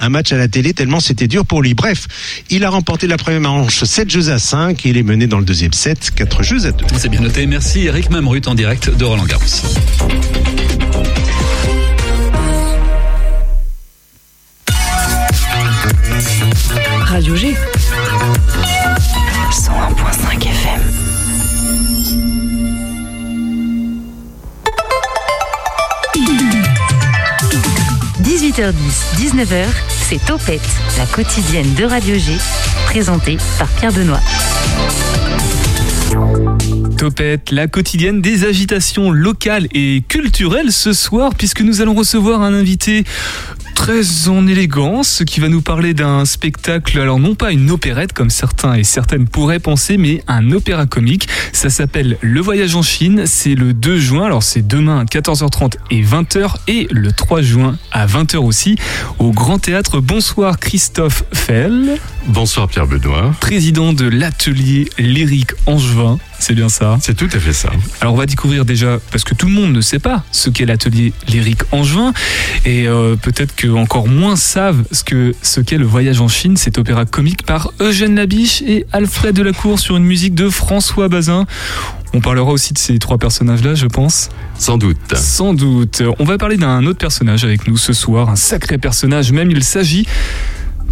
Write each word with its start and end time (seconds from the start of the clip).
un 0.00 0.08
match 0.08 0.32
à 0.32 0.36
la 0.36 0.48
télé 0.48 0.74
tellement 0.74 1.00
c'était 1.00 1.28
dur 1.28 1.46
pour 1.46 1.62
lui. 1.62 1.74
Bref, 1.74 2.06
il 2.50 2.64
a 2.64 2.70
remporté 2.70 3.06
la 3.06 3.16
première 3.16 3.40
manche 3.40 3.84
7 3.84 4.10
jeux 4.10 4.30
à 4.30 4.38
5 4.38 4.84
et 4.84 4.88
il 4.90 4.96
est 4.96 5.02
mené 5.02 5.26
dans 5.26 5.38
le 5.38 5.44
deuxième 5.44 5.72
set 5.72 6.10
4 6.14 6.42
jeux 6.42 6.66
à 6.66 6.72
2. 6.72 6.84
C'est 6.96 7.08
bien 7.08 7.20
noté. 7.20 7.46
Merci 7.46 7.86
Eric 7.86 8.10
Mamrut 8.10 8.46
en 8.48 8.54
direct 8.54 8.90
de 8.90 9.04
Roland 9.04 9.26
Garros. 9.26 9.44
Radio 17.04 17.36
G. 17.36 17.54
101.5 19.52 20.46
FM. 20.46 20.59
«18h10, 28.50 28.74
19h, 29.16 29.66
c'est 30.08 30.26
Topette, 30.26 30.60
la 30.98 31.06
quotidienne 31.06 31.72
de 31.74 31.84
Radio 31.84 32.16
G, 32.16 32.32
présentée 32.86 33.38
par 33.60 33.68
Pierre 33.68 33.92
Benoît. 33.92 34.18
Topette, 36.98 37.52
la 37.52 37.68
quotidienne 37.68 38.20
des 38.20 38.44
agitations 38.44 39.12
locales 39.12 39.68
et 39.72 40.02
culturelles 40.08 40.72
ce 40.72 40.92
soir, 40.92 41.36
puisque 41.36 41.60
nous 41.60 41.80
allons 41.80 41.94
recevoir 41.94 42.42
un 42.42 42.52
invité 42.52 43.04
très 43.80 44.28
en 44.28 44.46
élégance 44.46 45.22
qui 45.26 45.40
va 45.40 45.48
nous 45.48 45.62
parler 45.62 45.94
d'un 45.94 46.26
spectacle, 46.26 47.00
alors 47.00 47.18
non 47.18 47.34
pas 47.34 47.50
une 47.50 47.70
opérette 47.70 48.12
comme 48.12 48.28
certains 48.28 48.74
et 48.74 48.84
certaines 48.84 49.26
pourraient 49.26 49.58
penser, 49.58 49.96
mais 49.96 50.22
un 50.28 50.52
opéra 50.52 50.84
comique. 50.84 51.28
Ça 51.54 51.70
s'appelle 51.70 52.18
Le 52.20 52.42
Voyage 52.42 52.76
en 52.76 52.82
Chine, 52.82 53.22
c'est 53.24 53.54
le 53.54 53.72
2 53.72 53.98
juin, 53.98 54.26
alors 54.26 54.42
c'est 54.42 54.66
demain 54.66 55.00
à 55.00 55.04
14h30 55.04 55.76
et 55.90 56.02
20h 56.02 56.56
et 56.68 56.88
le 56.90 57.10
3 57.10 57.40
juin 57.40 57.78
à 57.90 58.06
20h 58.06 58.36
aussi 58.36 58.76
au 59.18 59.30
Grand 59.30 59.58
Théâtre. 59.58 60.00
Bonsoir 60.02 60.58
Christophe 60.58 61.24
Fell. 61.32 61.96
Bonsoir 62.26 62.68
Pierre 62.68 62.86
Benoît. 62.86 63.34
Président 63.40 63.92
de 63.92 64.06
l'atelier 64.06 64.88
lyrique 64.98 65.52
Angevin. 65.66 66.18
C'est 66.38 66.54
bien 66.54 66.68
ça? 66.68 66.98
C'est 67.00 67.16
tout 67.16 67.28
à 67.32 67.38
fait 67.38 67.54
ça. 67.54 67.70
Alors 68.00 68.14
on 68.14 68.16
va 68.16 68.26
découvrir 68.26 68.64
déjà, 68.64 68.98
parce 69.10 69.24
que 69.24 69.34
tout 69.34 69.46
le 69.46 69.52
monde 69.52 69.72
ne 69.72 69.80
sait 69.80 69.98
pas 69.98 70.22
ce 70.30 70.50
qu'est 70.50 70.66
l'atelier 70.66 71.12
lyrique 71.28 71.62
Angevin, 71.72 72.12
et 72.64 72.86
euh, 72.86 73.16
peut-être 73.16 73.54
que 73.56 73.68
encore 73.68 74.06
moins 74.06 74.36
savent 74.36 74.84
ce 74.92 75.02
que 75.02 75.34
ce 75.42 75.60
qu'est 75.60 75.78
le 75.78 75.86
voyage 75.86 76.20
en 76.20 76.28
Chine, 76.28 76.56
cet 76.56 76.78
opéra 76.78 77.04
comique 77.06 77.44
par 77.44 77.72
Eugène 77.80 78.14
Labiche 78.14 78.62
et 78.62 78.86
Alfred 78.92 79.34
Delacour 79.34 79.78
sur 79.78 79.96
une 79.96 80.04
musique 80.04 80.34
de 80.34 80.50
François 80.50 81.08
Bazin. 81.08 81.46
On 82.12 82.20
parlera 82.20 82.50
aussi 82.50 82.74
de 82.74 82.78
ces 82.78 82.98
trois 82.98 83.18
personnages-là, 83.18 83.74
je 83.74 83.86
pense. 83.86 84.30
Sans 84.58 84.78
doute. 84.78 84.98
Sans 85.14 85.54
doute. 85.54 86.02
On 86.18 86.24
va 86.24 86.38
parler 86.38 86.56
d'un 86.56 86.84
autre 86.86 86.98
personnage 86.98 87.44
avec 87.44 87.68
nous 87.68 87.76
ce 87.76 87.92
soir, 87.92 88.28
un 88.28 88.36
sacré 88.36 88.78
personnage 88.78 89.32
même. 89.32 89.50
Il 89.50 89.62
s'agit 89.62 90.06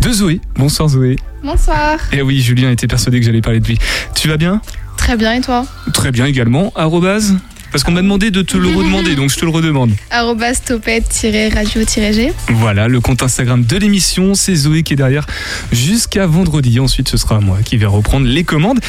de 0.00 0.12
Zoé. 0.12 0.40
Bonsoir 0.56 0.88
Zoé. 0.88 1.16
Bonsoir. 1.42 1.98
Eh 2.12 2.22
oui, 2.22 2.40
Julien 2.40 2.70
était 2.70 2.86
persuadé 2.86 3.20
que 3.20 3.26
j'allais 3.26 3.40
parler 3.40 3.60
de 3.60 3.66
lui. 3.66 3.78
Tu 4.14 4.28
vas 4.28 4.36
bien? 4.36 4.60
Très 4.96 5.16
bien, 5.16 5.34
et 5.34 5.40
toi? 5.40 5.64
Très 5.92 6.12
bien 6.12 6.26
également. 6.26 6.72
Arrobase? 6.74 7.36
Parce 7.70 7.84
qu'on 7.84 7.92
m'a 7.92 8.02
demandé 8.02 8.30
de 8.30 8.42
te 8.42 8.56
le 8.56 8.68
redemander, 8.68 9.14
donc 9.14 9.30
je 9.30 9.36
te 9.36 9.44
le 9.44 9.50
redemande. 9.50 9.92
Arrobas 10.10 10.60
topette-radio-g. 10.64 12.32
Voilà, 12.50 12.88
le 12.88 13.00
compte 13.00 13.22
Instagram 13.22 13.64
de 13.64 13.76
l'émission, 13.76 14.34
c'est 14.34 14.54
Zoé 14.54 14.82
qui 14.82 14.94
est 14.94 14.96
derrière 14.96 15.26
jusqu'à 15.72 16.26
vendredi. 16.26 16.80
Ensuite, 16.80 17.08
ce 17.08 17.16
sera 17.16 17.40
moi 17.40 17.58
qui 17.64 17.76
vais 17.76 17.86
reprendre 17.86 18.26
les 18.26 18.44
commandes. 18.44 18.80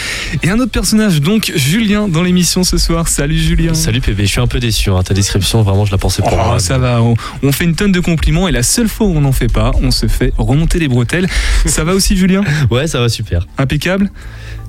Et 0.44 0.50
un 0.50 0.60
autre 0.60 0.72
personnage, 0.72 1.22
donc 1.22 1.52
Julien, 1.56 2.08
dans 2.08 2.24
l'émission 2.24 2.64
ce 2.64 2.78
soir. 2.78 3.08
Salut 3.08 3.38
Julien. 3.38 3.74
Salut 3.74 4.02
PB, 4.02 4.22
je 4.22 4.26
suis 4.26 4.42
un 4.42 4.48
peu 4.48 4.60
déçu. 4.60 4.90
Hein. 4.90 5.04
Ta 5.04 5.14
description, 5.14 5.62
vraiment, 5.62 5.86
je 5.86 5.92
la 5.92 5.98
pensais 5.98 6.22
pour 6.22 6.34
Oh, 6.34 6.36
moi. 6.48 6.60
ça 6.60 6.78
va, 6.78 7.02
on, 7.02 7.16
on 7.44 7.52
fait 7.52 7.66
une 7.66 7.76
tonne 7.76 7.92
de 7.92 8.00
compliments 8.00 8.48
et 8.48 8.52
la 8.52 8.64
seule 8.64 8.88
fois 8.88 9.08
où 9.08 9.12
on 9.16 9.22
n'en 9.22 9.32
fait 9.32 9.52
pas, 9.52 9.72
on 9.82 9.92
se 9.92 10.08
fait 10.08 10.32
remonter 10.38 10.80
les 10.80 10.88
bretelles. 10.88 11.28
ça 11.66 11.84
va 11.84 11.94
aussi 11.94 12.16
Julien? 12.18 12.44
Ouais, 12.70 12.88
ça 12.88 13.00
va 13.00 13.10
super. 13.10 13.48
Impeccable? 13.58 14.12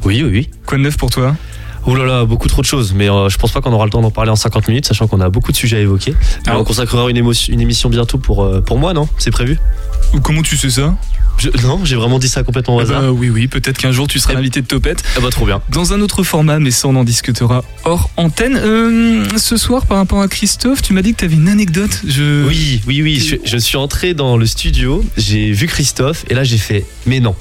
Oui, 0.05 0.23
oui, 0.23 0.31
oui. 0.31 0.51
Quoi 0.65 0.79
de 0.79 0.83
neuf 0.85 0.97
pour 0.97 1.11
toi? 1.11 1.37
Oh 1.87 1.95
là 1.97 2.05
là, 2.05 2.25
beaucoup 2.25 2.47
trop 2.49 2.61
de 2.63 2.67
choses, 2.67 2.93
mais 2.95 3.09
euh, 3.11 3.29
je 3.29 3.39
pense 3.39 3.53
pas 3.53 3.61
qu'on 3.61 3.73
aura 3.73 3.85
le 3.87 3.91
temps 3.91 4.03
d'en 4.03 4.11
parler 4.11 4.31
en 4.31 4.37
50 4.37 4.69
minutes, 4.69 4.87
sachant 4.87 5.07
qu'on 5.07 5.21
a 5.21 5.31
beaucoup 5.31 5.51
de 5.51 5.57
sujets 5.57 5.79
à 5.79 5.81
évoquer. 5.81 6.15
Ah. 6.47 6.59
on 6.59 6.65
consacrera 6.65 7.09
une, 7.11 7.17
émotion- 7.17 7.53
une 7.53 7.61
émission 7.61 7.89
bientôt 7.89 8.19
pour, 8.19 8.45
euh, 8.45 8.61
pour 8.61 8.79
moi, 8.79 8.93
non? 8.93 9.09
C'est 9.19 9.31
prévu? 9.31 9.59
Comment 10.23 10.43
tu 10.43 10.57
sais 10.57 10.71
ça? 10.71 10.95
Je- 11.39 11.49
Non, 11.67 11.81
j'ai 11.85 11.97
vraiment 11.97 12.19
dit 12.19 12.29
ça 12.29 12.43
complètement 12.43 12.77
au 12.77 12.81
Eh 12.81 12.83
hasard. 12.83 13.01
ben, 13.01 13.09
Oui, 13.11 13.31
oui, 13.31 13.49
peut-être 13.49 13.79
qu'un 13.79 13.93
jour 13.93 14.07
tu 14.07 14.19
seras 14.19 14.35
l'invité 14.35 14.61
de 14.61 14.67
Topette. 14.67 15.03
Ah 15.17 15.21
bah 15.21 15.31
trop 15.31 15.47
bien. 15.47 15.63
Dans 15.71 15.95
un 15.95 16.01
autre 16.03 16.23
format, 16.23 16.59
mais 16.59 16.71
ça 16.71 16.87
on 16.89 16.97
en 16.97 17.05
discutera 17.05 17.65
hors 17.85 18.11
antenne. 18.19 18.59
Euh, 18.63 19.25
ce 19.39 19.57
soir, 19.57 19.87
par 19.87 19.97
rapport 19.97 20.21
à 20.21 20.29
Christophe, 20.29 20.83
tu 20.83 20.93
m'as 20.93 21.01
dit 21.01 21.13
que 21.15 21.21
tu 21.21 21.25
avais 21.25 21.37
une 21.37 21.49
anecdote. 21.49 22.03
Je... 22.07 22.45
Oui, 22.47 22.83
oui, 22.87 23.01
oui. 23.03 23.19
Je, 23.21 23.37
je 23.43 23.57
suis 23.57 23.79
entré 23.79 24.13
dans 24.13 24.37
le 24.37 24.45
studio, 24.45 25.03
j'ai 25.17 25.51
vu 25.53 25.67
Christophe, 25.67 26.27
et 26.29 26.35
là 26.35 26.45
j'ai 26.45 26.59
fait, 26.59 26.85
mais 27.07 27.21
non. 27.21 27.35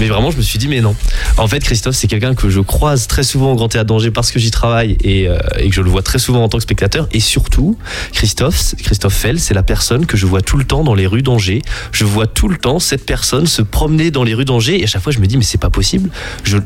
Mais 0.00 0.06
vraiment, 0.06 0.30
je 0.30 0.36
me 0.36 0.42
suis 0.42 0.58
dit, 0.58 0.68
mais 0.68 0.80
non. 0.80 0.94
En 1.36 1.48
fait, 1.48 1.60
Christophe, 1.60 1.96
c'est 1.96 2.06
quelqu'un 2.06 2.34
que 2.34 2.48
je 2.48 2.60
croise 2.60 3.06
très 3.06 3.22
souvent 3.22 3.52
au 3.52 3.56
Grand 3.56 3.68
Théâtre 3.68 3.86
d'Angers 3.86 4.10
parce 4.10 4.30
que 4.30 4.38
j'y 4.38 4.50
travaille 4.50 4.96
et, 5.02 5.28
euh, 5.28 5.38
et 5.58 5.68
que 5.68 5.74
je 5.74 5.80
le 5.80 5.90
vois 5.90 6.02
très 6.02 6.18
souvent 6.18 6.42
en 6.44 6.48
tant 6.48 6.58
que 6.58 6.62
spectateur. 6.62 7.08
Et 7.12 7.20
surtout, 7.20 7.76
Christophe, 8.12 8.74
Christophe 8.82 9.14
Fell, 9.14 9.40
c'est 9.40 9.54
la 9.54 9.62
personne 9.62 10.06
que 10.06 10.16
je 10.16 10.26
vois 10.26 10.42
tout 10.42 10.56
le 10.56 10.64
temps 10.64 10.84
dans 10.84 10.94
les 10.94 11.06
rues 11.06 11.22
d'Angers. 11.22 11.62
Je 11.92 12.04
vois 12.04 12.26
tout 12.26 12.48
le 12.48 12.56
temps 12.56 12.78
cette 12.78 13.06
personne 13.06 13.46
se 13.46 13.62
promener 13.62 14.10
dans 14.10 14.24
les 14.24 14.34
rues 14.34 14.44
d'Angers 14.44 14.80
et 14.80 14.84
à 14.84 14.86
chaque 14.86 15.02
fois, 15.02 15.12
je 15.12 15.18
me 15.18 15.26
dis, 15.26 15.36
mais 15.36 15.44
c'est 15.44 15.58
pas 15.58 15.70
possible. 15.70 16.10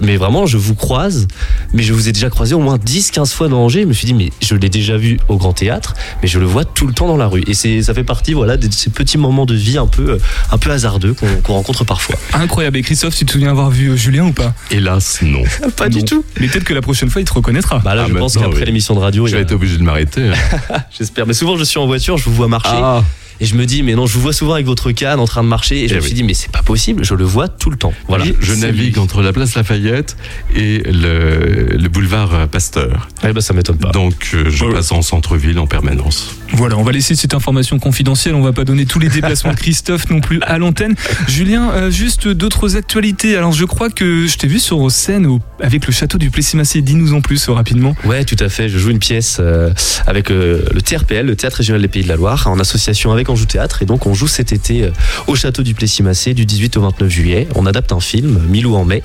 Mais 0.01 0.17
vraiment, 0.17 0.47
je 0.47 0.57
vous 0.57 0.75
croise, 0.75 1.27
mais 1.73 1.83
je 1.83 1.93
vous 1.93 2.09
ai 2.09 2.13
déjà 2.13 2.31
croisé 2.31 2.55
au 2.55 2.61
moins 2.61 2.79
10, 2.79 3.11
15 3.11 3.33
fois 3.33 3.49
dans 3.49 3.65
Angers. 3.65 3.83
Je 3.83 3.87
me 3.87 3.93
suis 3.93 4.07
dit, 4.07 4.15
mais 4.15 4.31
je 4.41 4.55
l'ai 4.55 4.69
déjà 4.69 4.97
vu 4.97 5.19
au 5.29 5.37
Grand 5.37 5.53
Théâtre, 5.53 5.95
mais 6.23 6.29
je 6.29 6.39
le 6.39 6.47
vois 6.47 6.65
tout 6.65 6.87
le 6.87 6.93
temps 6.93 7.07
dans 7.07 7.17
la 7.17 7.27
rue. 7.27 7.43
Et 7.47 7.83
ça 7.83 7.95
fait 7.95 8.05
partie, 8.05 8.33
voilà, 8.33 8.57
de 8.57 8.71
ces 8.73 8.91
petits 8.91 9.19
moments 9.19 9.47
de 9.47 9.55
vie 9.55 9.79
un 9.79 9.87
peu, 9.87 10.11
euh, 10.11 10.19
un 10.51 10.59
peu 10.59 10.71
hasardeux 10.71 11.15
qu'on, 11.15 11.27
qu'on 11.43 11.55
rencontre 11.55 11.85
parfois. 11.85 12.17
Incroyable. 12.33 12.77
Et 12.79 12.83
Christophe, 12.83 13.15
tu 13.23 13.27
te 13.27 13.33
souviens 13.33 13.51
avoir 13.51 13.71
vu 13.71 13.89
euh, 13.91 13.97
Julien 13.97 14.25
ou 14.27 14.33
pas 14.33 14.53
Hélas, 14.73 15.21
non. 15.23 15.43
Pas 15.77 15.89
du 15.89 16.03
tout. 16.05 16.25
Mais 16.41 16.49
peut-être 16.49 16.65
que 16.65 16.75
la 16.75 16.83
prochaine 16.83 17.09
fois, 17.09 17.21
il 17.21 17.25
te 17.25 17.33
reconnaîtra. 17.33 17.79
Bah 17.79 17.95
là, 17.95 18.03
Ah, 18.05 18.09
je 18.09 18.15
pense 18.19 18.35
maintenant, 18.35 18.49
qu'après 18.51 18.61
oui. 18.63 18.67
l'émission 18.67 18.95
de 18.95 18.99
radio, 19.01 19.27
Je 19.29 19.35
a- 19.35 19.37
vais 19.37 19.43
être 19.45 19.53
obligé 19.53 19.77
de 19.77 19.83
m'arrêter. 19.85 20.33
j'espère. 20.99 21.27
Mais 21.27 21.33
souvent, 21.35 21.57
je 21.57 21.63
suis 21.65 21.79
en 21.79 21.87
voiture, 21.87 22.17
je 22.19 22.25
vous 22.25 22.35
vois 22.35 22.49
marcher. 22.49 22.71
Ah, 22.73 23.03
Et 23.41 23.47
je 23.47 23.55
me 23.57 23.67
dis, 23.67 23.83
mais 23.83 23.95
non, 23.95 24.07
je 24.07 24.15
vous 24.15 24.21
vois 24.21 24.33
souvent 24.33 24.55
avec 24.55 24.67
votre 24.67 24.93
canne 24.93 25.19
en 25.21 25.27
train 25.27 25.43
de 25.43 25.49
marcher. 25.49 25.85
Et 25.85 25.89
je 25.89 25.95
Eh 25.95 25.97
me 25.97 26.01
oui. 26.03 26.07
suis 26.07 26.15
dit, 26.15 26.23
mais 26.23 26.35
c'est 26.35 26.51
pas 26.51 26.63
possible, 26.63 27.05
je 27.05 27.15
le 27.15 27.25
vois 27.25 27.49
tout 27.49 27.71
le 27.71 27.77
temps. 27.77 27.93
Voilà. 28.09 28.25
je, 28.41 28.53
navigue 28.55 28.95
lui. 28.95 29.01
entre 29.01 29.23
la 29.23 29.33
place 29.33 29.55
Lafayette 29.55 30.17
et 30.55 30.79
le, 30.87 31.77
le 31.77 31.89
boulevard 31.89 32.35
euh, 32.35 32.47
Pasteur. 32.47 33.09
Ouais, 33.25 33.33
bah, 33.33 33.41
ça 33.41 33.55
m'étonne 33.55 33.79
pas. 33.79 33.91
Donc, 33.91 34.31
euh, 34.35 34.45
je 34.51 34.65
Ouais. 34.65 34.75
passe 34.75 34.93
en 34.93 35.03
centre-ville 35.03 35.59
en 35.59 35.67
permanence. 35.67 36.37
Voilà, 36.55 36.77
on 36.77 36.83
va 36.83 36.93
laisser 36.93 37.15
cette 37.17 37.35
information 37.35 37.79
confidentielle. 37.79 38.35
On 38.35 38.43
va 38.43 38.53
pas 38.53 38.65
donner 38.65 38.87
tous 38.87 38.99
les 38.99 39.09
déplacements 39.09 39.53
de 39.53 39.57
Christophe 39.61 40.09
non 40.11 40.21
plus 40.21 40.41
à 40.43 40.59
l'antenne. 40.59 40.95
Julien, 41.29 41.71
euh, 41.73 41.91
juste 41.91 42.29
d'autres 42.29 42.77
actualités. 42.77 43.37
Alors, 43.37 43.53
je 43.53 43.65
crois 43.65 43.91
que 43.91 44.27
je 44.27 44.37
t'ai 44.37 44.47
vu 44.47 44.59
sur 44.61 44.91
scène 44.91 45.27
au- 45.27 45.41
avec 45.61 45.87
le 45.87 45.93
château 45.93 46.19
du 46.19 46.31
Plessis-Massé. 46.31 46.83
Dis-nous 46.83 47.15
en 47.15 47.21
plus 47.21 47.49
euh, 47.49 47.53
rapidement. 47.53 47.97
Ouais, 48.05 48.25
tout 48.25 48.37
à 48.39 48.49
fait. 48.49 48.69
Je 48.69 48.79
joue 48.79 48.91
une 48.91 48.99
pièce 48.99 49.39
euh, 49.41 49.71
avec 50.07 50.31
euh, 50.31 50.65
le 50.73 50.83
TRPL, 50.83 51.27
le 51.27 51.37
Théâtre 51.37 51.57
Régional 51.59 51.81
des 51.83 51.89
Pays 51.89 52.03
de 52.05 52.09
la 52.09 52.17
Loire, 52.17 52.47
en 52.47 52.59
association 52.61 53.13
avec 53.13 53.22
Anjou 53.29 53.47
Théâtre. 53.47 53.83
Et 53.83 53.87
donc, 53.87 54.07
on 54.07 54.15
joue 54.15 54.29
cet 54.29 54.53
été 54.53 54.85
euh, 54.85 54.91
au 55.27 55.35
château 55.35 55.63
du 55.63 55.75
Plessis-Massé 55.75 56.35
du 56.35 56.47
18 56.47 56.77
au 56.77 56.83
29 56.83 57.09
juillet. 57.09 57.49
On 57.55 57.67
adapte 57.67 57.93
un 57.93 58.01
film, 58.01 58.41
Milou 58.49 58.77
en 58.77 58.85
mai, 58.85 59.03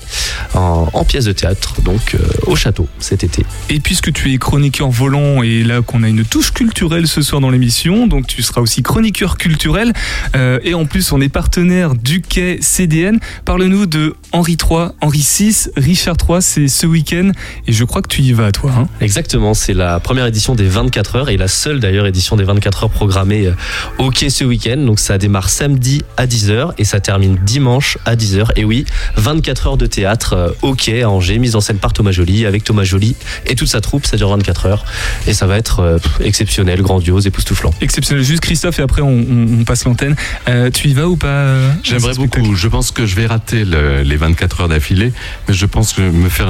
en, 0.54 0.88
en 0.92 1.04
pièce 1.04 1.24
de 1.24 1.32
théâtre, 1.32 1.80
donc 1.82 2.14
euh, 2.14 2.18
au 2.46 2.56
château 2.56 2.88
cet 2.98 3.24
été. 3.24 3.44
Et 3.70 3.80
puisque 3.80 4.12
tu 4.12 4.32
es 4.32 4.38
chroniqueur 4.38 4.90
volant 4.90 5.42
et 5.42 5.62
là 5.62 5.82
qu'on 5.82 6.02
a 6.02 6.08
une 6.08 6.24
touche 6.24 6.52
culturelle 6.52 7.06
ce 7.06 7.22
soir 7.22 7.40
dans 7.40 7.50
l'émission, 7.50 8.06
donc 8.06 8.26
tu 8.26 8.42
seras 8.42 8.60
aussi 8.60 8.82
chroniqueur 8.82 9.38
culturel 9.38 9.92
euh, 10.36 10.58
et 10.62 10.74
en 10.74 10.84
plus 10.86 11.12
on 11.12 11.20
est 11.20 11.28
partenaire 11.28 11.94
du 11.94 12.20
quai 12.20 12.58
CDN. 12.60 13.18
Parle-nous 13.44 13.86
de 13.86 14.14
Henri 14.32 14.56
III, 14.60 14.88
Henri 15.00 15.26
VI, 15.38 15.68
Richard 15.76 16.16
III, 16.28 16.42
c'est 16.42 16.68
ce 16.68 16.86
week-end 16.86 17.30
et 17.66 17.72
je 17.72 17.84
crois 17.84 18.02
que 18.02 18.08
tu 18.08 18.22
y 18.22 18.32
vas 18.32 18.52
toi. 18.52 18.72
Hein 18.76 18.88
Exactement, 19.00 19.54
c'est 19.54 19.74
la 19.74 20.00
première 20.00 20.26
édition 20.26 20.54
des 20.54 20.68
24 20.68 21.16
heures 21.16 21.28
et 21.28 21.36
la 21.36 21.48
seule 21.48 21.80
d'ailleurs 21.80 22.06
édition 22.06 22.36
des 22.36 22.44
24 22.44 22.84
heures 22.84 22.90
programmée 22.90 23.52
au 23.98 24.07
quai 24.10 24.30
ce 24.30 24.44
week-end. 24.44 24.76
Donc 24.78 24.98
ça 24.98 25.18
démarre 25.18 25.48
samedi 25.48 26.02
à 26.16 26.26
10h 26.26 26.72
et 26.78 26.84
ça 26.84 27.00
termine 27.00 27.36
dimanche 27.44 27.98
à 28.04 28.16
10h. 28.16 28.48
Et 28.56 28.64
oui, 28.64 28.84
24 29.16 29.66
heures 29.68 29.76
de 29.76 29.86
théâtre 29.86 30.54
euh, 30.62 30.74
quai 30.74 31.02
à 31.02 31.10
Angers, 31.10 31.38
mise 31.38 31.56
en 31.56 31.60
scène 31.60 31.78
par 31.78 31.92
Thomas 31.92 32.12
Joly, 32.12 32.46
avec 32.46 32.64
Thomas 32.64 32.84
Joly 32.84 33.16
et 33.46 33.54
toute 33.54 33.68
sa 33.68 33.80
troupe, 33.80 34.06
ça 34.06 34.16
dure 34.16 34.28
24 34.30 34.66
heures. 34.66 34.84
Et 35.26 35.32
ça 35.34 35.46
va 35.46 35.56
être 35.58 35.80
euh, 35.80 35.98
exceptionnel, 36.20 36.82
grandiose, 36.82 37.26
époustouflant. 37.26 37.70
Exceptionnel, 37.80 38.22
juste 38.24 38.40
Christophe 38.40 38.78
et 38.78 38.82
après 38.82 39.02
on, 39.02 39.08
on- 39.08 39.60
on 39.60 39.64
passe 39.64 39.84
l'antenne. 39.84 40.14
Euh, 40.48 40.70
tu 40.70 40.88
y 40.88 40.94
vas 40.94 41.06
ou 41.08 41.16
pas 41.16 41.54
J'aimerais 41.82 42.14
beaucoup. 42.14 42.54
Je 42.54 42.68
pense 42.68 42.90
que 42.90 43.06
je 43.06 43.14
vais 43.16 43.26
rater 43.26 43.64
le- 43.64 44.02
les 44.02 44.16
24 44.16 44.60
heures 44.62 44.68
d'affilée, 44.68 45.12
mais 45.48 45.54
je 45.54 45.66
pense 45.66 45.92
que 45.92 46.02
me 46.02 46.28
faire 46.28 46.48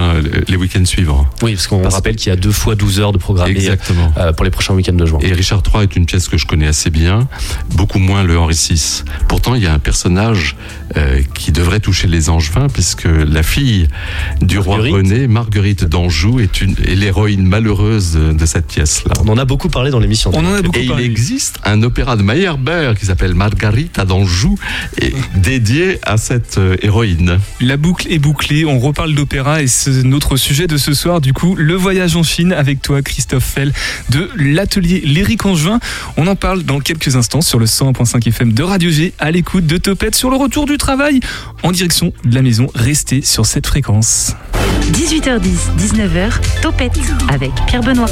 les 0.48 0.56
week-ends 0.56 0.84
suivants. 0.84 1.26
Oui, 1.42 1.54
parce 1.54 1.66
qu'on 1.66 1.88
rappelle 1.88 2.16
qu'il 2.16 2.30
y 2.30 2.32
a 2.32 2.36
deux 2.36 2.52
fois 2.52 2.74
12 2.74 3.00
heures 3.00 3.12
de 3.12 3.18
Exactement. 3.46 4.12
euh, 4.16 4.32
pour 4.32 4.44
les 4.44 4.50
prochains 4.50 4.74
week-ends 4.74 4.92
de 4.94 5.06
juin. 5.06 5.18
Et 5.22 5.32
Richard 5.32 5.62
III 5.72 5.84
est 5.84 5.96
une 5.96 6.06
pièce 6.06 6.28
que 6.28 6.36
je 6.38 6.46
connais 6.46 6.66
assez 6.66 6.90
bien. 6.90 7.28
Beaucoup 7.74 7.98
moins 7.98 8.24
le 8.24 8.38
Henri 8.38 8.54
VI. 8.54 9.04
Pourtant, 9.28 9.54
il 9.54 9.62
y 9.62 9.66
a 9.66 9.72
un 9.72 9.78
personnage 9.78 10.56
euh, 10.96 11.22
qui 11.34 11.52
devrait 11.52 11.80
toucher 11.80 12.08
les 12.08 12.30
Angevins, 12.30 12.68
puisque 12.72 13.04
la 13.06 13.42
fille 13.42 13.88
du 14.40 14.58
roi. 14.58 14.78
René, 14.78 15.26
Marguerite 15.28 15.84
d'Anjou, 15.84 16.40
est, 16.40 16.60
l'héroïne 16.86 17.46
malheureuse 17.46 18.12
de, 18.12 18.32
de 18.32 18.46
cette 18.46 18.66
pièce-là. 18.66 19.12
On 19.24 19.28
en 19.28 19.38
a 19.38 19.44
beaucoup 19.44 19.68
parlé 19.68 19.90
dans 19.90 19.98
l'émission. 19.98 20.30
On 20.34 20.44
en 20.44 20.54
a 20.54 20.62
beaucoup 20.62 20.78
Et 20.78 20.84
il 20.84 21.00
existe 21.00 21.58
un 21.64 21.82
opéra 21.82 22.16
de 22.16 22.22
Meyerbeer 22.22 22.94
qui 22.98 23.06
s'appelle 23.06 23.34
Margarita 23.34 24.04
d'Anjou, 24.04 24.56
et 25.00 25.12
dédié 25.34 25.98
à 26.02 26.16
cette 26.16 26.58
euh, 26.58 26.76
héroïne. 26.82 27.38
La 27.60 27.76
boucle 27.76 28.06
est 28.10 28.18
bouclée, 28.18 28.64
on 28.64 28.78
reparle 28.78 29.14
d'opéra 29.14 29.62
et 29.62 29.66
c'est 29.66 30.02
notre 30.04 30.36
sujet 30.36 30.66
de 30.66 30.76
ce 30.76 30.94
soir, 30.94 31.20
du 31.20 31.32
coup, 31.32 31.54
le 31.56 31.74
voyage 31.74 32.16
en 32.16 32.22
Chine 32.22 32.52
avec 32.52 32.82
toi, 32.82 33.02
Christophe 33.02 33.44
Fell, 33.44 33.72
de 34.10 34.30
l'atelier 34.36 35.02
L'Éric 35.04 35.44
Angevin. 35.46 35.80
On 36.16 36.26
en 36.26 36.36
parle 36.36 36.62
dans 36.62 36.80
quelques 36.80 37.16
instants 37.16 37.37
sur 37.40 37.58
le 37.58 37.66
101.5 37.66 38.28
FM 38.28 38.52
de 38.52 38.62
Radio 38.62 38.90
G, 38.90 39.12
à 39.18 39.30
l'écoute 39.30 39.66
de 39.66 39.76
Topette 39.76 40.14
sur 40.14 40.30
le 40.30 40.36
retour 40.36 40.66
du 40.66 40.78
travail, 40.78 41.20
en 41.62 41.72
direction 41.72 42.12
de 42.24 42.34
la 42.34 42.42
maison. 42.42 42.68
Restez 42.74 43.22
sur 43.22 43.46
cette 43.46 43.66
fréquence. 43.66 44.34
18h10, 44.92 45.40
19h, 45.78 46.32
Topette 46.62 46.98
avec 47.28 47.52
Pierre 47.66 47.82
Benoît. 47.82 48.08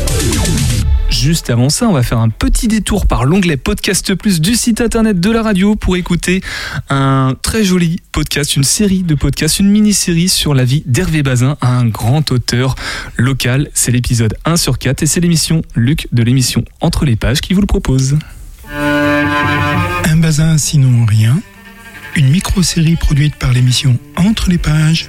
Juste 1.09 1.51
avant 1.51 1.71
ça, 1.71 1.89
on 1.89 1.93
va 1.93 2.03
faire 2.03 2.19
un 2.19 2.29
petit 2.29 2.69
détour 2.69 3.07
par 3.07 3.25
l'onglet 3.25 3.57
Podcast 3.57 4.15
Plus 4.15 4.41
du 4.41 4.55
site 4.55 4.81
internet 4.81 5.19
de 5.21 5.31
la 5.31 5.43
radio 5.43 5.77
pour 5.77 5.97
écouter 5.97 6.43
un 6.91 7.35
très 7.41 7.65
joli 7.65 8.01
podcast, 8.13 8.57
une 8.57 8.65
série 8.65 9.03
de 9.03 9.15
podcasts, 9.15 9.61
une 9.61 9.71
mini-série 9.71 10.29
sur 10.29 10.53
la 10.53 10.65
vie 10.65 10.83
d'Hervé 10.87 11.23
Bazin, 11.23 11.57
un 11.63 11.87
grand 11.87 12.31
auteur 12.33 12.75
local. 13.17 13.71
C'est 13.73 13.93
l'épisode 13.93 14.37
1 14.45 14.57
sur 14.57 14.79
4 14.79 15.03
et 15.05 15.07
c'est 15.07 15.21
l'émission 15.21 15.63
Luc 15.75 16.09
de 16.13 16.23
l'émission 16.23 16.65
Entre 16.81 17.05
les 17.05 17.17
pages 17.17 17.41
qui 17.41 17.55
vous 17.55 17.61
le 17.61 17.67
propose. 17.67 18.19
Un 20.05 20.17
bazin 20.17 20.59
sinon 20.59 21.05
rien, 21.05 21.41
une 22.17 22.29
micro-série 22.31 22.97
produite 22.97 23.37
par 23.37 23.53
l'émission 23.53 23.99
Entre 24.17 24.49
les 24.49 24.59
pages, 24.59 25.07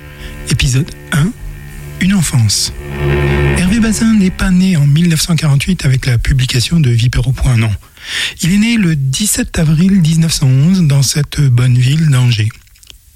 épisode 0.50 0.90
1, 1.12 1.30
Une 2.02 2.14
enfance. 2.14 2.74
Hervé 3.58 3.80
Bazin 3.80 4.14
n'est 4.14 4.30
pas 4.30 4.52
né 4.52 4.78
en 4.78 4.86
1948 4.86 5.86
avec 5.86 6.06
la 6.06 6.18
publication 6.18 6.80
de 6.80 6.90
Vipero. 6.90 7.34
Non. 7.58 7.72
Il 8.42 8.54
est 8.54 8.58
né 8.58 8.78
le 8.78 8.96
17 8.96 9.58
avril 9.60 10.02
1911 10.02 10.84
dans 10.84 11.02
cette 11.02 11.42
bonne 11.42 11.78
ville 11.78 12.10
d'Angers. 12.10 12.50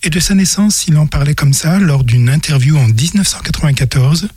Et 0.03 0.09
de 0.09 0.19
sa 0.19 0.33
naissance, 0.33 0.87
il 0.87 0.97
en 0.97 1.05
parlait 1.05 1.35
comme 1.35 1.53
ça 1.53 1.79
lors 1.79 2.03
d'une 2.03 2.29
interview 2.29 2.77
en 2.77 2.87
1994. 2.87 4.29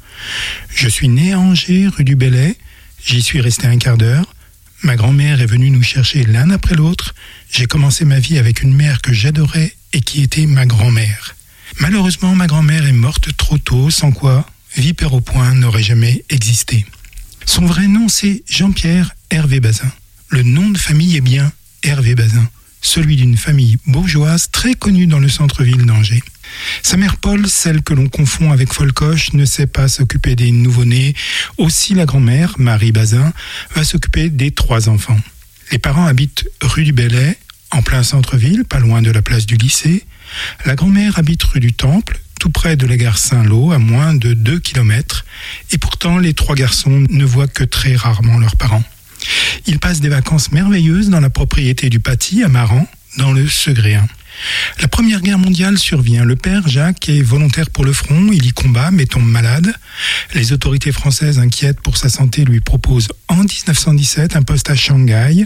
Je 0.74 0.88
suis 0.88 1.08
né 1.08 1.32
à 1.32 1.38
Angers, 1.38 1.88
rue 1.88 2.04
du 2.04 2.16
Bellay. 2.16 2.56
J'y 3.04 3.22
suis 3.22 3.40
resté 3.40 3.66
un 3.66 3.78
quart 3.78 3.96
d'heure. 3.96 4.33
Ma 4.84 4.96
grand-mère 4.96 5.40
est 5.40 5.46
venue 5.46 5.70
nous 5.70 5.82
chercher 5.82 6.24
l'un 6.24 6.50
après 6.50 6.74
l'autre. 6.74 7.14
J'ai 7.50 7.64
commencé 7.64 8.04
ma 8.04 8.18
vie 8.18 8.36
avec 8.36 8.62
une 8.62 8.74
mère 8.74 9.00
que 9.00 9.14
j'adorais 9.14 9.74
et 9.94 10.02
qui 10.02 10.22
était 10.22 10.44
ma 10.44 10.66
grand-mère. 10.66 11.36
Malheureusement, 11.80 12.34
ma 12.34 12.46
grand-mère 12.46 12.86
est 12.86 12.92
morte 12.92 13.34
trop 13.34 13.56
tôt, 13.56 13.88
sans 13.88 14.12
quoi 14.12 14.46
Vipère 14.76 15.14
au 15.14 15.22
point 15.22 15.54
n'aurait 15.54 15.82
jamais 15.82 16.22
existé. 16.28 16.84
Son 17.46 17.64
vrai 17.64 17.86
nom, 17.86 18.08
c'est 18.10 18.42
Jean-Pierre 18.46 19.14
Hervé 19.30 19.58
Bazin. 19.58 19.90
Le 20.28 20.42
nom 20.42 20.68
de 20.68 20.76
famille 20.76 21.16
est 21.16 21.22
bien 21.22 21.50
Hervé 21.82 22.14
Bazin, 22.14 22.46
celui 22.84 23.16
d'une 23.16 23.36
famille 23.36 23.78
bourgeoise 23.86 24.50
très 24.50 24.74
connue 24.74 25.06
dans 25.06 25.18
le 25.18 25.28
centre-ville 25.28 25.86
d'Angers. 25.86 26.22
Sa 26.82 26.96
mère 26.96 27.16
Paul, 27.16 27.48
celle 27.48 27.82
que 27.82 27.94
l'on 27.94 28.08
confond 28.08 28.52
avec 28.52 28.72
Folcoche, 28.72 29.32
ne 29.32 29.44
sait 29.44 29.66
pas 29.66 29.88
s'occuper 29.88 30.36
des 30.36 30.52
nouveau-nés. 30.52 31.14
Aussi 31.56 31.94
la 31.94 32.04
grand-mère, 32.04 32.54
Marie 32.58 32.92
Bazin, 32.92 33.32
va 33.74 33.84
s'occuper 33.84 34.28
des 34.28 34.50
trois 34.50 34.88
enfants. 34.88 35.18
Les 35.72 35.78
parents 35.78 36.06
habitent 36.06 36.44
rue 36.60 36.84
du 36.84 36.92
Bellay, 36.92 37.36
en 37.70 37.82
plein 37.82 38.02
centre-ville, 38.02 38.64
pas 38.64 38.78
loin 38.78 39.02
de 39.02 39.10
la 39.10 39.22
place 39.22 39.46
du 39.46 39.56
lycée. 39.56 40.04
La 40.64 40.76
grand-mère 40.76 41.18
habite 41.18 41.42
rue 41.42 41.60
du 41.60 41.72
Temple, 41.72 42.20
tout 42.38 42.50
près 42.50 42.76
de 42.76 42.86
la 42.86 42.96
gare 42.96 43.18
Saint-Lô, 43.18 43.72
à 43.72 43.78
moins 43.78 44.14
de 44.14 44.34
2 44.34 44.60
km. 44.60 45.24
Et 45.72 45.78
pourtant, 45.78 46.18
les 46.18 46.34
trois 46.34 46.54
garçons 46.54 47.04
ne 47.08 47.24
voient 47.24 47.48
que 47.48 47.64
très 47.64 47.96
rarement 47.96 48.38
leurs 48.38 48.56
parents. 48.56 48.84
Ils 49.66 49.78
passent 49.78 50.00
des 50.00 50.08
vacances 50.08 50.52
merveilleuses 50.52 51.10
dans 51.10 51.20
la 51.20 51.30
propriété 51.30 51.88
du 51.88 52.00
Paty, 52.00 52.42
à 52.42 52.48
Maran, 52.48 52.86
dans 53.18 53.32
le 53.32 53.48
Segréen. 53.48 54.06
La 54.80 54.88
Première 54.88 55.20
Guerre 55.20 55.38
mondiale 55.38 55.78
survient. 55.78 56.24
Le 56.24 56.36
père, 56.36 56.66
Jacques, 56.66 57.08
est 57.08 57.22
volontaire 57.22 57.70
pour 57.70 57.84
le 57.84 57.92
front. 57.92 58.30
Il 58.32 58.44
y 58.44 58.52
combat, 58.52 58.90
mais 58.90 59.06
tombe 59.06 59.26
malade. 59.26 59.72
Les 60.34 60.52
autorités 60.52 60.92
françaises, 60.92 61.38
inquiètes 61.38 61.80
pour 61.80 61.96
sa 61.96 62.08
santé, 62.08 62.44
lui 62.44 62.60
proposent 62.60 63.08
en 63.28 63.44
1917 63.44 64.36
un 64.36 64.42
poste 64.42 64.70
à 64.70 64.74
Shanghai. 64.74 65.44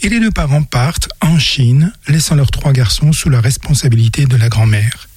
Et 0.00 0.08
les 0.08 0.20
deux 0.20 0.30
parents 0.30 0.62
partent 0.62 1.08
en 1.20 1.38
Chine, 1.38 1.92
laissant 2.08 2.34
leurs 2.34 2.50
trois 2.50 2.72
garçons 2.72 3.12
sous 3.12 3.28
la 3.28 3.40
responsabilité 3.40 4.24
de 4.24 4.36
la 4.36 4.48
grand-mère. 4.48 5.08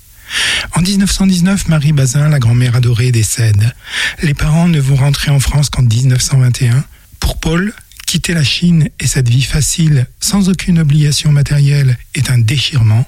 En 0.75 0.81
1919, 0.81 1.67
Marie 1.67 1.93
Bazin, 1.93 2.29
la 2.29 2.39
grand-mère 2.39 2.75
adorée, 2.75 3.11
décède. 3.11 3.73
Les 4.21 4.33
parents 4.33 4.67
ne 4.67 4.79
vont 4.79 4.95
rentrer 4.95 5.31
en 5.31 5.39
France 5.39 5.69
qu'en 5.69 5.83
1921. 5.83 6.83
Pour 7.19 7.39
Paul, 7.39 7.73
quitter 8.13 8.35
la 8.35 8.43
Chine 8.43 8.89
et 8.99 9.07
cette 9.07 9.27
vie 9.27 9.41
facile, 9.41 10.05
sans 10.19 10.47
aucune 10.47 10.77
obligation 10.77 11.31
matérielle, 11.31 11.97
est 12.13 12.29
un 12.29 12.37
déchirement. 12.37 13.07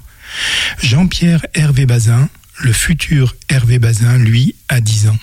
Jean-Pierre 0.82 1.46
Hervé 1.54 1.86
Bazin, 1.86 2.28
le 2.64 2.74
futur 2.74 3.36
Hervé 3.48 3.78
Bazin, 3.78 4.18
lui, 4.18 4.56
a 4.68 4.82
10 4.82 5.10
ans. 5.10 5.20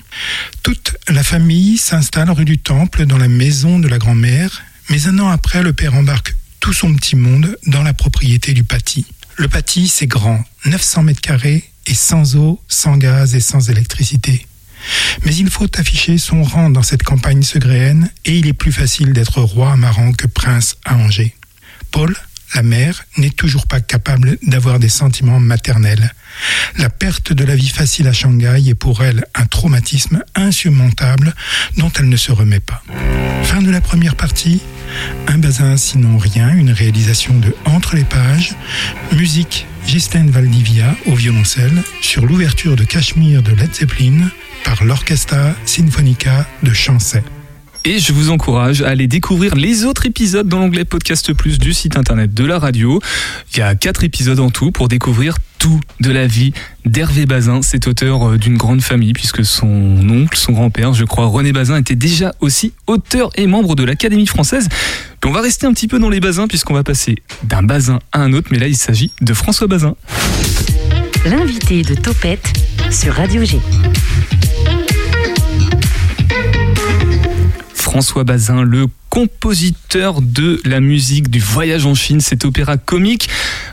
Toute 0.62 0.94
la 1.08 1.24
famille 1.24 1.78
s'installe 1.78 2.30
rue 2.30 2.44
du 2.44 2.58
Temple 2.58 3.06
dans 3.06 3.18
la 3.18 3.26
maison 3.26 3.80
de 3.80 3.88
la 3.88 3.98
grand-mère, 3.98 4.62
mais 4.88 5.08
un 5.08 5.18
an 5.18 5.30
après, 5.30 5.64
le 5.64 5.72
père 5.72 5.94
embarque 5.94 6.36
tout 6.60 6.72
son 6.72 6.94
petit 6.94 7.16
monde 7.16 7.58
dans 7.66 7.82
la 7.82 7.92
propriété 7.92 8.52
du 8.52 8.62
Paty. 8.62 9.04
Le 9.34 9.48
Paty, 9.48 9.88
c'est 9.88 10.06
grand, 10.06 10.44
900 10.64 11.02
mètres 11.02 11.20
carrés 11.20 11.68
et 11.88 11.94
sans 11.94 12.36
eau, 12.36 12.62
sans 12.68 12.98
gaz 12.98 13.34
et 13.34 13.40
sans 13.40 13.68
électricité. 13.68 14.46
Mais 15.24 15.34
il 15.34 15.50
faut 15.50 15.68
afficher 15.78 16.18
son 16.18 16.42
rang 16.42 16.70
dans 16.70 16.82
cette 16.82 17.02
campagne 17.02 17.42
segréenne 17.42 18.10
et 18.24 18.38
il 18.38 18.46
est 18.46 18.52
plus 18.52 18.72
facile 18.72 19.12
d'être 19.12 19.40
roi 19.40 19.72
à 19.72 19.76
Maran 19.76 20.12
que 20.12 20.26
prince 20.26 20.76
à 20.84 20.96
Angers. 20.96 21.34
Paul, 21.90 22.16
la 22.54 22.62
mère, 22.62 23.04
n'est 23.16 23.30
toujours 23.30 23.66
pas 23.66 23.80
capable 23.80 24.38
d'avoir 24.42 24.78
des 24.78 24.88
sentiments 24.88 25.40
maternels. 25.40 26.14
La 26.78 26.88
perte 26.88 27.32
de 27.32 27.44
la 27.44 27.56
vie 27.56 27.68
facile 27.68 28.08
à 28.08 28.12
Shanghai 28.12 28.68
est 28.68 28.74
pour 28.74 29.02
elle 29.02 29.24
un 29.34 29.46
traumatisme 29.46 30.22
insurmontable 30.34 31.34
dont 31.76 31.90
elle 31.98 32.08
ne 32.08 32.16
se 32.16 32.32
remet 32.32 32.60
pas. 32.60 32.82
Fin 33.44 33.62
de 33.62 33.70
la 33.70 33.80
première 33.80 34.16
partie. 34.16 34.60
Un 35.26 35.38
bazin 35.38 35.76
sinon 35.76 36.18
rien, 36.18 36.54
une 36.54 36.70
réalisation 36.70 37.38
de 37.38 37.54
Entre 37.64 37.96
les 37.96 38.04
pages. 38.04 38.54
Musique 39.12 39.66
Ghislaine 39.86 40.30
Valdivia 40.30 40.94
au 41.06 41.14
violoncelle 41.14 41.82
sur 42.00 42.26
l'ouverture 42.26 42.76
de 42.76 42.84
Cachemire 42.84 43.42
de 43.42 43.52
Led 43.52 43.74
Zeppelin 43.74 44.30
par 44.64 44.84
l'Orchestra 44.84 45.54
Sinfonica 45.64 46.46
de 46.62 46.72
Chancet. 46.72 47.24
Et 47.84 47.98
je 47.98 48.12
vous 48.12 48.30
encourage 48.30 48.82
à 48.82 48.88
aller 48.90 49.08
découvrir 49.08 49.56
les 49.56 49.84
autres 49.84 50.06
épisodes 50.06 50.46
dans 50.46 50.60
l'onglet 50.60 50.84
Podcast 50.84 51.32
Plus 51.32 51.58
du 51.58 51.72
site 51.72 51.96
internet 51.96 52.32
de 52.32 52.44
la 52.44 52.60
radio. 52.60 53.00
Il 53.52 53.58
y 53.58 53.62
a 53.62 53.74
quatre 53.74 54.04
épisodes 54.04 54.38
en 54.38 54.50
tout 54.50 54.70
pour 54.70 54.86
découvrir 54.86 55.38
tout 55.58 55.80
de 55.98 56.12
la 56.12 56.28
vie 56.28 56.52
d'Hervé 56.84 57.26
Bazin, 57.26 57.60
cet 57.60 57.88
auteur 57.88 58.30
euh, 58.30 58.38
d'une 58.38 58.56
grande 58.56 58.82
famille, 58.82 59.12
puisque 59.12 59.44
son 59.44 59.66
oncle, 60.08 60.36
son 60.36 60.52
grand-père, 60.52 60.94
je 60.94 61.04
crois, 61.04 61.26
René 61.26 61.52
Bazin, 61.52 61.76
était 61.76 61.96
déjà 61.96 62.32
aussi 62.40 62.72
auteur 62.86 63.30
et 63.34 63.48
membre 63.48 63.74
de 63.74 63.82
l'Académie 63.82 64.26
française. 64.26 64.68
On 65.24 65.32
va 65.32 65.40
rester 65.40 65.66
un 65.66 65.72
petit 65.72 65.88
peu 65.88 65.98
dans 65.98 66.08
les 66.08 66.20
Bazins, 66.20 66.46
puisqu'on 66.46 66.74
va 66.74 66.84
passer 66.84 67.16
d'un 67.42 67.64
Bazin 67.64 67.98
à 68.12 68.20
un 68.20 68.32
autre, 68.32 68.48
mais 68.52 68.58
là 68.58 68.68
il 68.68 68.76
s'agit 68.76 69.10
de 69.20 69.34
François 69.34 69.66
Bazin. 69.66 69.96
L'invité 71.26 71.82
de 71.82 71.94
Topette 71.94 72.52
sur 72.90 73.14
Radio 73.14 73.44
G. 73.44 73.60
François 77.92 78.24
Bazin, 78.24 78.62
le 78.62 78.86
compositeur 79.12 80.22
de 80.22 80.58
la 80.64 80.80
musique 80.80 81.28
du 81.28 81.38
Voyage 81.38 81.84
en 81.84 81.94
Chine, 81.94 82.22
cet 82.22 82.46
opéra 82.46 82.78
comique 82.78 83.28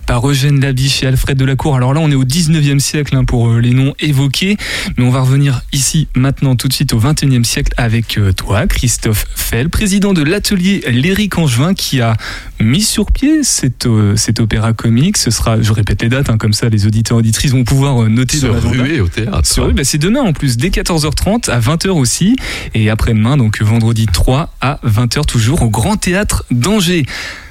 par 0.06 0.28
Eugène 0.30 0.60
Labiche 0.60 1.02
et 1.02 1.08
Alfred 1.08 1.38
Delacour. 1.38 1.78
Alors 1.78 1.94
là, 1.94 2.02
on 2.02 2.12
est 2.12 2.16
au 2.16 2.26
19e 2.26 2.80
siècle 2.80 3.16
hein, 3.16 3.24
pour 3.24 3.48
euh, 3.48 3.62
les 3.62 3.74
noms 3.74 3.94
évoqués, 4.02 4.58
mais 4.98 5.06
on 5.06 5.12
va 5.12 5.22
revenir 5.22 5.62
ici 5.72 6.10
maintenant 6.14 6.58
tout 6.58 6.68
de 6.68 6.74
suite 6.74 6.94
au 6.94 7.00
21e 7.00 7.46
siècle 7.46 7.72
avec 7.78 8.18
euh, 8.18 8.34
toi, 8.34 8.68
Christophe 8.68 9.28
Fell, 9.34 9.70
président 9.70 10.12
de 10.12 10.24
l'atelier 10.24 10.84
L'Éric 10.90 11.38
Angevin, 11.38 11.74
qui 11.74 12.02
a 12.02 12.18
mis 12.60 12.82
sur 12.82 13.12
pied 13.12 13.44
cet, 13.44 13.86
euh, 13.86 14.16
cet 14.16 14.40
opéra 14.40 14.74
comique. 14.74 15.18
Ce 15.18 15.32
sera, 15.32 15.62
je 15.62 15.72
répète 15.72 16.02
les 16.02 16.10
dates, 16.10 16.30
hein, 16.30 16.38
comme 16.38 16.54
ça 16.54 16.70
les 16.70 16.86
auditeurs 16.86 17.18
et 17.18 17.20
auditrices 17.20 17.52
vont 17.52 17.64
pouvoir 17.64 18.04
euh, 18.04 18.10
noter 18.10 18.38
Se 18.38 18.48
ruer 18.48 19.00
au 19.00 19.08
théâtre. 19.08 19.62
Eux, 19.62 19.72
bah, 19.72 19.84
c'est 19.84 19.98
demain 19.98 20.22
en 20.22 20.34
plus, 20.34 20.58
dès 20.58 20.70
14h30 20.70 21.50
à 21.50 21.60
20h 21.60 21.90
aussi. 21.90 22.36
Et 22.74 22.90
après-demain, 22.90 23.38
donc 23.38 23.62
vendredi 23.62 24.06
3 24.06 24.54
à 24.62 24.80
20h 24.86 25.26
toujours 25.30 25.62
au 25.62 25.70
Grand 25.70 25.96
Théâtre 25.96 26.44
d'Angers. 26.50 27.06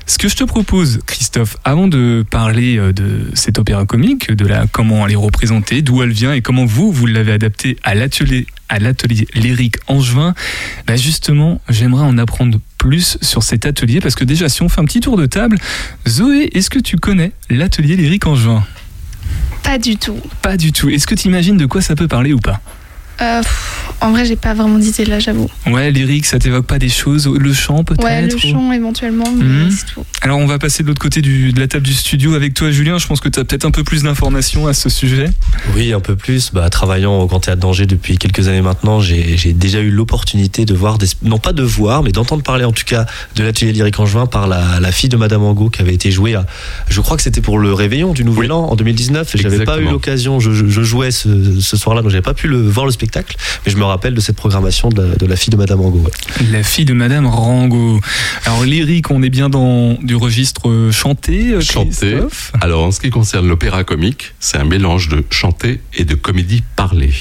Ce 0.08 0.18
que 0.18 0.28
je 0.28 0.34
te 0.34 0.42
propose, 0.42 0.98
Christophe, 1.06 1.56
avant 1.64 1.86
de 1.86 2.24
parler 2.28 2.76
euh, 2.76 2.92
de 2.92 3.30
cet 3.34 3.56
opéra 3.60 3.86
comique, 3.86 4.32
de 4.32 4.46
la 4.46 4.66
comment 4.66 5.06
elle 5.06 5.12
est 5.12 5.16
représentée, 5.16 5.80
d'où 5.80 6.02
elle 6.02 6.10
vient 6.10 6.32
et 6.32 6.42
comment 6.42 6.64
vous, 6.64 6.90
vous 6.90 7.06
l'avez 7.06 7.30
adapté 7.30 7.76
à 7.84 7.94
l'atelier, 7.94 8.48
à 8.68 8.80
l'atelier 8.80 9.28
Lyrique 9.34 9.76
Angevin, 9.86 10.34
bah 10.88 10.96
justement, 10.96 11.60
j'aimerais 11.68 12.02
en 12.02 12.18
apprendre 12.18 12.58
plus 12.78 13.16
sur 13.22 13.44
cet 13.44 13.64
atelier 13.64 14.00
Parce 14.00 14.16
que 14.16 14.24
déjà, 14.24 14.48
si 14.48 14.62
on 14.62 14.68
fait 14.68 14.80
un 14.80 14.84
petit 14.84 15.00
tour 15.00 15.16
de 15.16 15.26
table, 15.26 15.56
Zoé, 16.08 16.50
est-ce 16.54 16.70
que 16.70 16.80
tu 16.80 16.96
connais 16.96 17.30
l'atelier 17.48 17.94
Lyrique 17.94 18.26
Angevin? 18.26 18.64
Pas 19.62 19.78
du 19.78 19.96
tout. 19.96 20.18
Pas 20.42 20.56
du 20.56 20.72
tout. 20.72 20.88
Est-ce 20.88 21.06
que 21.06 21.14
tu 21.14 21.28
imagines 21.28 21.56
de 21.56 21.66
quoi 21.66 21.80
ça 21.80 21.94
peut 21.94 22.08
parler 22.08 22.32
ou 22.32 22.40
pas? 22.40 22.60
Euh, 23.20 23.40
pff, 23.40 23.92
en 24.00 24.12
vrai, 24.12 24.24
j'ai 24.24 24.36
pas 24.36 24.54
vraiment 24.54 24.78
d'idée 24.78 25.04
là, 25.04 25.18
j'avoue. 25.18 25.48
Ouais, 25.66 25.90
lyrique, 25.90 26.24
ça 26.26 26.38
t'évoque 26.38 26.66
pas 26.66 26.78
des 26.78 26.88
choses 26.88 27.26
Le 27.28 27.52
chant 27.52 27.82
peut-être 27.82 28.04
Ouais, 28.04 28.22
le 28.26 28.34
ou- 28.34 28.38
chant 28.38 28.72
éventuellement, 28.72 29.24
mais 29.36 29.44
Mhm. 29.44 29.70
c'est 29.72 29.86
tout. 29.92 30.04
Alors 30.22 30.38
on 30.38 30.46
va 30.46 30.58
passer 30.58 30.82
de 30.84 30.88
l'autre 30.88 31.00
côté 31.00 31.20
du- 31.20 31.52
de 31.52 31.58
la 31.60 31.66
table 31.66 31.84
du 31.84 31.92
studio 31.94 32.34
avec 32.34 32.54
toi 32.54 32.70
Julien, 32.70 32.98
je 32.98 33.06
pense 33.08 33.20
que 33.20 33.28
tu 33.28 33.40
as 33.40 33.44
peut-être 33.44 33.64
un 33.64 33.70
peu 33.72 33.82
plus 33.82 34.04
d'informations 34.04 34.66
à 34.68 34.72
ce 34.74 34.88
sujet. 34.88 35.30
Oui, 35.74 35.92
un 35.92 36.00
peu 36.00 36.14
plus. 36.16 36.50
Bah, 36.52 36.68
travaillant 36.70 37.18
au 37.20 37.26
Grand 37.26 37.40
Théâtre 37.40 37.60
d'Angers 37.60 37.86
depuis 37.86 38.18
quelques 38.18 38.46
années 38.46 38.62
maintenant, 38.62 39.00
j'ai 39.00 39.36
j'ai 39.36 39.52
déjà 39.52 39.80
eu 39.80 39.90
l'opportunité 39.90 40.64
de 40.64 40.74
voir, 40.74 40.98
des, 40.98 41.06
non 41.22 41.38
pas 41.38 41.52
de 41.52 41.62
voir, 41.64 42.02
mais 42.04 42.12
d'entendre 42.12 42.42
parler 42.44 42.64
en 42.64 42.72
tout 42.72 42.84
cas 42.86 43.06
de 43.34 43.42
l'atelier 43.42 43.72
lyrique 43.72 43.98
angevin 43.98 44.26
par 44.26 44.46
la, 44.46 44.78
la 44.80 44.92
fille 44.92 45.08
de 45.08 45.16
Madame 45.16 45.42
Angot 45.42 45.70
qui 45.70 45.80
avait 45.82 45.94
été 45.94 46.10
jouée 46.12 46.34
à, 46.36 46.46
je 46.88 47.00
crois 47.00 47.16
que 47.16 47.22
c'était 47.22 47.40
pour 47.40 47.58
le 47.58 47.72
réveillon 47.72 48.12
du 48.12 48.24
Nouvel 48.24 48.52
Oui. 48.52 48.56
An 48.56 48.68
en 48.70 48.76
2019. 48.76 49.34
et 49.34 49.38
J'avais 49.38 49.64
pas 49.64 49.80
eu 49.80 49.84
l'occasion, 49.86 50.38
je, 50.40 50.52
je- 50.52 50.68
je 50.68 50.82
jouais 50.82 51.10
ce, 51.10 51.58
ce 51.60 51.76
soir-là, 51.76 52.02
donc 52.02 52.10
j'avais 52.12 52.22
pas 52.22 52.34
pu 52.34 52.46
le, 52.48 52.60
voir 52.60 52.86
le 52.86 52.92
spectacle, 52.92 53.07
mais 53.16 53.72
je 53.72 53.76
me 53.76 53.84
rappelle 53.84 54.14
de 54.14 54.20
cette 54.20 54.36
programmation 54.36 54.88
de 54.88 55.02
la, 55.02 55.16
de 55.16 55.26
la 55.26 55.36
fille 55.36 55.50
de 55.50 55.56
Madame 55.56 55.80
ouais. 55.80 56.10
La 56.50 56.62
fille 56.62 56.84
de 56.84 56.94
Madame 56.94 57.26
Rango. 57.26 58.00
Alors 58.44 58.64
lyrique, 58.64 59.10
on 59.10 59.22
est 59.22 59.30
bien 59.30 59.48
dans 59.48 59.94
du 59.94 60.14
registre 60.16 60.68
euh, 60.68 60.92
chanté, 60.92 61.52
euh, 61.52 61.60
Chanté. 61.60 62.18
Alors, 62.60 62.84
en 62.84 62.90
ce 62.90 63.00
qui 63.00 63.10
concerne 63.10 63.48
l'opéra 63.48 63.84
comique, 63.84 64.34
c'est 64.40 64.58
un 64.58 64.64
mélange 64.64 65.08
de 65.08 65.24
chanté 65.30 65.80
et 65.94 66.04
de 66.04 66.14
comédie 66.14 66.62
parlée. 66.76 67.12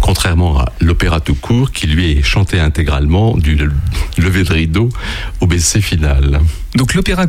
Contrairement 0.00 0.60
à 0.60 0.72
l'opéra 0.80 1.20
tout 1.20 1.34
court, 1.34 1.72
qui 1.72 1.86
lui 1.86 2.12
est 2.12 2.22
chanté 2.22 2.60
intégralement 2.60 3.36
du 3.36 3.58
lever 4.16 4.44
de 4.44 4.52
rideau 4.52 4.88
au 5.40 5.46
baissé 5.46 5.80
final. 5.80 6.40
Donc 6.74 6.94
l'opéra 6.94 7.26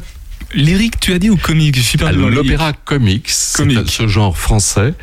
lyrique, 0.53 0.99
tu 0.99 1.13
as 1.13 1.19
dit 1.19 1.29
ou 1.29 1.37
comique? 1.37 1.77
L'opéra 2.11 2.73
comique, 2.73 3.29
c'est 3.29 3.87
ce 3.87 4.07
genre 4.07 4.37
français 4.37 4.93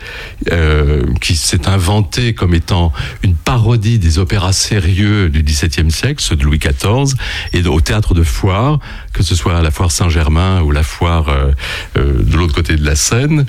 euh, 0.51 1.03
qui 1.21 1.37
s'est 1.37 1.69
inventé 1.69 2.35
comme 2.35 2.55
étant 2.55 2.93
une 3.23 3.35
parodie 3.35 3.99
des 3.99 4.19
opéras 4.19 4.53
sérieux 4.53 5.29
du 5.29 5.43
XVIIe 5.43 5.91
siècle, 5.91 6.23
ceux 6.23 6.37
de 6.37 6.45
Louis 6.45 6.59
XIV, 6.59 7.15
et 7.53 7.67
au 7.67 7.81
théâtre 7.81 8.15
de 8.15 8.23
foire, 8.23 8.79
que 9.13 9.23
ce 9.23 9.35
soit 9.35 9.57
à 9.57 9.63
la 9.63 9.71
foire 9.71 9.91
Saint-Germain 9.91 10.63
ou 10.63 10.71
la 10.71 10.83
foire 10.83 11.29
euh, 11.29 11.53
euh, 11.97 12.23
de 12.23 12.37
l'autre 12.37 12.55
côté 12.55 12.77
de 12.77 12.85
la 12.85 12.97
Seine, 12.97 13.47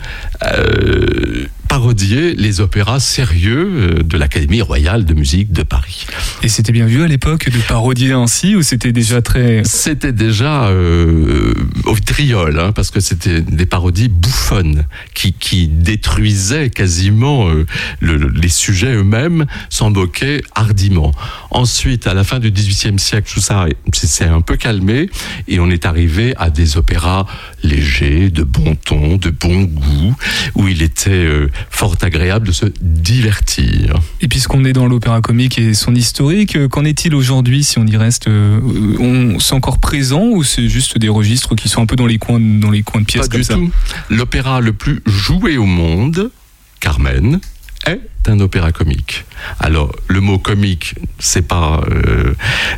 parodier 1.68 2.34
les 2.36 2.62
opéras 2.62 3.00
sérieux 3.00 3.70
euh, 4.00 4.04
de 4.04 4.18
l'Académie 4.18 4.62
royale 4.62 5.06
de 5.06 5.14
musique 5.14 5.52
de 5.52 5.64
Paris. 5.64 6.06
Et 6.44 6.48
c'était 6.50 6.72
bien 6.72 6.86
vu 6.86 7.04
à 7.04 7.08
l'époque 7.08 7.50
de 7.50 7.60
parodier 7.60 8.14
ainsi 8.14 8.56
ou 8.56 8.62
c'était 8.62 8.92
déjà 8.92 9.22
très... 9.22 9.62
C'était 9.66 10.12
déjà 10.14 10.66
euh, 10.68 11.54
au 11.86 11.94
vitriol, 11.94 12.60
hein, 12.60 12.72
parce 12.72 12.90
que 12.92 13.00
c'était 13.00 13.42
des 13.42 13.66
parodies 13.66 14.08
bouffonnes 14.10 14.86
qui, 15.14 15.34
qui 15.34 15.68
détruisaient 15.68 16.70
quasiment 16.70 17.50
euh, 17.50 17.66
le- 18.00 18.18
le- 18.18 18.30
les 18.30 18.50
sujets 18.50 18.94
eux-mêmes, 18.94 19.46
s'en 19.70 19.90
moquaient 19.92 20.42
hardiment. 20.56 21.12
Ensuite, 21.52 22.08
à 22.08 22.14
la 22.14 22.24
fin 22.24 22.40
du 22.40 22.52
XVIIIe 22.52 23.00
siècle, 23.00 23.30
tout 23.34 23.42
ça 23.42 23.66
s'est 23.94 24.26
un 24.26 24.42
peu 24.42 24.56
calmé 24.58 25.10
et 25.48 25.60
on 25.60 25.70
est 25.70 25.86
arrivé 25.86 26.34
à 26.38 26.50
des 26.50 26.78
opéras 26.78 27.26
légers, 27.64 28.30
de 28.30 28.44
bon 28.44 28.76
ton, 28.76 29.18
de 29.18 29.30
bon 29.30 29.64
goût, 29.64 30.16
où 30.56 30.68
il 30.68 30.82
était 30.82 31.10
euh, 31.12 31.50
fort 31.70 31.96
agréable 32.02 32.48
de 32.48 32.52
se 32.52 32.66
divertir. 32.82 33.96
Et 34.22 34.28
puisqu'on 34.28 34.64
est 34.66 34.74
dans 34.74 34.88
l'opéra 34.88 35.22
comique 35.22 35.58
et 35.60 35.74
son 35.74 35.96
historique, 35.96 36.56
euh, 36.56 36.68
qu'en 36.68 36.86
est-il 36.86 37.16
aujourd'hui 37.16 37.64
si 37.64 37.80
on 37.80 37.86
y 37.86 37.98
reste 37.98 38.28
euh, 38.28 38.60
on 39.00 39.40
C'est 39.40 39.54
encore 39.56 39.80
présent 39.80 40.24
ou 40.24 40.44
c'est 40.44 40.68
juste 40.70 40.98
des 40.98 41.10
registres 41.10 41.56
qui 41.56 41.70
sont 41.70 41.82
un 41.82 41.86
peu 41.86 41.96
dans 41.96 42.06
les 42.08 42.18
coins, 42.18 42.40
dans 42.40 42.72
les 42.72 42.84
coins 42.84 43.02
de 43.02 43.06
pièces 43.06 43.28
Pas 43.28 43.32
comme 43.32 43.42
du 43.42 43.46
ça? 43.46 43.54
tout. 43.56 43.72
L'opéra 44.10 44.62
le 44.62 44.74
plus 44.74 45.02
joué 45.06 45.58
au 45.58 45.66
monde, 45.66 46.32
Carmen, 46.80 47.40
est 47.86 48.00
un 48.30 48.40
opéra 48.40 48.72
comique. 48.72 49.26
Alors, 49.60 49.96
le 50.08 50.20
mot 50.20 50.40
comique, 50.40 50.96
c'est 51.20 51.48
pas 51.48 51.82
euh, 51.92 52.34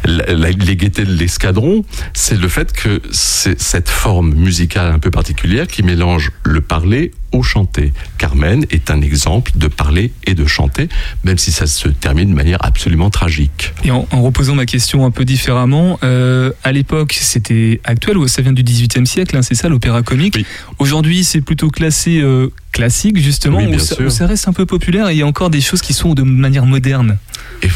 la- 0.06 0.34
la- 0.34 0.52
les 0.52 0.76
gaietés 0.76 1.06
de 1.06 1.14
l'escadron, 1.14 1.84
c'est 2.14 2.40
le 2.40 2.48
fait 2.48 2.74
que 2.74 3.02
c'est 3.12 3.60
cette 3.62 3.90
forme 3.90 4.34
musicale 4.34 4.92
un 4.92 5.00
peu 5.00 5.12
particulière 5.12 5.68
qui 5.68 5.84
mélange 5.84 6.32
le 6.44 6.62
parler 6.62 7.12
au 7.32 7.44
chanter. 7.44 7.94
Carmen 8.18 8.66
est 8.72 8.90
un 8.90 9.02
exemple 9.02 9.52
de 9.56 9.68
parler 9.68 10.12
et 10.26 10.34
de 10.34 10.46
chanter, 10.48 10.90
même 11.24 11.38
si 11.38 11.52
ça 11.52 11.68
se 11.68 11.88
termine 11.88 12.30
de 12.30 12.36
manière 12.36 12.58
absolument 12.66 13.10
tragique. 13.12 13.74
Et 13.84 13.92
en, 13.92 14.08
en 14.12 14.22
reposant 14.24 14.56
ma 14.56 14.66
question 14.66 15.06
un 15.06 15.12
peu 15.12 15.26
différemment, 15.26 16.00
euh, 16.04 16.52
à 16.64 16.72
l'époque 16.72 17.16
c'était 17.20 17.82
actuel 17.84 18.18
ou 18.18 18.28
ça 18.28 18.42
vient 18.42 18.52
du 18.52 18.64
XVIIIe 18.64 19.06
siècle, 19.06 19.38
hein, 19.38 19.44
c'est 19.44 19.54
ça 19.56 19.70
l'opéra 19.70 20.02
comique 20.02 20.34
Oui. 20.38 20.46
Aujourd'hui 20.80 21.24
c'est 21.24 21.42
plutôt 21.42 21.70
classé 21.70 22.20
euh, 22.20 22.48
classique 22.72 23.18
justement, 23.20 23.58
Oui, 23.60 23.76
ou, 23.76 24.10
ça, 24.10 24.26
reste 24.28 24.48
un 24.48 24.54
peu 24.54 24.66
populaire 24.66 25.10
et 25.10 25.14
il 25.14 25.18
y 25.18 25.22
a 25.22 25.28
encore 25.28 25.39
des 25.48 25.62
choses 25.62 25.82
qui 25.82 25.94
sont 25.94 26.14
de 26.14 26.24
manière 26.24 26.66
moderne. 26.66 27.18
Euh, 27.64 27.68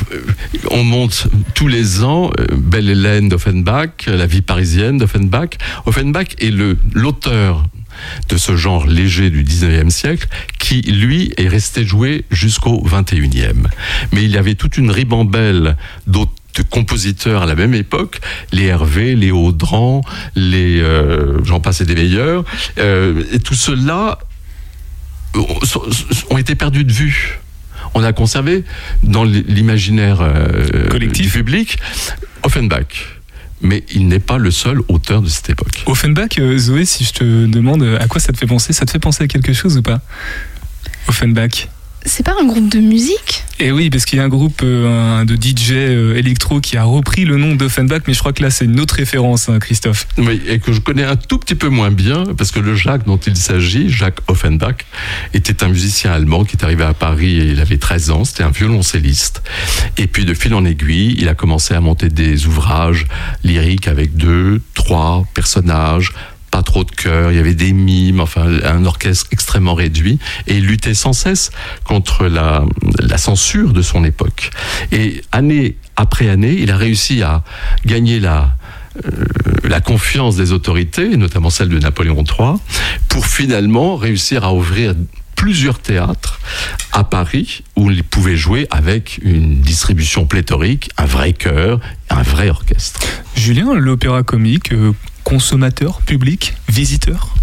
on 0.72 0.84
monte 0.84 1.28
tous 1.56 1.70
les 1.70 2.04
ans 2.04 2.32
euh, 2.40 2.46
Belle 2.58 2.90
Hélène 2.90 3.30
d'Offenbach, 3.30 4.08
La 4.08 4.26
vie 4.26 4.42
parisienne 4.42 4.98
d'Offenbach. 4.98 5.52
Offenbach 5.86 6.36
est 6.40 6.52
l'auteur 6.52 7.66
de 8.28 8.38
ce 8.38 8.58
genre 8.58 8.86
léger 8.86 9.30
du 9.30 9.44
19e 9.44 9.90
siècle 9.90 10.28
qui, 10.60 10.82
lui, 10.82 11.32
est 11.38 11.48
resté 11.48 11.86
joué 11.86 12.26
jusqu'au 12.32 12.84
21e. 12.86 13.68
Mais 14.12 14.24
il 14.24 14.32
y 14.32 14.38
avait 14.38 14.56
toute 14.56 14.78
une 14.78 14.92
ribambelle 14.92 15.78
d'autres 16.08 16.32
compositeurs 16.70 17.44
à 17.44 17.46
la 17.46 17.56
même 17.56 17.74
époque, 17.74 18.20
les 18.52 18.66
Hervé, 18.66 19.16
les 19.16 19.32
Audran, 19.32 20.02
les 20.36 20.80
euh, 20.82 21.44
j'en 21.44 21.60
passe 21.60 21.82
et 21.82 21.86
des 21.86 21.96
meilleurs, 21.96 22.44
euh, 22.78 23.24
et 23.32 23.40
tout 23.40 23.56
cela 23.56 24.20
ont 26.30 26.38
été 26.38 26.54
perdus 26.54 26.84
de 26.84 26.92
vue. 26.92 27.40
On 27.94 28.04
a 28.04 28.14
conservé 28.14 28.64
dans 29.04 29.24
l'imaginaire 29.24 30.22
euh, 30.22 30.90
Collectif. 30.90 31.26
du 31.26 31.32
public 31.32 31.78
Offenbach. 32.44 33.20
Mais 33.62 33.84
il 33.94 34.08
n'est 34.08 34.20
pas 34.20 34.38
le 34.38 34.52
seul 34.52 34.80
auteur 34.90 35.22
de 35.22 35.30
cette 35.30 35.50
époque. 35.50 35.84
Offenbach, 35.86 36.38
euh, 36.40 36.58
Zoé, 36.58 36.86
si 36.86 37.06
je 37.06 37.14
te 37.14 37.46
demande 37.46 37.84
euh, 37.84 37.98
à 38.02 38.08
quoi 38.08 38.20
ça 38.20 38.34
te 38.34 38.38
fait 38.38 38.46
penser, 38.48 38.74
ça 38.74 38.86
te 38.86 38.92
fait 38.92 39.00
penser 39.00 39.24
à 39.24 39.28
quelque 39.28 39.54
chose 39.54 39.78
ou 39.78 39.82
pas? 39.82 40.02
Offenbach 41.08 41.70
C'est 42.06 42.26
pas 42.26 42.36
un 42.40 42.46
groupe 42.46 42.70
de 42.70 42.80
musique 42.80 43.44
Et 43.60 43.72
oui, 43.72 43.90
parce 43.90 44.06
qu'il 44.06 44.18
y 44.18 44.22
a 44.22 44.26
un 44.26 44.30
groupe 44.30 44.62
euh, 44.64 45.24
de 45.24 45.36
DJ 45.36 45.72
euh, 45.72 46.16
électro 46.16 46.60
qui 46.60 46.76
a 46.76 46.84
repris 46.84 47.24
le 47.24 47.38
nom 47.38 47.56
d'Offenbach, 47.56 48.02
mais 48.08 48.14
je 48.14 48.20
crois 48.20 48.34
que 48.34 48.44
là 48.44 48.50
c'est 48.50 48.66
une 48.66 48.80
autre 48.80 48.96
référence, 48.96 49.48
hein, 49.48 49.60
Christophe. 49.60 50.08
Oui, 50.18 50.42
et 50.48 50.60
que 50.60 50.74
je 50.74 50.82
connais 50.82 51.04
un 51.04 51.16
tout 51.16 51.38
petit 51.38 51.56
peu 51.56 51.70
moins 51.70 51.92
bien, 51.92 52.26
parce 52.38 52.52
que 52.52 52.60
le 52.60 52.76
Jacques 52.76 53.06
dont 53.06 53.18
il 53.18 53.38
s'agit, 53.38 53.90
Jacques 53.90 54.20
Offenbach, 54.28 54.86
était 55.34 55.64
un 55.64 55.70
musicien 55.70 56.12
allemand 56.12 56.44
qui 56.44 56.58
est 56.58 56.64
arrivé 56.64 56.84
à 56.84 56.94
Paris 56.94 57.40
et 57.40 57.52
il 57.52 57.60
avait 57.62 57.78
13 57.78 58.12
ans, 58.12 58.26
c'était 58.26 58.44
un 58.44 58.52
violoncelliste. 58.52 59.42
Et 59.98 60.08
puis 60.08 60.26
de 60.26 60.34
fil 60.34 60.54
en 60.54 60.66
aiguille, 60.66 61.16
il 61.18 61.30
a 61.30 61.36
commencé 61.36 61.74
à 61.74 61.80
monter 61.80 62.10
des 62.10 62.48
ouvrages 62.48 63.08
lyriques 63.44 63.88
avec 63.88 64.16
deux, 64.16 64.62
trois 64.74 65.26
personnages, 65.34 66.14
pas 66.54 66.62
trop 66.62 66.84
de 66.84 66.92
chœurs, 66.92 67.32
il 67.32 67.36
y 67.38 67.40
avait 67.40 67.56
des 67.56 67.74
mimes, 67.74 68.20
enfin 68.20 68.46
un 68.64 68.86
orchestre 68.86 69.26
extrêmement 69.32 69.74
réduit, 69.74 70.20
et 70.46 70.58
il 70.58 70.68
luttait 70.68 70.94
sans 70.94 71.12
cesse 71.12 71.50
contre 71.84 72.28
la, 72.28 72.64
censure 73.18 73.74
de 73.74 73.82
son 73.82 74.04
époque. 74.04 74.52
Et 74.92 75.24
année 75.32 75.78
après 75.96 76.30
année, 76.30 76.56
il 76.60 76.70
a 76.70 76.78
réussi 76.78 77.24
à 77.24 77.44
gagner 77.88 78.20
la, 78.20 78.56
euh, 79.04 79.80
confiance 79.80 80.36
des 80.36 80.52
autorités, 80.52 81.18
notamment 81.18 81.50
celle 81.50 81.70
de 81.70 81.80
Napoléon 81.80 82.24
III, 82.24 82.60
pour 83.10 83.26
finalement 83.26 83.96
réussir 83.96 84.44
à 84.44 84.54
ouvrir 84.54 84.94
plusieurs 85.36 85.80
théâtres 85.80 86.40
à 86.92 87.04
Paris 87.04 87.64
où 87.76 87.90
il 87.90 88.04
pouvait 88.04 88.38
jouer 88.38 88.68
avec 88.70 89.20
une 89.24 89.60
distribution 89.60 90.28
pléthorique, 90.28 90.92
un 90.98 91.06
vrai 91.06 91.34
chœur, 91.34 91.80
un 92.12 92.22
vrai 92.22 92.50
orchestre. 92.50 93.02
Julien, 93.36 93.74
l'opéra 93.74 94.22
comique, 94.22 94.72
euh, 95.24 95.30
consommateur, 95.30 96.02
public, 96.02 96.56
visiteur? 96.70 97.34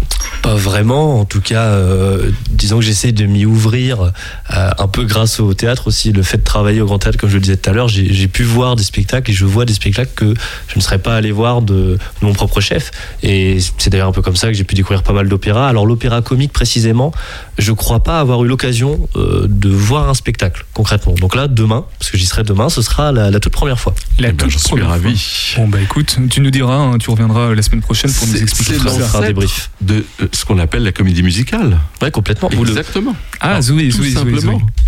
Pas 0.41 0.55
vraiment, 0.55 1.19
en 1.19 1.25
tout 1.25 1.41
cas, 1.41 1.65
euh, 1.65 2.31
disons 2.49 2.77
que 2.79 2.85
j'essaie 2.85 3.11
de 3.11 3.25
m'y 3.25 3.45
ouvrir 3.45 4.01
euh, 4.01 4.69
un 4.77 4.87
peu 4.87 5.03
grâce 5.03 5.39
au 5.39 5.53
théâtre 5.53 5.87
aussi. 5.87 6.11
Le 6.11 6.23
fait 6.23 6.37
de 6.37 6.43
travailler 6.43 6.81
au 6.81 6.85
Grand 6.85 6.99
Théâtre, 6.99 7.17
comme 7.17 7.29
je 7.29 7.35
le 7.35 7.41
disais 7.41 7.57
tout 7.57 7.69
à 7.69 7.73
l'heure, 7.73 7.87
j'ai 7.87 8.11
j'ai 8.13 8.27
pu 8.27 8.43
voir 8.43 8.75
des 8.75 8.83
spectacles 8.83 9.31
et 9.31 9.33
je 9.33 9.45
vois 9.45 9.65
des 9.65 9.73
spectacles 9.73 10.11
que 10.15 10.33
je 10.67 10.75
ne 10.75 10.81
serais 10.81 10.97
pas 10.99 11.15
allé 11.15 11.31
voir 11.31 11.61
de, 11.61 11.73
de 11.73 11.99
mon 12.21 12.33
propre 12.33 12.59
chef. 12.61 12.91
Et 13.23 13.59
c'est 13.77 13.89
d'ailleurs 13.89 14.07
un 14.09 14.11
peu 14.11 14.21
comme 14.21 14.35
ça 14.35 14.47
que 14.47 14.53
j'ai 14.53 14.63
pu 14.63 14.75
découvrir 14.75 15.03
pas 15.03 15.13
mal 15.13 15.29
d'opéras. 15.29 15.67
Alors 15.67 15.85
l'opéra 15.85 16.21
comique 16.21 16.51
précisément, 16.53 17.11
je 17.57 17.71
crois 17.71 18.03
pas 18.03 18.19
avoir 18.19 18.43
eu 18.43 18.47
l'occasion 18.47 19.07
euh, 19.15 19.45
de 19.49 19.69
voir 19.69 20.09
un 20.09 20.13
spectacle 20.13 20.65
concrètement. 20.73 21.13
Donc 21.13 21.35
là, 21.35 21.47
demain, 21.47 21.85
parce 21.99 22.11
que 22.11 22.17
j'y 22.17 22.25
serai 22.25 22.43
demain, 22.43 22.69
ce 22.69 22.81
sera 22.81 23.11
la, 23.11 23.29
la 23.31 23.39
toute 23.39 23.53
première 23.53 23.79
fois. 23.79 23.93
La 24.19 24.29
Eh 24.29 24.31
ben, 24.31 24.37
toute 24.37 24.51
je 24.51 24.57
suis 24.57 24.69
première 24.69 24.89
ravi. 24.89 25.53
Bon 25.57 25.67
bah 25.67 25.79
écoute, 25.81 26.17
tu 26.29 26.41
nous 26.41 26.51
diras, 26.51 26.75
hein, 26.75 26.97
tu 26.97 27.09
reviendras 27.11 27.53
la 27.53 27.61
semaine 27.61 27.81
prochaine 27.81 28.11
pour 28.11 28.27
nous 28.27 28.41
expliquer 28.41 28.73
c'est 28.73 28.79
tout 28.79 28.87
On 28.87 28.99
ça. 28.99 29.05
fera 29.05 29.23
un 29.23 29.27
débrief. 29.27 29.69
de 29.81 30.03
ce 30.31 30.45
qu'on 30.45 30.59
appelle 30.59 30.83
la 30.83 30.91
comédie 30.91 31.23
musicale. 31.23 31.77
Ouais, 32.01 32.11
complètement. 32.11 32.49
Le- 32.49 32.59
Exactement. 32.59 33.15
Ah 33.39 33.49
Alors, 33.51 33.61
Zoé, 33.61 33.89
Zoé, 33.91 34.09
Zoé, 34.11 34.33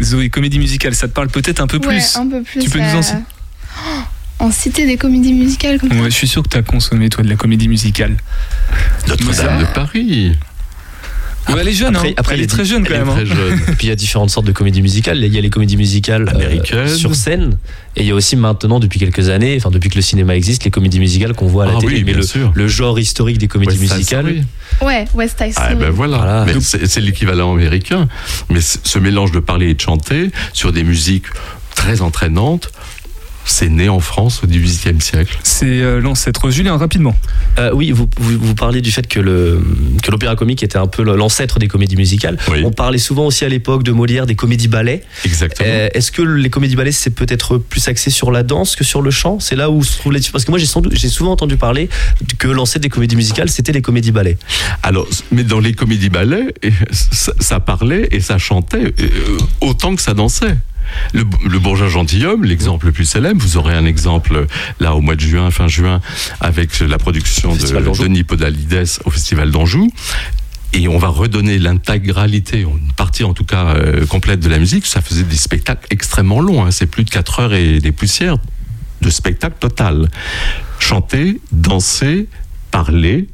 Zoé, 0.02 0.30
comédie 0.30 0.60
musicale, 0.60 0.94
ça 0.96 1.08
te 1.08 1.14
parle 1.14 1.28
peut-être 1.30 1.60
un 1.62 1.68
peu 1.68 1.78
Ouais, 1.78 1.88
plus 1.98 2.16
un 2.18 2.28
peu 2.28 2.42
plus. 2.44 2.60
Tu 2.62 2.70
peux 2.70 2.80
nous 2.80 2.86
euh, 2.86 3.02
en- 4.40 4.46
en 4.46 4.52
citer 4.52 4.86
des 4.86 4.98
comédies 4.98 5.34
musicales 5.34 5.80
comme 5.80 5.90
ça. 5.90 6.04
Je 6.06 6.10
suis 6.10 6.28
sûr 6.28 6.44
que 6.44 6.50
tu 6.50 6.58
as 6.58 6.62
consommé, 6.64 7.10
toi, 7.10 7.24
de 7.24 7.30
la 7.30 7.36
comédie 7.36 7.68
musicale. 7.68 8.18
Notre-Dame 9.08 9.60
de 9.60 9.66
Paris. 9.66 10.34
Ouais, 11.50 11.56
elle 11.60 11.68
est 11.68 11.72
jeune, 11.74 11.96
Après- 11.96 12.10
hein. 12.10 12.14
après, 12.18 12.36
elle 12.36 12.42
est 12.42 12.48
très 12.48 12.64
jeune 12.66 12.86
quand 12.88 12.94
même. 12.94 13.08
très 13.08 13.22
hein. 13.22 13.26
jeune. 13.26 13.54
Et 13.68 13.72
puis 13.74 13.88
il 13.88 13.90
y 13.90 13.92
a 13.92 13.96
différentes 13.96 14.30
sortes 14.30 14.46
de 14.48 14.52
comédies 14.54 14.82
musicales. 14.82 15.18
Il 15.24 15.34
y 15.34 15.38
a 15.38 15.42
les 15.42 15.50
comédies 15.50 15.78
musicales 15.78 16.28
euh, 16.30 16.36
Américaines. 16.36 16.88
sur 16.88 17.16
scène, 17.16 17.58
et 17.96 18.02
il 18.02 18.08
y 18.08 18.12
a 18.12 18.16
aussi 18.16 18.36
maintenant, 18.36 18.80
depuis 18.80 19.00
quelques 19.00 19.30
années, 19.30 19.56
enfin 19.58 19.70
depuis 19.70 19.90
que 19.90 19.96
le 19.96 20.02
cinéma 20.02 20.36
existe, 20.36 20.64
les 20.64 20.72
comédies 20.72 21.00
musicales 21.00 21.34
qu'on 21.34 21.48
voit 21.48 21.66
à 21.66 21.68
la 21.68 21.74
Ah 21.78 21.80
télé. 21.82 21.94
oui, 21.96 22.00
mais 22.06 22.12
bien 22.14 22.18
le, 22.18 22.24
sûr. 22.24 22.52
le 22.56 22.68
genre 22.68 22.98
historique 23.00 23.38
des 23.38 23.48
comédies 23.48 23.72
West 23.78 23.82
Side 23.84 23.98
musicales, 23.98 24.26
Story. 24.26 24.44
Ouais, 24.82 25.06
West 25.14 25.38
Side 25.38 25.54
Ah 25.58 25.64
Story. 25.66 25.76
ben 25.80 25.90
voilà, 25.92 26.46
c'est 26.62 27.02
l'équivalent 27.02 27.54
américain. 27.54 28.08
Mais 28.50 28.60
ce 28.62 29.00
mélange 29.00 29.32
de 29.32 29.40
parler 29.40 29.70
et 29.70 29.74
de 29.74 29.82
chanter 29.82 30.32
sur 30.54 30.72
des 30.72 30.84
musiques 30.84 31.26
très 31.76 32.02
entraînantes, 32.02 32.72
c'est 33.46 33.70
né 33.70 33.90
en 33.90 34.00
France 34.00 34.42
au 34.44 34.48
XVIIIe 34.48 35.02
siècle. 35.02 35.38
C'est 35.44 35.66
euh, 35.82 36.00
l'ancêtre. 36.00 36.50
Julien, 36.50 36.78
rapidement. 36.78 37.16
Euh, 37.60 37.72
oui, 37.74 37.92
vous, 37.92 38.10
vous, 38.18 38.38
vous 38.40 38.56
parliez 38.56 38.82
du 38.82 38.92
fait 38.92 39.08
que 39.08 39.20
le 39.20 39.62
que 40.02 40.12
l'opéra 40.12 40.36
comique 40.36 40.64
était 40.64 40.78
un 40.78 40.88
peu 40.88 41.04
l'ancêtre 41.04 41.60
des 41.60 41.68
comédies 41.68 41.96
musicales. 41.96 42.38
Oui. 42.52 42.62
On 42.66 42.72
parlait 42.72 42.98
souvent 42.98 43.26
aussi 43.26 43.46
à 43.46 43.50
l'époque 43.50 43.84
de 43.84 43.92
Molière 43.92 44.26
des 44.26 44.36
comédies 44.36 44.68
ballets. 44.68 45.04
Exactement. 45.26 45.68
Euh, 45.70 45.90
Est-ce 45.94 46.12
que 46.12 46.22
les 46.22 46.50
comédies 46.50 46.76
ballets 46.76 46.92
c'est 46.92 47.10
peut-être 47.12 47.58
plus 47.58 47.88
axé 47.88 48.10
sur 48.10 48.32
la 48.32 48.44
danse 48.44 48.76
que 48.76 48.84
sur 48.84 49.02
le 49.02 49.12
chant? 49.12 49.40
C'est 49.40 49.56
là 49.56 49.70
où 49.70 49.84
se 49.84 49.98
trouve 49.98 50.14
la 50.14 50.20
Parce 50.32 50.46
que 50.46 50.52
moi 50.52 50.60
j'ai 50.60 50.66
sans 50.66 50.82
doute- 50.82 50.96
j'ai 50.96 51.10
souvent 51.10 51.32
entendu 51.32 51.58
parler 51.58 51.90
que 52.40 52.48
l'ancêtre 52.48 52.84
des 52.84 52.90
comédies 52.90 53.16
musicales 53.16 53.50
c'était 53.50 53.72
les 53.72 53.82
comédies 53.82 54.12
ballets. 54.12 54.38
Alors, 54.84 55.08
mais 55.32 55.44
dans 55.44 55.60
les 55.60 55.74
comédies 55.74 56.10
ballets, 56.10 56.54
et 56.64 56.72
ça, 56.92 57.34
ça 57.40 57.60
parlait 57.60 58.08
et 58.12 58.20
ça 58.20 58.38
chantait 58.38 58.94
autant 59.62 59.96
que 59.96 60.02
ça 60.02 60.14
dansait. 60.14 60.56
Le, 61.14 61.24
le 61.48 61.60
bourgeois 61.60 61.88
gentilhomme, 61.90 62.44
l'exemple 62.44 62.88
le 62.88 62.92
plus 62.92 63.06
célèbre, 63.06 63.42
vous 63.42 63.58
aurez 63.58 63.74
un 63.76 63.86
exemple 63.86 64.46
là 64.80 64.96
au 64.96 65.02
mois 65.02 65.16
de 65.16 65.22
juin, 65.22 65.52
fin 65.52 65.68
juin, 65.68 66.02
avec 66.42 66.80
la 66.80 66.98
production 66.98 67.54
de. 67.56 67.60
Denis 68.04 68.24
Podalides 68.24 68.86
au 69.06 69.10
Festival 69.12 69.52
d'Anjou. 69.52 69.90
Et 70.76 70.88
on 70.88 70.98
va 70.98 71.10
redonner 71.10 71.60
l'intégralité, 71.60 72.62
une 72.62 72.92
partie 72.98 73.24
en 73.24 73.34
tout 73.36 73.44
cas 73.46 73.76
euh, 73.76 74.08
complète 74.08 74.40
de 74.40 74.50
la 74.50 74.58
musique. 74.58 74.88
Ça 74.88 75.02
faisait 75.02 75.24
des 75.24 75.36
spectacles 75.36 75.86
extrêmement 75.92 76.42
longs. 76.42 76.66
hein. 76.66 76.72
C'est 76.72 76.88
plus 76.88 77.04
de 77.04 77.12
4 77.12 77.40
heures 77.42 77.54
et 77.54 77.80
des 77.80 77.92
poussières 77.92 78.38
de 79.02 79.10
spectacle 79.12 79.58
total. 79.60 80.10
Chanter, 80.80 81.40
danser, 81.52 82.28
parler, 82.72 83.28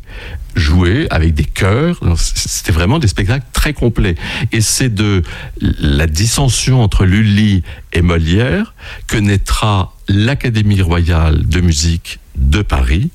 jouer 0.55 1.07
avec 1.09 1.33
des 1.33 1.45
chœurs. 1.45 1.99
C'était 2.17 2.71
vraiment 2.71 2.99
des 2.99 3.07
spectacles 3.07 3.47
très 3.53 3.73
complets. 3.73 4.15
Et 4.51 4.61
c'est 4.61 4.89
de 4.89 5.23
la 5.59 6.07
dissension 6.07 6.81
entre 6.81 7.05
Lully 7.05 7.63
et 7.93 8.01
Molière 8.01 8.73
que 9.07 9.17
naîtra 9.17 9.95
l'Académie 10.07 10.81
royale 10.81 11.47
de 11.47 11.61
musique 11.61 12.19
de 12.35 12.61
Paris 12.61 13.11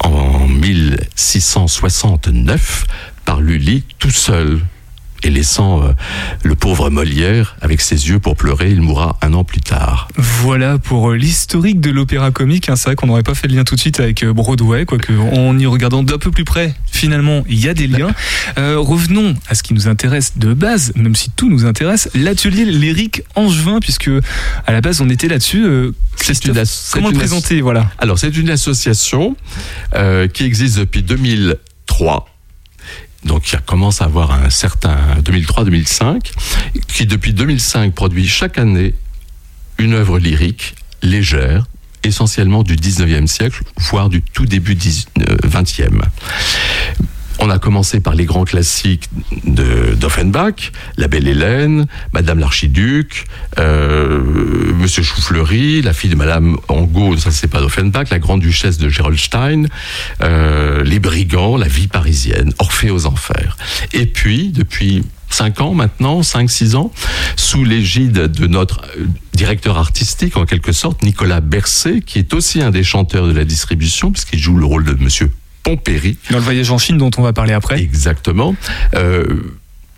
en 0.00 0.48
1669 0.48 2.86
par 3.24 3.40
Lully 3.40 3.84
tout 3.98 4.10
seul. 4.10 4.60
Et 5.26 5.30
laissant 5.30 5.82
euh, 5.82 5.88
le 6.44 6.54
pauvre 6.54 6.88
Molière 6.88 7.56
avec 7.60 7.80
ses 7.80 8.10
yeux 8.10 8.20
pour 8.20 8.36
pleurer, 8.36 8.70
il 8.70 8.80
mourra 8.80 9.18
un 9.22 9.34
an 9.34 9.42
plus 9.42 9.60
tard. 9.60 10.06
Voilà 10.16 10.78
pour 10.78 11.10
euh, 11.10 11.16
l'historique 11.16 11.80
de 11.80 11.90
l'opéra 11.90 12.30
comique. 12.30 12.68
hein. 12.68 12.76
C'est 12.76 12.90
vrai 12.90 12.94
qu'on 12.94 13.08
n'aurait 13.08 13.24
pas 13.24 13.34
fait 13.34 13.48
le 13.48 13.56
lien 13.56 13.64
tout 13.64 13.74
de 13.74 13.80
suite 13.80 13.98
avec 13.98 14.22
euh, 14.22 14.32
Broadway, 14.32 14.84
quoique 14.84 15.12
en 15.12 15.58
y 15.58 15.66
regardant 15.66 16.04
d'un 16.04 16.18
peu 16.18 16.30
plus 16.30 16.44
près, 16.44 16.76
finalement, 16.92 17.42
il 17.48 17.58
y 17.58 17.68
a 17.68 17.74
des 17.74 17.88
liens. 17.88 18.14
Euh, 18.58 18.78
revenons 18.78 19.34
à 19.48 19.56
ce 19.56 19.64
qui 19.64 19.74
nous 19.74 19.88
intéresse 19.88 20.38
de 20.38 20.54
base, 20.54 20.92
même 20.94 21.16
si 21.16 21.30
tout 21.30 21.50
nous 21.50 21.66
intéresse, 21.66 22.08
l'atelier 22.14 22.64
lyrique 22.64 23.22
angevin, 23.34 23.80
puisque 23.80 24.08
à 24.66 24.72
la 24.72 24.80
base 24.80 25.00
on 25.00 25.08
était 25.10 25.26
là-dessus. 25.26 25.64
Euh, 25.66 25.92
comment 26.92 27.10
le 27.10 27.16
présenter 27.18 27.60
Voilà. 27.60 27.90
Alors, 27.98 28.18
c'est 28.18 28.34
une 28.36 28.48
association 28.50 29.36
qui 30.32 30.44
existe 30.44 30.78
depuis 30.78 31.02
2003. 31.02 32.26
Donc, 33.26 33.42
qui 33.42 33.56
commence 33.66 34.02
à 34.02 34.04
avoir 34.06 34.32
un 34.32 34.50
certain 34.50 34.96
2003-2005, 35.20 36.32
qui 36.86 37.06
depuis 37.06 37.32
2005 37.32 37.92
produit 37.92 38.26
chaque 38.26 38.56
année 38.58 38.94
une 39.78 39.94
œuvre 39.94 40.18
lyrique 40.18 40.74
légère, 41.02 41.66
essentiellement 42.04 42.62
du 42.62 42.76
19e 42.76 43.26
siècle, 43.26 43.62
voire 43.76 44.08
du 44.08 44.22
tout 44.22 44.46
début 44.46 44.74
10 44.74 45.06
euh, 45.18 45.36
20e. 45.44 46.02
On 47.38 47.50
a 47.50 47.58
commencé 47.58 48.00
par 48.00 48.14
les 48.14 48.24
grands 48.24 48.44
classiques 48.44 49.10
d'Offenbach, 49.44 50.72
La 50.96 51.06
Belle 51.06 51.28
Hélène, 51.28 51.86
Madame 52.12 52.38
l'Archiduc, 52.38 53.26
euh, 53.58 54.72
Monsieur 54.74 55.02
Choufleury, 55.02 55.82
la 55.82 55.92
fille 55.92 56.10
de 56.10 56.16
Madame 56.16 56.56
Angot, 56.68 57.18
ça 57.18 57.30
c'est 57.30 57.48
pas 57.48 57.60
d'Offenbach, 57.60 58.08
La 58.10 58.18
Grande 58.18 58.40
Duchesse 58.40 58.78
de 58.78 58.88
Gerolstein, 58.88 59.66
euh, 60.22 60.82
Les 60.82 60.98
Brigands, 60.98 61.56
La 61.56 61.68
Vie 61.68 61.88
parisienne, 61.88 62.52
Orphée 62.58 62.90
aux 62.90 63.06
Enfers. 63.06 63.56
Et 63.92 64.06
puis, 64.06 64.48
depuis 64.48 65.04
cinq 65.28 65.60
ans 65.60 65.74
maintenant, 65.74 66.22
5-6 66.22 66.76
ans, 66.76 66.90
sous 67.36 67.64
l'égide 67.64 68.12
de 68.12 68.46
notre 68.46 68.82
euh, 68.98 69.06
directeur 69.34 69.76
artistique, 69.76 70.36
en 70.38 70.46
quelque 70.46 70.72
sorte, 70.72 71.02
Nicolas 71.02 71.40
Bercet, 71.40 72.00
qui 72.00 72.18
est 72.18 72.32
aussi 72.32 72.62
un 72.62 72.70
des 72.70 72.84
chanteurs 72.84 73.26
de 73.26 73.32
la 73.32 73.44
distribution, 73.44 74.10
puisqu'il 74.10 74.38
joue 74.38 74.56
le 74.56 74.64
rôle 74.64 74.84
de 74.84 74.94
Monsieur 74.94 75.30
Pompéry. 75.66 76.16
Dans 76.30 76.38
le 76.38 76.44
voyage 76.44 76.70
en 76.70 76.78
Chine 76.78 76.96
dont 76.96 77.10
on 77.18 77.22
va 77.22 77.32
parler 77.32 77.52
après. 77.52 77.80
Exactement. 77.80 78.54
Euh, 78.94 79.24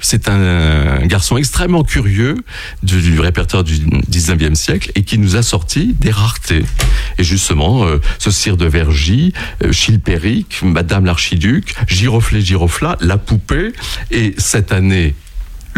c'est 0.00 0.31
un, 0.31 1.04
garçon 1.04 1.37
extrêmement 1.37 1.83
curieux 1.83 2.37
du, 2.83 3.02
du 3.02 3.20
répertoire 3.20 3.64
du 3.64 3.74
19e 3.74 4.54
siècle 4.54 4.90
et 4.94 5.02
qui 5.02 5.18
nous 5.18 5.37
a 5.37 5.42
sorti 5.42 5.94
des 6.00 6.11
raretés. 6.11 6.64
Et 7.18 7.24
justement, 7.24 7.85
euh, 7.85 8.00
ce 8.18 8.31
cire 8.31 8.57
de 8.57 8.64
Vergy, 8.64 9.35
euh, 9.62 9.70
Chilpéric, 9.70 10.62
Madame 10.62 11.04
l'Archiduc, 11.04 11.74
Giroflé 11.87 12.40
Girofla, 12.40 12.96
La 13.02 13.18
Poupée, 13.18 13.74
et 14.11 14.35
cette 14.38 14.72
année, 14.72 15.14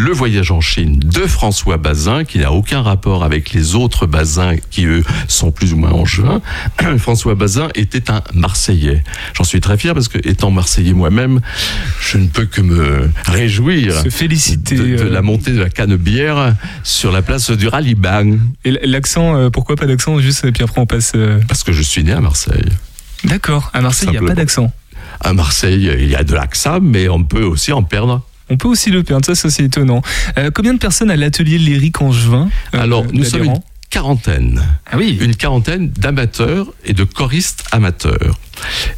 le 0.00 0.12
voyage 0.12 0.50
en 0.50 0.60
Chine 0.62 0.98
de 0.98 1.26
François 1.26 1.76
Bazin, 1.76 2.24
qui 2.24 2.38
n'a 2.38 2.52
aucun 2.52 2.80
rapport 2.80 3.22
avec 3.22 3.52
les 3.52 3.74
autres 3.74 4.06
Bazins 4.06 4.56
qui, 4.70 4.86
eux, 4.86 5.04
sont 5.28 5.50
plus 5.50 5.74
ou 5.74 5.76
moins 5.76 5.92
angevins. 5.92 6.40
François 6.98 7.34
Bazin 7.34 7.68
était 7.74 8.10
un 8.10 8.22
Marseillais. 8.32 9.04
J'en 9.34 9.44
suis 9.44 9.60
très 9.60 9.76
fier 9.76 9.92
parce 9.92 10.08
que, 10.08 10.16
étant 10.26 10.50
Marseillais 10.50 10.94
moi-même, 10.94 11.40
je 12.00 12.16
ne 12.18 12.26
peux 12.28 12.46
que 12.46 12.62
me 12.62 13.10
réjouir 13.26 14.00
Se 14.02 14.08
féliciter. 14.08 14.74
de, 14.76 14.82
de 14.96 15.02
euh, 15.02 15.10
la 15.10 15.20
montée 15.22 15.52
de 15.52 15.60
la 15.60 15.68
canne-bière 15.68 16.54
sur 16.82 17.12
la 17.12 17.20
place 17.20 17.50
du 17.50 17.68
Rallye-Bang. 17.68 18.38
Et 18.64 18.70
l'accent, 18.86 19.36
euh, 19.36 19.50
pourquoi 19.50 19.76
pas 19.76 19.86
d'accent 19.86 20.18
Juste, 20.18 20.44
et 20.46 20.52
puis 20.52 20.62
après 20.62 20.80
on 20.80 20.86
passe. 20.86 21.12
euh, 21.14 21.40
Parce 21.46 21.62
que 21.62 21.72
je 21.72 21.82
suis 21.82 22.02
né 22.04 22.12
à 22.12 22.20
Marseille. 22.20 22.64
D'accord. 23.24 23.70
À 23.74 23.82
Marseille, 23.82 24.08
il 24.12 24.18
n'y 24.18 24.24
a 24.24 24.28
pas 24.28 24.34
d'accent. 24.34 24.72
À 25.20 25.34
Marseille, 25.34 25.90
il 26.00 26.08
y 26.08 26.16
a 26.16 26.24
de 26.24 26.32
l'accent, 26.34 26.78
mais 26.80 27.08
on 27.10 27.22
peut 27.22 27.42
aussi 27.44 27.72
en 27.72 27.82
perdre. 27.82 28.22
On 28.50 28.56
peut 28.56 28.68
aussi 28.68 28.90
le 28.90 29.02
perdre, 29.02 29.24
ça, 29.24 29.34
ça 29.34 29.48
c'est 29.48 29.64
étonnant. 29.64 30.02
Euh, 30.36 30.50
combien 30.52 30.74
de 30.74 30.78
personnes 30.78 31.10
à 31.10 31.16
l'atelier 31.16 31.58
lyrique 31.58 32.02
angevin 32.02 32.48
euh, 32.74 32.80
Alors, 32.80 33.06
nous 33.12 33.24
sommes 33.24 33.44
une 33.44 33.60
quarantaine. 33.90 34.62
Ah 34.90 34.96
oui. 34.96 35.18
une 35.20 35.34
quarantaine 35.34 35.90
d'amateurs 35.90 36.72
et 36.84 36.92
de 36.92 37.04
choristes 37.04 37.64
amateurs. 37.72 38.38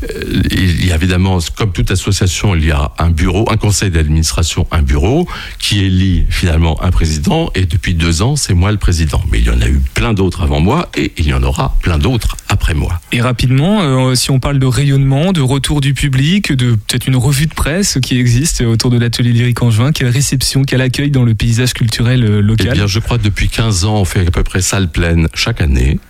Euh, 0.05 0.43
Il 0.51 0.85
y 0.87 0.93
a 0.93 0.97
évidemment, 0.97 1.39
comme 1.57 1.73
toute 1.73 1.91
association, 1.91 2.55
il 2.55 2.65
y 2.67 2.71
a 2.71 2.93
un 2.99 3.11
bureau, 3.11 3.51
un 3.51 3.57
conseil 3.57 3.91
d'administration, 3.91 4.67
un 4.71 4.83
bureau 4.83 5.29
qui 5.59 5.85
élit 5.85 6.25
finalement 6.29 6.83
un 6.83 6.91
président 6.91 7.51
et 7.55 7.65
depuis 7.65 7.95
deux 7.95 8.23
ans, 8.23 8.37
c'est 8.37 8.55
moi 8.55 8.71
le 8.73 8.79
président. 8.79 9.23
Mais 9.31 9.39
il 9.39 9.47
y 9.47 9.51
en 9.51 9.61
a 9.61 9.69
eu 9.69 9.81
plein 9.95 10.13
d'autres 10.13 10.43
avant 10.43 10.61
moi 10.61 10.89
et 10.97 11.13
il 11.17 11.27
y 11.27 11.33
en 11.33 11.43
aura 11.43 11.77
plein 11.83 11.99
d'autres 11.99 12.37
après 12.49 12.75
moi. 12.75 13.01
Et 13.13 13.21
rapidement, 13.21 13.81
euh, 13.83 14.15
si 14.15 14.31
on 14.31 14.41
parle 14.41 14.59
de 14.59 14.67
rayonnement, 14.67 15.33
de 15.33 15.41
retour 15.41 15.81
du 15.81 15.95
public, 15.95 16.53
de 16.53 16.75
peut-être 16.75 17.07
une 17.07 17.17
revue 17.17 17.47
de 17.47 17.55
presse 17.55 17.99
qui 18.03 18.19
existe 18.19 18.61
autour 18.61 18.91
de 18.91 18.99
l'atelier 18.99 19.33
lyrique 19.33 19.63
angevin, 19.63 19.93
quelle 19.93 20.09
réception, 20.09 20.65
quel 20.65 20.81
accueil 20.81 21.11
dans 21.11 21.23
le 21.25 21.35
paysage 21.35 21.73
culturel 21.73 22.25
euh, 22.25 22.39
Eh 22.41 22.43
local 22.43 22.73
bien, 22.75 22.87
je 22.87 22.99
crois 22.99 23.19
que 23.19 23.23
depuis 23.23 23.49
15 23.49 23.85
ans, 23.85 23.97
on 23.97 24.05
fait 24.05 24.27
à 24.27 24.31
peu 24.31 24.43
près 24.43 24.61
salle 24.83 24.89
pleine 24.91 25.29
chaque 25.35 25.61
année. 25.61 26.01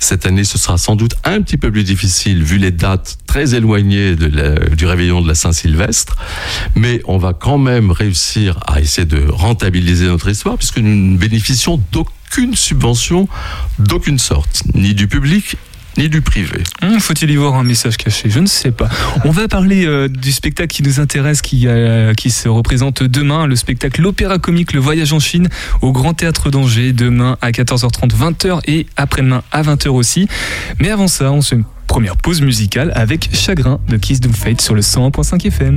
Cette 0.00 0.26
année, 0.26 0.44
ce 0.44 0.58
sera 0.58 0.78
sans 0.78 0.96
doute 0.96 1.14
un 1.24 1.42
petit 1.42 1.56
peu 1.56 1.70
plus 1.70 1.84
difficile 1.84 2.42
vu 2.42 2.58
les 2.58 2.70
dates 2.70 3.18
très 3.26 3.54
éloignées 3.54 4.14
du 4.16 4.86
réveillon 4.86 5.20
de 5.20 5.28
la 5.28 5.34
Saint-Sylvestre. 5.34 6.16
Mais 6.74 7.00
on 7.06 7.18
va 7.18 7.32
quand 7.32 7.58
même 7.58 7.90
réussir 7.90 8.58
à 8.66 8.80
essayer 8.80 9.06
de 9.06 9.28
rentabiliser 9.28 10.06
notre 10.06 10.28
histoire 10.28 10.56
puisque 10.56 10.78
nous 10.78 10.94
ne 10.94 11.16
bénéficions 11.16 11.80
d'aucune 11.92 12.54
subvention 12.54 13.28
d'aucune 13.78 14.18
sorte, 14.18 14.62
ni 14.74 14.94
du 14.94 15.08
public, 15.08 15.56
ni 15.98 16.08
du 16.08 16.22
privé. 16.22 16.62
Hum, 16.82 17.00
Faut-il 17.00 17.30
y 17.30 17.36
voir 17.36 17.56
un 17.56 17.64
message 17.64 17.96
caché? 17.96 18.30
Je 18.30 18.38
ne 18.38 18.46
sais 18.46 18.70
pas. 18.70 18.88
On 19.24 19.30
va 19.30 19.48
parler 19.48 19.84
euh, 19.84 20.08
du 20.08 20.32
spectacle 20.32 20.68
qui 20.74 20.82
nous 20.82 21.00
intéresse, 21.00 21.42
qui, 21.42 21.66
euh, 21.66 22.14
qui 22.14 22.30
se 22.30 22.48
représente 22.48 23.02
demain, 23.02 23.46
le 23.46 23.56
spectacle 23.56 24.00
L'Opéra 24.00 24.38
Comique, 24.38 24.72
Le 24.72 24.80
Voyage 24.80 25.12
en 25.12 25.18
Chine, 25.18 25.48
au 25.82 25.92
Grand 25.92 26.14
Théâtre 26.14 26.50
d'Angers, 26.50 26.92
demain 26.92 27.36
à 27.42 27.50
14h30, 27.50 28.14
20h 28.16 28.60
et 28.66 28.86
après-demain 28.96 29.42
à 29.50 29.62
20h 29.62 29.88
aussi. 29.88 30.28
Mais 30.78 30.90
avant 30.90 31.08
ça, 31.08 31.32
on 31.32 31.42
se 31.42 31.56
une 31.56 31.64
première 31.88 32.16
pause 32.16 32.42
musicale 32.42 32.92
avec 32.94 33.30
Chagrin 33.34 33.80
de 33.88 33.96
Kiss 33.96 34.20
Doom 34.20 34.32
Fate 34.32 34.60
sur 34.60 34.74
le 34.74 34.82
101.5 34.82 35.46
FM. 35.46 35.76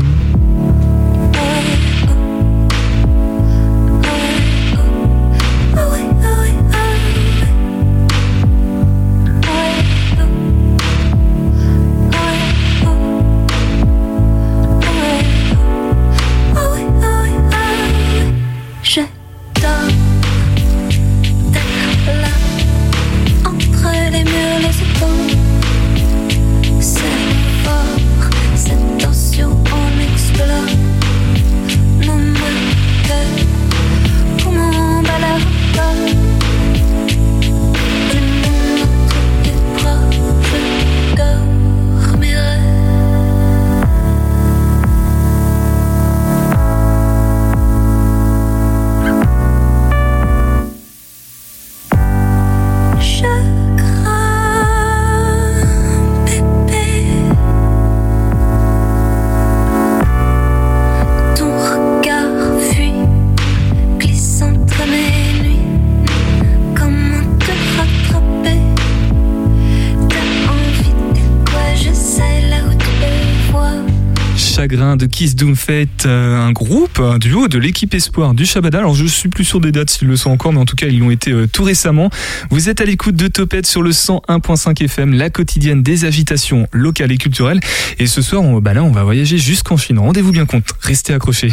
Chagrin 74.62 74.96
de 74.96 75.08
Kiss 75.08 75.36
Doom 75.36 75.56
Fate, 75.56 76.06
euh, 76.06 76.40
un 76.40 76.52
groupe, 76.52 77.00
un 77.00 77.18
duo 77.18 77.48
de 77.48 77.58
l'équipe 77.58 77.96
Espoir 77.96 78.36
du 78.36 78.46
Shabada. 78.46 78.78
Alors 78.78 78.94
je 78.94 79.06
suis 79.08 79.28
plus 79.28 79.44
sûr 79.44 79.60
des 79.60 79.72
dates 79.72 79.90
s'ils 79.90 80.08
le 80.08 80.16
sont 80.16 80.30
encore, 80.30 80.54
mais 80.54 80.60
en 80.60 80.66
tout 80.66 80.76
cas 80.76 80.86
ils 80.86 81.00
l'ont 81.00 81.10
été 81.10 81.32
euh, 81.32 81.48
tout 81.48 81.64
récemment. 81.64 82.12
Vous 82.52 82.70
êtes 82.70 82.80
à 82.80 82.86
l'écoute 82.86 83.16
de 83.16 83.28
Topette 83.28 83.66
sur 83.66 83.82
le 83.82 83.90
101.5 83.90 84.84
FM, 84.84 85.16
la 85.16 85.32
quotidienne 85.32 85.82
des 85.82 86.06
agitations 86.06 86.68
locales 86.74 87.12
et 87.12 87.18
culturelles. 87.18 87.60
Et 87.98 88.06
ce 88.06 88.22
soir, 88.22 88.44
on, 88.44 88.62
bah 88.62 88.76
là, 88.76 88.84
on 88.84 88.92
va 88.92 89.04
voyager 89.04 89.40
jusqu'en 89.40 89.78
Chine. 89.78 89.98
Rendez-vous 89.98 90.32
bien 90.32 90.46
compte, 90.46 90.66
restez 90.82 91.16
accrochés. 91.16 91.52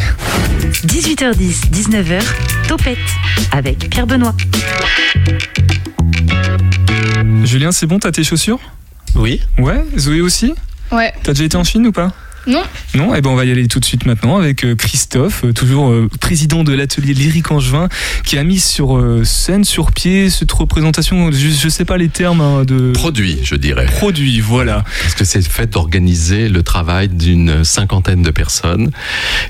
18h10, 0.84 1.70
19h, 1.72 2.22
Topette 2.68 2.98
avec 3.52 3.88
Pierre 3.88 4.06
Benoît. 4.06 4.34
Julien, 7.44 7.72
c'est 7.72 7.86
bon, 7.86 7.98
t'as 7.98 8.12
tes 8.12 8.22
chaussures? 8.22 8.60
Oui. 9.14 9.40
Ouais, 9.56 9.82
Zoé 9.96 10.20
aussi? 10.20 10.52
Ouais. 10.92 11.10
T'as 11.22 11.32
déjà 11.32 11.44
été 11.44 11.56
en 11.56 11.64
Chine 11.64 11.86
ou 11.86 11.92
pas? 11.92 12.12
Non. 12.48 12.62
Non, 12.94 13.14
eh 13.14 13.20
ben 13.20 13.28
on 13.28 13.36
va 13.36 13.44
y 13.44 13.50
aller 13.50 13.68
tout 13.68 13.78
de 13.78 13.84
suite 13.84 14.06
maintenant 14.06 14.38
avec 14.38 14.64
euh, 14.64 14.74
Christophe, 14.74 15.44
euh, 15.44 15.52
toujours 15.52 15.90
euh, 15.90 16.08
président 16.18 16.64
de 16.64 16.72
l'atelier 16.72 17.12
Lyrique 17.12 17.50
Angevin, 17.50 17.90
qui 18.24 18.38
a 18.38 18.42
mis 18.42 18.58
sur 18.58 18.98
scène, 19.24 19.64
sur 19.64 19.92
pied, 19.92 20.30
cette 20.30 20.50
représentation, 20.52 21.30
je, 21.30 21.48
je 21.48 21.68
sais 21.68 21.84
pas 21.84 21.98
les 21.98 22.08
termes 22.08 22.40
hein, 22.40 22.64
de 22.64 22.92
Produit, 22.92 23.38
je 23.44 23.54
dirais. 23.54 23.84
produit, 23.84 24.40
voilà. 24.40 24.82
Parce 25.02 25.14
que 25.14 25.24
c'est 25.24 25.40
le 25.40 25.44
fait 25.44 25.70
d'organiser 25.70 26.48
le 26.48 26.62
travail 26.62 27.08
d'une 27.08 27.64
cinquantaine 27.64 28.22
de 28.22 28.30
personnes. 28.30 28.90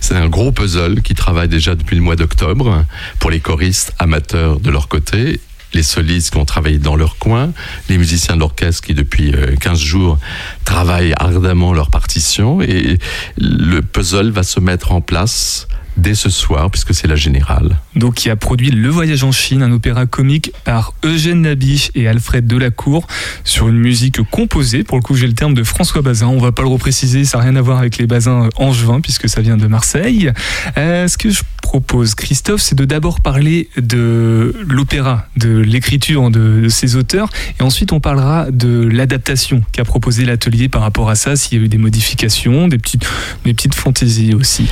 C'est 0.01 0.15
un 0.15 0.29
gros 0.29 0.51
puzzle 0.51 1.01
qui 1.03 1.15
travaille 1.15 1.49
déjà 1.49 1.77
depuis 1.77 1.95
le 1.95 2.03
mois 2.03 2.17
d'octobre 2.17 2.85
pour 3.21 3.31
les 3.31 3.39
choristes 3.39 3.93
amateurs 4.01 4.59
de 4.59 4.71
leur 4.71 4.89
côté. 4.89 5.41
Les 5.75 5.83
solistes 5.83 6.33
qui 6.33 6.39
ont 6.39 6.45
travaillé 6.45 6.79
dans 6.79 6.97
leur 6.97 7.17
coin, 7.19 7.53
les 7.89 7.99
musiciens 7.99 8.35
de 8.35 8.41
l'orchestre 8.41 8.87
qui 8.87 8.95
depuis 8.95 9.33
euh, 9.35 9.55
15 9.57 9.79
jours 9.79 10.19
travaillent 10.65 11.15
ardemment 11.17 11.73
leur 11.73 11.91
partition 11.91 12.63
et 12.63 12.99
le 13.37 13.81
puzzle 13.81 14.31
va 14.31 14.43
se 14.43 14.61
mettre 14.61 14.93
en 14.93 15.01
place 15.01 15.69
dès 15.99 16.15
ce 16.15 16.31
soir 16.31 16.71
puisque 16.71 16.95
c'est 16.95 17.09
la 17.09 17.17
générale. 17.17 17.77
Donc 17.97 18.15
qui 18.15 18.31
a 18.31 18.37
produit 18.37 18.71
Le 18.71 18.89
Voyage 18.89 19.25
en 19.25 19.33
Chine, 19.33 19.63
un 19.63 19.73
opéra 19.73 20.07
comique 20.07 20.53
par 20.65 20.95
Eugène 21.05 21.43
Labiche 21.43 21.91
et 21.95 22.09
Alfred 22.09 22.47
Delacour 22.47 23.07
sur 23.45 23.69
une 23.69 23.79
musique 23.79 24.23
composée. 24.31 24.85
Pour 24.85 24.97
le 24.97 25.03
coup, 25.03 25.15
j'ai 25.15 25.27
le 25.27 25.35
terme 25.35 25.55
de 25.55 25.65
François 25.65 26.01
Bazin. 26.01 26.29
On 26.29 26.39
va 26.39 26.53
pas 26.53 26.63
le 26.63 26.69
repréciser, 26.69 27.25
ça 27.25 27.39
n'a 27.39 27.45
rien 27.45 27.57
à 27.57 27.61
voir 27.61 27.79
avec 27.79 27.99
les 27.99 28.07
Bazins 28.07 28.47
euh, 28.47 28.49
angevins 28.57 29.01
puisque 29.01 29.29
ça 29.29 29.41
vient 29.41 29.57
de 29.57 29.67
Marseille. 29.67 30.33
Euh, 30.77 31.09
ce 31.09 31.19
que 31.19 31.31
je 31.31 31.43
propose, 31.69 32.15
Christophe, 32.15 32.63
c'est 32.63 32.75
de 32.75 32.87
d'abord 32.87 33.21
parler 33.21 33.69
de 33.77 34.55
l'opéra, 34.67 35.27
de 35.37 35.59
l'écriture 35.59 36.31
de, 36.31 36.63
de 36.63 36.69
ses 36.71 36.97
auteurs, 36.97 37.29
et 37.61 37.63
ensuite 37.63 37.93
on 37.93 38.01
parlera 38.01 38.51
de 38.51 38.89
l'adaptation 38.91 39.63
qu'a 39.71 39.85
proposé 39.85 40.25
l'atelier 40.25 40.71
par 40.71 40.81
rapport 40.81 41.11
à 41.11 41.15
ça, 41.15 41.37
s'il 41.37 41.59
y 41.59 41.61
a 41.61 41.65
eu 41.67 41.69
des 41.69 41.77
modifications, 41.77 42.69
des 42.69 42.79
petites, 42.79 43.07
des 43.45 43.53
petites 43.53 43.75
fantaisies 43.75 44.33
aussi. 44.33 44.67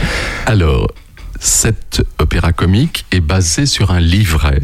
Alors, 0.47 0.91
cet 1.39 2.03
opéra 2.17 2.55
comique 2.55 3.05
est 3.13 3.21
basé 3.21 3.67
sur 3.67 3.91
un 3.91 4.01
livret 4.01 4.63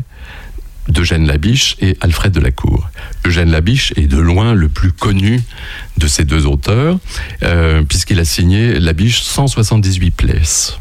d'Eugène 0.89 1.27
Labiche 1.27 1.77
et 1.83 1.99
Alfred 2.01 2.33
Delacour. 2.33 2.89
Eugène 3.27 3.51
Labiche 3.51 3.93
est 3.97 4.07
de 4.07 4.17
loin 4.17 4.55
le 4.55 4.71
plus 4.71 4.93
connu 4.93 5.43
de 5.99 6.07
ces 6.07 6.25
deux 6.25 6.47
auteurs, 6.47 6.99
euh, 7.43 7.83
puisqu'il 7.83 8.19
a 8.19 8.25
signé 8.25 8.81
Labiche 8.81 9.21
178 9.21 10.11
places. 10.13 10.79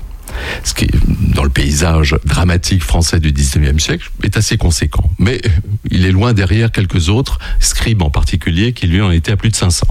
Ce 0.63 0.73
qui, 0.73 0.87
dans 1.33 1.43
le 1.43 1.49
paysage 1.49 2.15
dramatique 2.25 2.83
français 2.83 3.19
du 3.19 3.31
19e 3.31 3.79
siècle, 3.79 4.09
est 4.23 4.37
assez 4.37 4.57
conséquent. 4.57 5.09
Mais 5.19 5.41
il 5.89 6.05
est 6.05 6.11
loin 6.11 6.33
derrière 6.33 6.71
quelques 6.71 7.09
autres, 7.09 7.39
Scribe 7.59 8.01
en 8.01 8.09
particulier, 8.09 8.73
qui 8.73 8.87
lui 8.87 9.01
en 9.01 9.11
était 9.11 9.31
à 9.31 9.37
plus 9.37 9.49
de 9.49 9.55
500. 9.55 9.87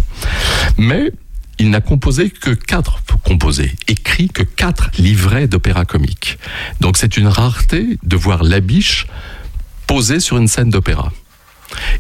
Mais 0.76 1.12
il 1.58 1.70
n'a 1.70 1.80
composé 1.80 2.30
que 2.30 2.50
quatre, 2.50 3.02
composé, 3.22 3.72
écrit 3.86 4.28
que 4.28 4.42
quatre 4.42 4.90
livrets 4.98 5.46
d'opéra 5.46 5.84
comique. 5.84 6.38
Donc 6.80 6.96
c'est 6.96 7.16
une 7.16 7.26
rareté 7.26 7.98
de 8.02 8.16
voir 8.16 8.42
Labiche 8.42 9.06
posé 9.86 10.20
sur 10.20 10.38
une 10.38 10.48
scène 10.48 10.70
d'opéra. 10.70 11.12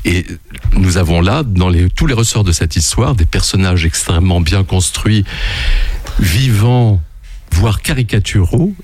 Et 0.04 0.26
nous 0.72 0.96
avons 0.96 1.20
là, 1.20 1.42
dans 1.42 1.70
tous 1.94 2.06
les 2.06 2.14
ressorts 2.14 2.44
de 2.44 2.52
cette 2.52 2.76
histoire, 2.76 3.14
des 3.14 3.26
personnages 3.26 3.84
extrêmement 3.84 4.40
bien 4.40 4.64
construits, 4.64 5.24
vivants, 6.18 7.02
voire 7.52 7.82
caricaturaux, 7.82 8.74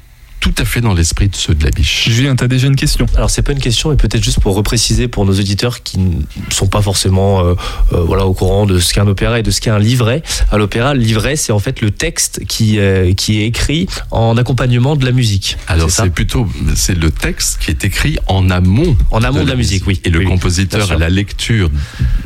tout 0.41 0.55
à 0.59 0.65
fait 0.65 0.81
dans 0.81 0.95
l'esprit 0.95 1.29
de 1.29 1.35
ceux 1.35 1.55
de 1.55 1.65
la 1.65 1.71
biche. 1.71 2.09
Julien, 2.09 2.37
t'as 2.37 2.47
déjà 2.47 2.67
une 2.69 2.77
question? 2.77 3.07
Alors 3.17 3.31
c'est 3.31 3.43
pas 3.43 3.53
une 3.53 3.59
question, 3.59 3.91
mais 3.91 3.97
peut-être 3.97 4.23
juste 4.23 4.41
pour 4.41 4.55
repréciser 4.55 5.09
pour 5.09 5.25
nos 5.27 5.33
auditeurs 5.33 5.83
qui 5.83 5.99
ne 5.99 6.13
sont 6.51 6.69
pas 6.69 6.83
forcément 6.83 7.41
euh, 7.41 7.55
euh, 7.93 8.01
voilà 8.03 8.27
au 8.27 8.33
courant 8.35 8.65
de 8.67 8.79
ce 8.79 8.95
qu'est 8.95 9.01
un 9.01 9.09
opéra 9.09 9.41
et 9.41 9.43
de 9.43 9.51
ce 9.51 9.61
qu'est 9.61 9.71
un 9.71 9.79
livret. 9.79 10.23
À 10.53 10.59
l'opéra, 10.59 10.95
le 10.95 11.01
livret 11.01 11.37
c'est 11.37 11.53
en 11.53 11.59
fait 11.59 11.81
le 11.81 11.91
texte 11.91 12.45
qui 12.47 12.79
euh, 12.79 13.13
qui 13.15 13.41
est 13.43 13.47
écrit 13.47 13.89
en 14.11 14.37
accompagnement 14.37 14.95
de 14.95 15.05
la 15.05 15.13
musique. 15.13 15.57
Alors 15.67 15.91
C'est 15.91 16.11
plutôt 16.11 16.47
c'est 16.77 16.97
le 16.97 17.11
texte 17.11 17.59
qui 17.61 17.71
est 17.71 17.85
écrit 17.85 18.19
en 18.29 18.49
amont. 18.51 18.97
En 19.11 19.23
amont 19.23 19.43
de 19.45 19.49
la 19.51 19.57
musique, 19.57 19.87
oui. 19.87 20.01
Et 20.05 20.11
le 20.11 20.21
Oui, 20.21 20.27
compositeur 20.27 20.93
à 20.93 20.97
la 20.97 21.09
lecture 21.09 21.71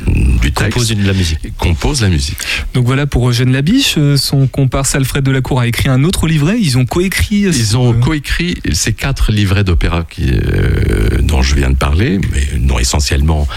du 0.07 0.51
texte 0.51 0.73
compose 0.73 0.91
une- 0.91 1.01
de 1.03 1.07
la 1.07 1.13
musique. 1.13 1.39
compose 1.57 2.01
la 2.01 2.09
musique. 2.09 2.37
Donc 2.73 2.85
voilà 2.85 3.07
pour 3.07 3.27
Eugène 3.29 3.51
Labiche, 3.51 3.97
son 4.17 4.47
comparse 4.47 4.95
Alfred 4.95 5.23
Delacour 5.23 5.59
a 5.59 5.67
écrit 5.67 5.89
un 5.89 6.03
autre 6.03 6.27
livret, 6.27 6.57
ils 6.59 6.77
ont 6.77 6.85
coécrit. 6.85 7.41
Ils 7.41 7.77
ont 7.77 7.93
coécrit 8.01 8.57
ces 8.73 8.93
quatre 8.93 9.31
livrets 9.31 9.63
d'opéra 9.63 10.05
euh, 10.19 11.21
dont 11.21 11.41
je 11.41 11.55
viens 11.55 11.69
de 11.69 11.75
parler, 11.75 12.19
mais 12.31 12.59
non 12.59 12.79
essentiellement 12.79 13.47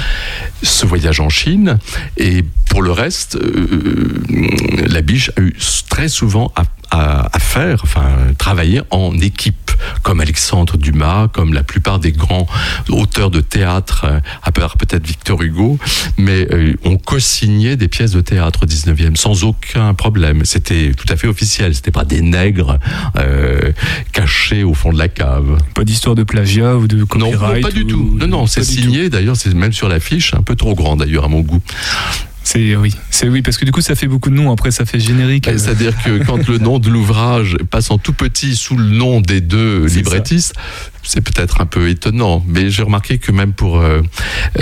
ce 0.63 0.87
voyage 0.87 1.21
en 1.21 1.29
Chine. 1.29 1.79
Et 2.17 2.45
pour 2.69 2.83
le 2.83 2.91
reste, 2.91 3.37
euh, 3.37 4.23
la 4.87 5.01
biche 5.01 5.31
a 5.37 5.41
eu 5.41 5.55
très 5.89 6.09
souvent 6.09 6.53
à, 6.57 6.65
à- 6.91 7.29
à 7.35 7.39
faire, 7.39 7.81
enfin, 7.83 8.07
travailler 8.39 8.83
en 8.91 9.19
équipe, 9.19 9.71
comme 10.03 10.21
Alexandre 10.21 10.77
Dumas, 10.77 11.29
comme 11.29 11.53
la 11.53 11.63
plupart 11.63 11.99
des 11.99 12.13
grands 12.13 12.47
auteurs 12.89 13.31
de 13.31 13.41
théâtre, 13.41 14.07
euh, 14.09 14.21
à 14.43 14.53
part 14.53 14.77
peut-être 14.77 15.07
Victor 15.07 15.43
Hugo, 15.43 15.79
mais 16.17 16.47
euh, 16.53 16.75
on 16.85 16.97
co-signait 16.97 17.77
des 17.77 17.89
pièces 17.89 18.13
de 18.13 18.21
théâtre 18.21 18.61
au 18.63 18.67
19e 18.67 19.17
sans 19.17 19.45
aucun 19.45 19.93
problème. 19.95 20.45
C'était 20.45 20.93
tout 20.97 21.07
à 21.13 21.17
fait 21.17 21.27
officiel, 21.27 21.75
c'était 21.75 21.91
pas 21.91 22.05
des 22.05 22.21
nègres 22.23 22.79
euh, 23.19 23.73
cachés 24.13 24.63
au 24.65 24.75
fond 24.75 24.93
de 24.93 24.99
la 24.99 25.09
cave. 25.09 25.59
Pas 25.75 25.85
d'histoire 25.85 26.15
de 26.15 26.23
plagiat 26.23 26.77
ou 26.77 26.87
de 26.87 27.03
copyright. 27.05 27.57
non, 27.57 27.69
pas 27.69 27.73
du 27.75 27.83
ou- 27.83 27.89
tout. 27.89 28.17
Non, 28.21 28.27
non, 28.29 28.47
c'est 28.47 28.65
signé. 28.65 29.09
D'ailleurs, 29.11 29.37
c'est 29.37 29.53
même 29.55 29.73
sur 29.73 29.89
l'affiche, 29.89 30.35
un 30.35 30.43
peu 30.43 30.55
trop 30.55 30.75
grand 30.75 30.97
d'ailleurs 30.97 31.25
à 31.25 31.29
mon 31.29 31.41
goût. 31.41 31.61
C'est 32.55 32.77
oui, 32.77 32.95
c'est 33.11 33.29
oui 33.29 33.43
parce 33.43 33.57
que 33.57 33.65
du 33.65 33.73
coup 33.73 33.81
ça 33.81 33.97
fait 33.97 34.07
beaucoup 34.07 34.31
de 34.31 34.37
noms. 34.37 34.53
Après 34.53 34.71
ça 34.71 34.85
fait 34.85 35.01
générique. 35.01 35.47
C'est-à-dire 35.47 35.93
que 36.05 36.23
quand 36.25 36.47
le 36.49 36.59
nom 36.59 36.79
de 36.79 36.89
l'ouvrage 36.89 37.57
passe 37.69 37.91
en 37.91 37.99
tout 37.99 38.13
petit 38.13 38.55
sous 38.55 38.77
le 38.77 38.85
nom 38.85 39.21
des 39.21 39.41
deux 39.41 39.87
librettistes, 39.87 40.55
c'est 41.03 41.21
peut-être 41.21 41.61
un 41.61 41.67
peu 41.67 41.89
étonnant. 41.89 42.45
Mais 42.47 42.71
j'ai 42.71 42.85
remarqué 42.85 43.19
que 43.19 43.33
même 43.33 43.55
pour 43.55 43.81
euh, 43.81 44.03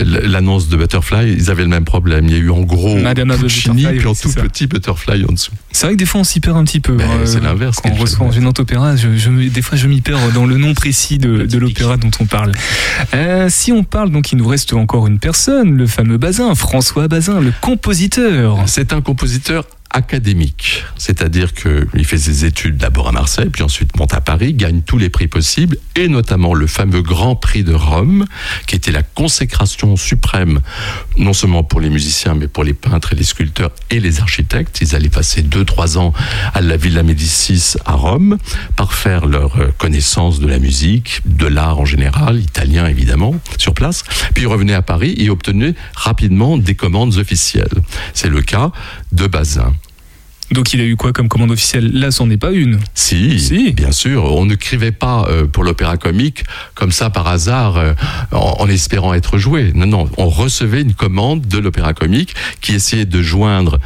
l'annonce 0.00 0.68
de 0.70 0.76
Butterfly, 0.78 1.34
ils 1.34 1.50
avaient 1.50 1.64
le 1.64 1.68
même 1.68 1.84
problème. 1.84 2.24
Il 2.28 2.32
y 2.32 2.36
a 2.36 2.38
eu 2.38 2.48
en 2.48 2.62
gros 2.62 2.96
Puccini, 3.38 3.84
puis 3.84 4.06
en 4.06 4.14
tout 4.14 4.30
ça. 4.30 4.40
petit 4.40 4.66
Butterfly 4.66 5.26
en 5.28 5.32
dessous. 5.32 5.52
C'est 5.70 5.86
vrai 5.86 5.94
que 5.94 5.98
des 5.98 6.06
fois 6.06 6.22
on 6.22 6.24
s'y 6.24 6.40
perd 6.40 6.56
un 6.56 6.64
petit 6.64 6.80
peu. 6.80 6.94
Ben, 6.94 7.04
hein, 7.04 7.20
c'est 7.26 7.42
l'inverse 7.42 7.76
Quand 7.82 7.90
on 7.90 7.94
reçoit 7.94 8.26
un 8.26 8.30
fait. 8.30 8.36
gênant 8.36 8.54
opéra, 8.58 8.96
je, 8.96 9.48
des 9.48 9.62
fois 9.62 9.76
je 9.76 9.86
m'y 9.86 10.00
perds 10.00 10.32
dans 10.32 10.46
le 10.46 10.56
nom 10.56 10.72
précis 10.72 11.18
de, 11.18 11.44
de 11.44 11.58
l'opéra 11.58 11.98
dont 11.98 12.10
on 12.20 12.24
parle. 12.24 12.52
Euh, 13.12 13.48
si 13.50 13.70
on 13.70 13.84
parle, 13.84 14.10
donc 14.10 14.32
il 14.32 14.38
nous 14.38 14.48
reste 14.48 14.72
encore 14.72 15.06
une 15.06 15.18
personne, 15.18 15.76
le 15.76 15.86
fameux 15.86 16.16
Bazin, 16.16 16.54
François 16.54 17.06
Bazin, 17.06 17.38
le 17.40 17.52
compositeur. 17.60 17.81
C'est 18.66 18.92
un 18.92 19.00
compositeur 19.00 19.64
académique, 19.92 20.84
c'est-à-dire 20.96 21.52
qu'il 21.54 22.04
fait 22.04 22.18
ses 22.18 22.44
études 22.44 22.76
d'abord 22.76 23.08
à 23.08 23.12
Marseille, 23.12 23.50
puis 23.52 23.62
ensuite 23.62 23.96
monte 23.96 24.14
à 24.14 24.20
Paris, 24.20 24.54
gagne 24.54 24.82
tous 24.82 24.98
les 24.98 25.10
prix 25.10 25.28
possibles, 25.28 25.76
et 25.96 26.08
notamment 26.08 26.54
le 26.54 26.66
fameux 26.66 27.02
Grand 27.02 27.36
Prix 27.36 27.64
de 27.64 27.74
Rome, 27.74 28.26
qui 28.66 28.76
était 28.76 28.92
la 28.92 29.02
consécration 29.02 29.96
suprême, 29.96 30.60
non 31.16 31.32
seulement 31.32 31.62
pour 31.62 31.80
les 31.80 31.90
musiciens, 31.90 32.34
mais 32.34 32.48
pour 32.48 32.64
les 32.64 32.74
peintres 32.74 33.12
et 33.12 33.16
les 33.16 33.24
sculpteurs 33.24 33.72
et 33.90 34.00
les 34.00 34.20
architectes. 34.20 34.80
Ils 34.80 34.94
allaient 34.94 35.08
passer 35.08 35.42
deux, 35.42 35.64
trois 35.64 35.98
ans 35.98 36.12
à 36.54 36.60
la 36.60 36.76
Villa 36.76 37.02
Médicis 37.02 37.74
à 37.84 37.92
Rome, 37.92 38.38
par 38.76 38.94
faire 38.94 39.26
leur 39.26 39.56
euh, 39.60 39.70
connaissance 39.78 40.40
de 40.40 40.46
la 40.46 40.58
musique, 40.58 41.20
de 41.26 41.46
l'art 41.46 41.78
en 41.78 41.84
général, 41.84 42.40
italien 42.40 42.86
évidemment, 42.86 43.34
sur 43.58 43.74
place. 43.74 44.04
Puis 44.34 44.46
revenaient 44.46 44.74
à 44.74 44.82
Paris 44.82 45.14
et 45.18 45.30
obtenaient 45.30 45.74
rapidement 45.94 46.56
des 46.56 46.74
commandes 46.74 47.16
officielles. 47.18 47.82
C'est 48.14 48.28
le 48.28 48.42
cas 48.42 48.72
de 49.12 49.26
Bazin. 49.26 49.72
Donc 50.52 50.72
il 50.74 50.80
a 50.80 50.84
eu 50.84 50.96
quoi 50.96 51.12
comme 51.12 51.28
commande 51.28 51.50
officielle? 51.50 51.90
Là, 51.92 52.10
c'en 52.10 52.28
est 52.30 52.36
pas 52.36 52.52
une. 52.52 52.78
Si, 52.94 53.40
Si. 53.40 53.72
bien 53.72 53.92
sûr. 53.92 54.24
On 54.24 54.44
ne 54.44 54.54
crivait 54.54 54.92
pas 54.92 55.26
euh, 55.28 55.46
pour 55.46 55.64
l'opéra 55.64 55.96
comique 55.96 56.44
comme 56.74 56.92
ça 56.92 57.10
par 57.10 57.26
hasard 57.26 57.76
euh, 57.78 57.94
en, 58.32 58.56
en 58.60 58.68
espérant 58.68 59.14
être 59.14 59.38
joué. 59.38 59.72
Non, 59.74 59.86
non. 59.86 60.10
On 60.18 60.28
recevait 60.28 60.82
une 60.82 60.94
commande 60.94 61.46
de 61.46 61.58
l'opéra 61.58 61.94
comique 61.94 62.34
qui 62.60 62.72
essayait 62.74 63.06
de 63.06 63.22
joindre 63.22 63.78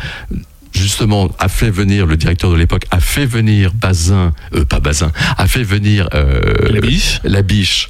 justement 0.72 1.31
a 1.38 1.48
fait 1.48 1.70
venir 1.70 2.05
le 2.05 2.18
directeur 2.18 2.50
de 2.50 2.57
l'époque 2.57 2.85
a 2.90 3.00
fait 3.00 3.24
venir 3.24 3.72
Bazin 3.72 4.35
euh, 4.55 4.66
pas 4.66 4.79
Bazin 4.79 5.11
a 5.38 5.46
fait 5.46 5.62
venir 5.62 6.07
euh, 6.12 6.38
La 6.70 6.81
biche. 6.81 7.18
la 7.24 7.40
biche 7.40 7.88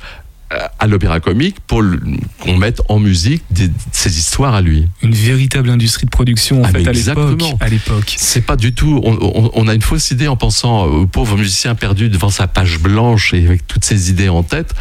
à 0.79 0.87
l'opéra 0.87 1.19
comique 1.21 1.57
pour 1.67 1.83
qu'on 2.41 2.57
mette 2.57 2.81
en 2.89 2.99
musique 3.01 3.43
des- 3.51 3.71
ces 3.93 4.19
histoires 4.19 4.55
à 4.55 4.61
lui. 4.63 4.89
Une 5.03 5.15
véritable 5.15 5.69
industrie 5.71 6.07
de 6.07 6.11
production 6.11 6.63
en 6.63 6.65
Ah, 6.65 6.69
fait 6.69 6.87
à 6.87 6.93
l'époque. 6.93 7.43
À 7.61 7.69
l'époque. 7.69 8.15
C'est 8.17 8.43
pas 8.43 8.57
du 8.57 8.73
tout. 8.73 9.01
On, 9.05 9.13
on- 9.21 9.51
on 9.55 9.69
a 9.69 9.75
une 9.75 9.83
fausse 9.83 10.11
idée 10.13 10.29
en 10.29 10.37
pensant 10.37 10.85
au 10.85 11.07
pauvre 11.07 11.37
musicien 11.37 11.75
perdu 11.75 12.09
devant 12.09 12.31
sa 12.31 12.47
page 12.47 12.79
blanche 12.79 13.35
et 13.35 13.45
avec 13.45 13.67
toutes 13.67 13.85
ses 13.85 14.11
idées 14.11 14.29
en 14.29 14.43
tête. 14.45 14.73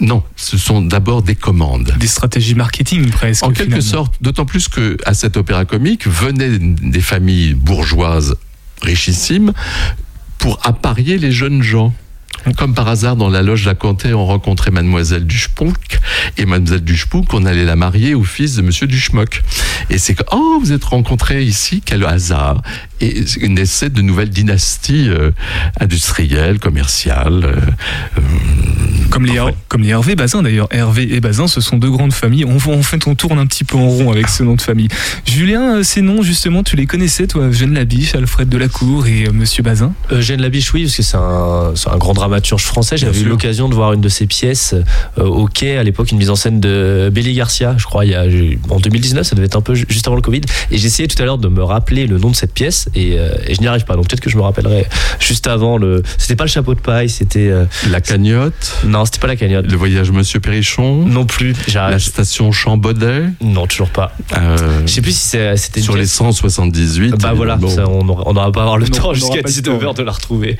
Non, 0.00 0.22
ce 0.36 0.56
sont 0.58 0.80
d'abord 0.82 1.22
des 1.22 1.34
commandes. 1.36 1.92
Des 1.98 2.06
stratégies 2.06 2.54
marketing 2.54 3.10
presque. 3.10 3.42
En 3.44 3.48
quelque 3.48 3.64
finalement. 3.80 3.82
sorte, 3.90 4.14
d'autant 4.20 4.44
plus 4.44 4.68
que 4.68 4.96
à 5.04 5.14
cet 5.14 5.36
opéra 5.36 5.64
comique 5.64 6.06
venaient 6.06 6.58
des 6.58 7.00
familles 7.00 7.54
bourgeoises 7.54 8.36
richissimes 8.82 9.52
pour 10.38 10.60
apparier 10.66 11.18
les 11.18 11.32
jeunes 11.32 11.62
gens. 11.62 11.92
Comme 12.56 12.74
par 12.74 12.88
hasard, 12.88 13.16
dans 13.16 13.30
la 13.30 13.42
loge 13.42 13.64
la 13.64 13.74
Comté, 13.74 14.12
on 14.12 14.26
rencontrait 14.26 14.70
Mademoiselle 14.70 15.26
Duchponck. 15.26 15.98
Et 16.36 16.44
Mademoiselle 16.44 16.84
Duchponck, 16.84 17.32
on 17.32 17.46
allait 17.46 17.64
la 17.64 17.76
marier 17.76 18.14
au 18.14 18.22
fils 18.24 18.56
de 18.56 18.62
Monsieur 18.62 18.86
Duchmock. 18.86 19.42
Et 19.90 19.98
c'est 19.98 20.14
que, 20.14 20.22
oh, 20.32 20.58
vous 20.60 20.72
êtes 20.72 20.84
rencontrés 20.84 21.42
ici, 21.42 21.82
quel 21.84 22.04
hasard. 22.04 22.62
Et 23.00 23.24
naissaient 23.48 23.90
de 23.90 24.02
nouvelles 24.02 24.30
dynasties 24.30 25.08
euh, 25.08 25.30
industrielles, 25.80 26.58
commerciales. 26.58 27.44
euh, 27.44 27.56
euh, 28.18 28.20
Comme 29.14 29.26
les, 29.26 29.40
comme 29.68 29.82
les 29.82 29.90
Hervé 29.90 30.16
Bazin 30.16 30.42
d'ailleurs. 30.42 30.66
Hervé 30.72 31.06
et 31.14 31.20
Bazin, 31.20 31.46
ce 31.46 31.60
sont 31.60 31.76
deux 31.78 31.90
grandes 31.90 32.12
familles. 32.12 32.44
On, 32.44 32.56
en 32.56 32.82
fait, 32.82 33.06
on 33.06 33.14
tourne 33.14 33.38
un 33.38 33.46
petit 33.46 33.62
peu 33.62 33.76
en 33.76 33.88
rond 33.88 34.10
avec 34.10 34.28
ce 34.28 34.42
nom 34.42 34.54
de 34.56 34.60
famille. 34.60 34.88
Julien, 35.24 35.76
euh, 35.76 35.82
ces 35.84 36.02
noms, 36.02 36.22
justement, 36.22 36.62
tu 36.64 36.74
les 36.74 36.86
connaissais, 36.86 37.28
toi 37.28 37.44
Eugène 37.46 37.74
Labiche, 37.74 38.16
Alfred 38.16 38.48
Delacour 38.48 39.06
et 39.06 39.26
euh, 39.26 39.32
Monsieur 39.32 39.62
Bazin? 39.62 39.92
Eugène 40.10 40.40
Labiche, 40.42 40.72
oui, 40.74 40.82
parce 40.84 40.96
que 40.96 41.02
c'est 41.04 41.16
un, 41.16 41.72
c'est 41.76 41.90
un 41.90 41.96
grand 41.96 42.12
dramaturge 42.12 42.64
français. 42.64 42.96
J'avais 42.96 43.20
eu 43.20 43.24
l'occasion 43.24 43.68
de 43.68 43.74
voir 43.74 43.92
une 43.92 44.00
de 44.00 44.08
ses 44.08 44.26
pièces 44.26 44.74
euh, 45.18 45.22
au 45.24 45.46
quai, 45.46 45.76
à 45.76 45.84
l'époque, 45.84 46.10
une 46.10 46.18
mise 46.18 46.30
en 46.30 46.36
scène 46.36 46.58
de 46.58 47.08
Béli 47.12 47.34
Garcia, 47.34 47.76
je 47.78 47.84
crois, 47.84 48.04
il 48.04 48.10
y 48.10 48.14
a, 48.16 48.24
en 48.68 48.80
2019, 48.80 49.24
ça 49.24 49.36
devait 49.36 49.46
être 49.46 49.56
un 49.56 49.60
peu 49.60 49.74
ju- 49.76 49.86
juste 49.88 50.08
avant 50.08 50.16
le 50.16 50.22
Covid. 50.22 50.40
Et 50.72 50.78
j'essayais 50.78 51.06
tout 51.06 51.22
à 51.22 51.24
l'heure 51.24 51.38
de 51.38 51.48
me 51.48 51.62
rappeler 51.62 52.08
le 52.08 52.18
nom 52.18 52.30
de 52.30 52.36
cette 52.36 52.52
pièce 52.52 52.88
et, 52.96 53.16
euh, 53.18 53.28
et 53.46 53.54
je 53.54 53.60
n'y 53.60 53.68
arrive 53.68 53.84
pas. 53.84 53.94
Donc 53.94 54.08
peut-être 54.08 54.20
que 54.20 54.30
je 54.30 54.36
me 54.36 54.42
rappellerai 54.42 54.86
juste 55.20 55.46
avant 55.46 55.78
le. 55.78 56.02
C'était 56.18 56.36
pas 56.36 56.44
le 56.44 56.50
chapeau 56.50 56.74
de 56.74 56.80
paille, 56.80 57.08
c'était. 57.08 57.48
euh, 57.48 57.64
la 57.90 58.00
cagnotte, 58.00 58.74
Non, 58.84 59.03
c'était 59.04 59.18
pas 59.18 59.26
la 59.26 59.36
cagnotte. 59.36 59.70
le 59.70 59.76
voyage 59.76 60.10
Monsieur 60.10 60.40
Périchon, 60.40 61.04
Non 61.06 61.24
plus. 61.26 61.54
la 61.74 61.98
station 61.98 62.52
Chambaudet. 62.52 63.24
Non, 63.40 63.66
toujours 63.66 63.88
pas. 63.90 64.14
euh, 64.36 64.80
Je 64.86 64.92
sais 64.92 65.00
plus 65.02 65.16
si 65.16 65.36
c'était 65.56 65.80
sur 65.80 65.94
les 65.94 66.02
pièce- 66.04 66.12
178. 66.12 67.14
Bah 67.20 67.32
voilà, 67.34 67.56
bon. 67.56 67.68
ça, 67.68 67.88
on 67.88 68.04
n'aura 68.04 68.52
pas 68.52 68.62
avoir 68.62 68.78
le 68.78 68.86
Non, 68.86 68.90
temps 68.96 69.14
jusqu'à 69.14 69.42
pas 69.42 69.48
le 69.48 69.62
temps, 69.62 69.72
19h 69.78 69.86
ouais. 69.88 69.94
de 69.94 70.02
la 70.02 70.12
retrouver. 70.12 70.56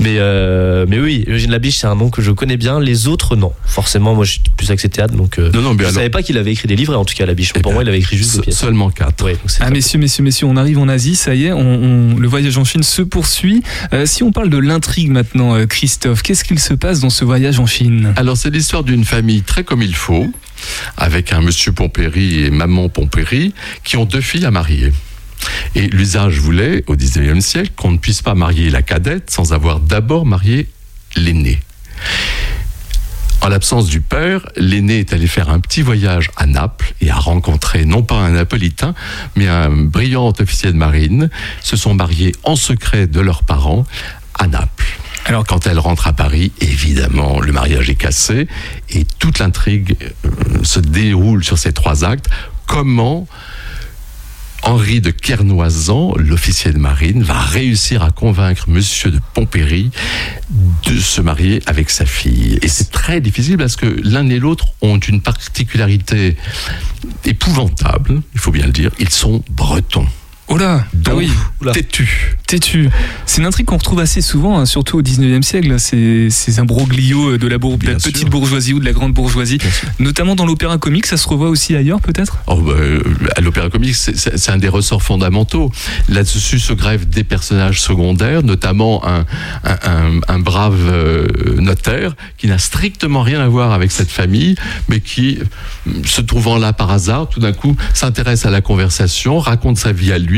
Mais, 0.00 0.16
euh, 0.18 0.84
mais 0.88 0.98
oui, 0.98 1.24
Eugène 1.28 1.50
Labiche, 1.50 1.78
c'est 1.78 1.86
un 1.86 1.94
nom 1.94 2.10
que 2.10 2.20
je 2.22 2.30
connais 2.30 2.56
bien. 2.56 2.80
Les 2.80 3.08
autres, 3.08 3.36
non. 3.36 3.52
Forcément, 3.64 4.14
moi, 4.14 4.24
je 4.24 4.32
suis 4.32 4.40
plus 4.56 4.70
axé 4.70 4.88
théâtre, 4.88 5.14
donc 5.14 5.38
euh, 5.38 5.50
Non, 5.52 5.62
non, 5.62 5.70
mais 5.72 5.78
je 5.78 5.82
alors, 5.84 5.94
savais 5.94 6.10
pas 6.10 6.22
qu'il 6.22 6.36
avait 6.38 6.52
écrit 6.52 6.68
des 6.68 6.76
livres, 6.76 6.94
en 6.96 7.04
tout 7.04 7.14
cas, 7.14 7.24
Labiche. 7.26 7.52
Eh 7.56 7.60
Pour 7.60 7.70
ben, 7.72 7.74
moi, 7.76 7.82
il 7.84 7.88
avait 7.88 7.98
écrit 7.98 8.16
juste 8.16 8.32
des 8.32 8.36
se- 8.38 8.42
pièces. 8.42 8.58
seulement 8.58 8.90
4. 8.90 9.24
Ouais, 9.24 9.32
donc 9.32 9.40
c'est 9.46 9.62
Ah 9.62 9.70
messieurs, 9.70 9.98
messieurs, 9.98 10.22
messieurs, 10.24 10.46
on 10.46 10.56
arrive 10.56 10.78
en 10.78 10.88
Asie, 10.88 11.16
ça 11.16 11.34
y 11.34 11.46
est, 11.46 11.52
on, 11.52 11.60
on- 11.60 12.16
le 12.18 12.28
voyage 12.28 12.56
en 12.58 12.64
Chine 12.64 12.82
se 12.82 13.02
poursuit. 13.02 13.62
Euh, 13.92 14.04
si 14.06 14.22
on 14.22 14.32
parle 14.32 14.50
de 14.50 14.58
l'intrigue 14.58 15.10
maintenant, 15.10 15.54
euh, 15.54 15.66
Christophe, 15.66 16.22
qu'est-ce 16.22 16.44
qu'il 16.44 16.58
se 16.58 16.74
passe 16.74 17.00
dans 17.00 17.10
ce 17.10 17.24
voyage 17.24 17.45
Alors, 18.16 18.36
c'est 18.36 18.50
l'histoire 18.50 18.84
d'une 18.84 19.04
famille 19.04 19.42
très 19.42 19.64
comme 19.64 19.82
il 19.82 19.94
faut, 19.94 20.32
avec 20.96 21.32
un 21.32 21.40
monsieur 21.40 21.72
Pompéry 21.72 22.44
et 22.44 22.50
maman 22.50 22.88
Pompéry, 22.88 23.54
qui 23.84 23.96
ont 23.96 24.04
deux 24.04 24.20
filles 24.20 24.46
à 24.46 24.50
marier. 24.50 24.92
Et 25.74 25.88
l'usage 25.88 26.38
voulait, 26.38 26.84
au 26.86 26.96
19e 26.96 27.40
siècle, 27.40 27.72
qu'on 27.76 27.92
ne 27.92 27.98
puisse 27.98 28.22
pas 28.22 28.34
marier 28.34 28.70
la 28.70 28.82
cadette 28.82 29.30
sans 29.30 29.52
avoir 29.52 29.80
d'abord 29.80 30.26
marié 30.26 30.68
l'aînée. 31.16 31.60
En 33.42 33.48
l'absence 33.48 33.86
du 33.86 34.00
père, 34.00 34.48
l'aîné 34.56 34.98
est 34.98 35.12
allé 35.12 35.28
faire 35.28 35.50
un 35.50 35.60
petit 35.60 35.82
voyage 35.82 36.30
à 36.36 36.46
Naples 36.46 36.94
et 37.00 37.10
a 37.10 37.14
rencontré 37.14 37.84
non 37.84 38.02
pas 38.02 38.16
un 38.16 38.30
napolitain, 38.30 38.94
mais 39.36 39.46
un 39.46 39.70
brillant 39.70 40.32
officier 40.40 40.72
de 40.72 40.76
marine. 40.76 41.30
Se 41.62 41.76
sont 41.76 41.94
mariés 41.94 42.32
en 42.42 42.56
secret 42.56 43.06
de 43.06 43.20
leurs 43.20 43.44
parents 43.44 43.84
à 44.34 44.48
Naples. 44.48 44.85
Alors, 45.26 45.44
Quand 45.44 45.66
elle 45.66 45.80
rentre 45.80 46.06
à 46.06 46.12
Paris, 46.12 46.52
évidemment, 46.60 47.40
le 47.40 47.50
mariage 47.50 47.90
est 47.90 47.96
cassé 47.96 48.46
et 48.90 49.04
toute 49.18 49.40
l'intrigue 49.40 49.96
euh, 50.24 50.62
se 50.62 50.78
déroule 50.78 51.42
sur 51.42 51.58
ces 51.58 51.72
trois 51.72 52.04
actes. 52.04 52.30
Comment 52.66 53.26
Henri 54.62 55.00
de 55.00 55.10
Kernoisan, 55.10 56.14
l'officier 56.16 56.72
de 56.72 56.78
marine, 56.78 57.24
va 57.24 57.40
réussir 57.40 58.04
à 58.04 58.12
convaincre 58.12 58.70
Monsieur 58.70 59.10
de 59.10 59.20
Pompéry 59.34 59.90
de 60.84 60.96
se 60.96 61.20
marier 61.20 61.60
avec 61.66 61.90
sa 61.90 62.06
fille? 62.06 62.60
Et 62.62 62.68
c'est 62.68 62.92
très 62.92 63.20
difficile 63.20 63.56
parce 63.56 63.74
que 63.74 63.86
l'un 64.04 64.28
et 64.28 64.38
l'autre 64.38 64.66
ont 64.80 64.98
une 64.98 65.20
particularité 65.20 66.36
épouvantable, 67.24 68.22
il 68.34 68.40
faut 68.40 68.52
bien 68.52 68.66
le 68.66 68.72
dire, 68.72 68.92
ils 69.00 69.10
sont 69.10 69.42
bretons. 69.50 70.06
Oh 70.48 70.56
là, 70.56 70.84
ah 71.06 71.14
oui, 71.14 71.30
têtus. 71.72 72.36
têtu. 72.46 72.88
C'est 73.26 73.40
une 73.40 73.46
intrigue 73.46 73.66
qu'on 73.66 73.76
retrouve 73.78 73.98
assez 74.00 74.20
souvent, 74.20 74.58
hein, 74.58 74.66
surtout 74.66 74.98
au 74.98 75.02
19e 75.02 75.42
siècle, 75.42 75.68
là, 75.68 75.78
ces, 75.78 76.28
ces 76.30 76.58
imbroglios 76.60 77.36
de 77.38 77.46
la, 77.48 77.58
bour- 77.58 77.78
de 77.78 77.86
la 77.86 77.94
petite 77.94 78.28
bourgeoisie 78.30 78.72
ou 78.72 78.78
de 78.80 78.84
la 78.84 78.92
grande 78.92 79.12
bourgeoisie. 79.12 79.58
Notamment 79.98 80.34
dans 80.36 80.46
l'opéra 80.46 80.78
comique, 80.78 81.06
ça 81.06 81.16
se 81.16 81.26
revoit 81.28 81.48
aussi 81.48 81.74
ailleurs 81.74 82.00
peut-être? 82.00 82.38
Oh, 82.46 82.56
bah, 82.60 82.72
euh, 82.76 83.02
à 83.36 83.40
l'opéra 83.40 83.68
comique, 83.70 83.94
c'est- 83.96 84.48
un 84.50 84.58
des 84.58 84.68
ressorts 84.68 85.02
fondamentaux. 85.02 85.72
Là-dessus 86.08 86.60
se 86.60 86.72
grèvent 86.72 87.08
des 87.08 87.24
personnages 87.24 87.80
secondaires, 87.80 88.42
notamment 88.44 89.04
un, 89.06 89.24
un, 89.64 89.78
un- 89.84 90.20
un 90.28 90.38
brave 90.38 90.78
euh, 90.92 91.26
notaire 91.60 92.14
qui 92.38 92.46
n'a 92.46 92.58
strictement 92.58 93.22
rien 93.22 93.40
à 93.40 93.48
voir 93.48 93.72
avec 93.72 93.90
cette 93.90 94.10
famille, 94.10 94.54
mais 94.88 95.00
qui, 95.00 95.38
euh, 95.40 95.90
se 96.04 96.20
trouvant 96.20 96.58
là 96.58 96.72
par 96.72 96.90
hasard, 96.92 97.28
tout 97.28 97.40
d'un 97.40 97.52
coup 97.52 97.76
s'intéresse 97.94 98.46
à 98.46 98.50
la 98.50 98.60
conversation, 98.60 99.40
raconte 99.40 99.78
sa 99.78 99.90
vie 99.92 100.12
à 100.12 100.18
lui, 100.18 100.35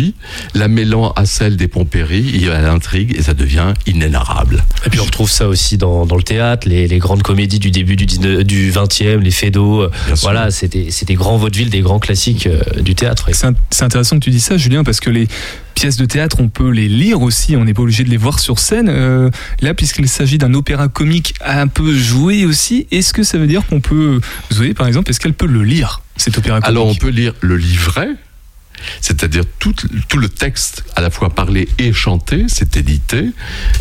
la 0.55 0.69
mêlant 0.69 1.13
à 1.13 1.25
celle 1.27 1.57
des 1.57 1.69
Pompéry, 1.69 2.43
et 2.45 2.51
à 2.51 2.61
l'intrigue, 2.63 3.15
et 3.19 3.23
ça 3.23 3.35
devient 3.35 3.75
inénarrable. 3.87 4.65
Et 4.87 4.91
puis 4.91 5.01
on 5.01 5.05
retrouve 5.05 5.31
ça 5.31 5.49
aussi 5.49 5.77
dans, 5.79 6.07
dans 6.07 6.17
le 6.17 6.23
théâtre, 6.23 6.69
les, 6.69 6.89
les 6.89 6.99
grandes 6.99 7.23
comédies 7.23 7.59
du 7.59 7.71
début 7.71 7.97
du, 7.97 8.07
19 8.07 8.45
du 8.45 8.71
20e, 8.73 9.19
les 9.19 9.31
Fédos. 9.31 9.83
euh. 9.83 9.91
Voilà, 10.23 10.51
c'est 10.51 10.69
des, 10.69 10.91
c'est 10.91 11.07
des 11.07 11.15
grands 11.15 11.37
vaudevilles, 11.37 11.71
des 11.71 11.81
grands 11.81 11.99
classiques 11.99 12.47
euh, 12.47 12.61
du 12.81 12.95
théâtre. 12.95 13.29
C'est 13.33 13.47
int- 13.47 13.55
c'est 13.71 13.85
intéressant 13.85 14.19
que 14.19 14.25
tu 14.25 14.31
dis 14.31 14.41
ça, 14.41 14.57
Julien, 14.57 14.85
parce 14.85 15.01
que 15.01 15.11
les 15.11 15.29
pièces 15.75 15.97
de 15.97 16.07
théâtre, 16.07 16.37
on 16.41 16.49
peut 16.49 16.71
les 16.71 16.89
lire 16.89 17.21
aussi, 17.23 17.55
on 17.57 17.65
n'est 17.65 17.75
pas 17.75 17.83
obligé 17.83 18.03
de 18.05 18.11
les 18.11 18.17
voir 18.17 18.39
sur 18.41 18.59
scène. 18.59 18.89
Euh, 18.89 19.31
là, 19.61 19.75
puisqu'il 19.75 20.09
s'agit 20.09 20.39
d'un 20.39 20.55
opéra 20.55 20.89
comique 20.89 21.35
un 21.45 21.69
peu 21.69 21.95
joué 21.97 22.45
aussi, 22.45 22.87
est-ce 22.91 23.13
que 23.13 23.23
ça 23.23 23.39
veut 23.39 23.47
dire 23.47 23.65
qu'on 23.67 23.81
peut, 23.81 24.21
Zoé 24.53 24.75
par 24.75 24.87
exemple, 24.89 25.11
est-ce 25.11 25.21
qu'elle 25.21 25.35
peut 25.35 25.47
le 25.47 25.63
lire, 25.63 26.01
cet 26.17 26.37
opéra 26.39 26.61
comique? 26.61 26.69
Alors 26.69 26.87
on 26.89 26.95
peut 26.95 27.11
lire 27.11 27.33
le 27.41 27.57
livret, 27.57 28.09
c'est-à-dire 29.01 29.45
tout, 29.59 29.75
tout 30.09 30.19
le 30.19 30.29
texte 30.29 30.85
à 30.97 31.01
la 31.01 31.11
fois 31.11 31.31
parlé 31.31 31.69
et 31.79 31.93
chanté, 31.93 32.47
c'est 32.49 32.77
édité. 32.77 33.31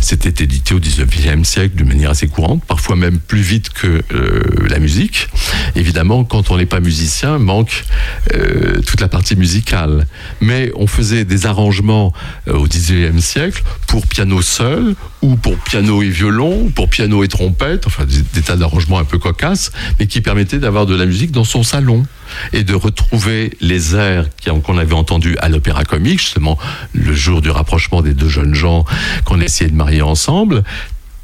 C'était 0.01 0.43
édité 0.43 0.73
au 0.73 0.79
19e 0.79 1.43
siècle 1.43 1.75
de 1.75 1.83
manière 1.83 2.11
assez 2.11 2.27
courante, 2.27 2.63
parfois 2.65 2.95
même 2.95 3.19
plus 3.19 3.41
vite 3.41 3.69
que 3.69 4.01
euh, 4.13 4.67
la 4.69 4.79
musique. 4.79 5.29
Évidemment, 5.75 6.23
quand 6.23 6.51
on 6.51 6.57
n'est 6.57 6.65
pas 6.65 6.79
musicien, 6.79 7.37
manque 7.37 7.85
euh, 8.33 8.81
toute 8.81 9.01
la 9.01 9.07
partie 9.07 9.35
musicale. 9.35 10.07
Mais 10.41 10.71
on 10.75 10.87
faisait 10.87 11.25
des 11.25 11.45
arrangements 11.45 12.13
euh, 12.47 12.53
au 12.53 12.67
19e 12.67 13.19
siècle 13.19 13.63
pour 13.87 14.07
piano 14.07 14.41
seul, 14.41 14.95
ou 15.21 15.35
pour 15.35 15.57
piano 15.57 16.01
et 16.03 16.09
violon, 16.09 16.63
ou 16.65 16.69
pour 16.69 16.89
piano 16.89 17.23
et 17.23 17.27
trompette, 17.27 17.87
enfin 17.87 18.05
des, 18.05 18.41
tas 18.41 18.55
d'arrangements 18.55 18.99
un 18.99 19.03
peu 19.03 19.17
cocasses, 19.17 19.71
mais 19.99 20.07
qui 20.07 20.21
permettaient 20.21 20.59
d'avoir 20.59 20.85
de 20.85 20.95
la 20.95 21.05
musique 21.05 21.31
dans 21.31 21.43
son 21.43 21.63
salon 21.63 22.05
et 22.53 22.63
de 22.63 22.73
retrouver 22.73 23.51
les 23.61 23.95
airs 23.95 24.27
qu'on 24.63 24.77
avait 24.77 24.93
entendus 24.93 25.37
à 25.39 25.49
l'opéra 25.49 25.83
comique, 25.83 26.19
justement 26.19 26.57
le 26.93 27.13
jour 27.13 27.41
du 27.41 27.49
rapprochement 27.49 28.01
des 28.01 28.13
deux 28.13 28.29
jeunes 28.29 28.53
gens 28.53 28.85
qu'on 29.25 29.41
essayait 29.41 29.71
de 29.71 29.75
marier 29.75 30.01
ensemble, 30.01 30.63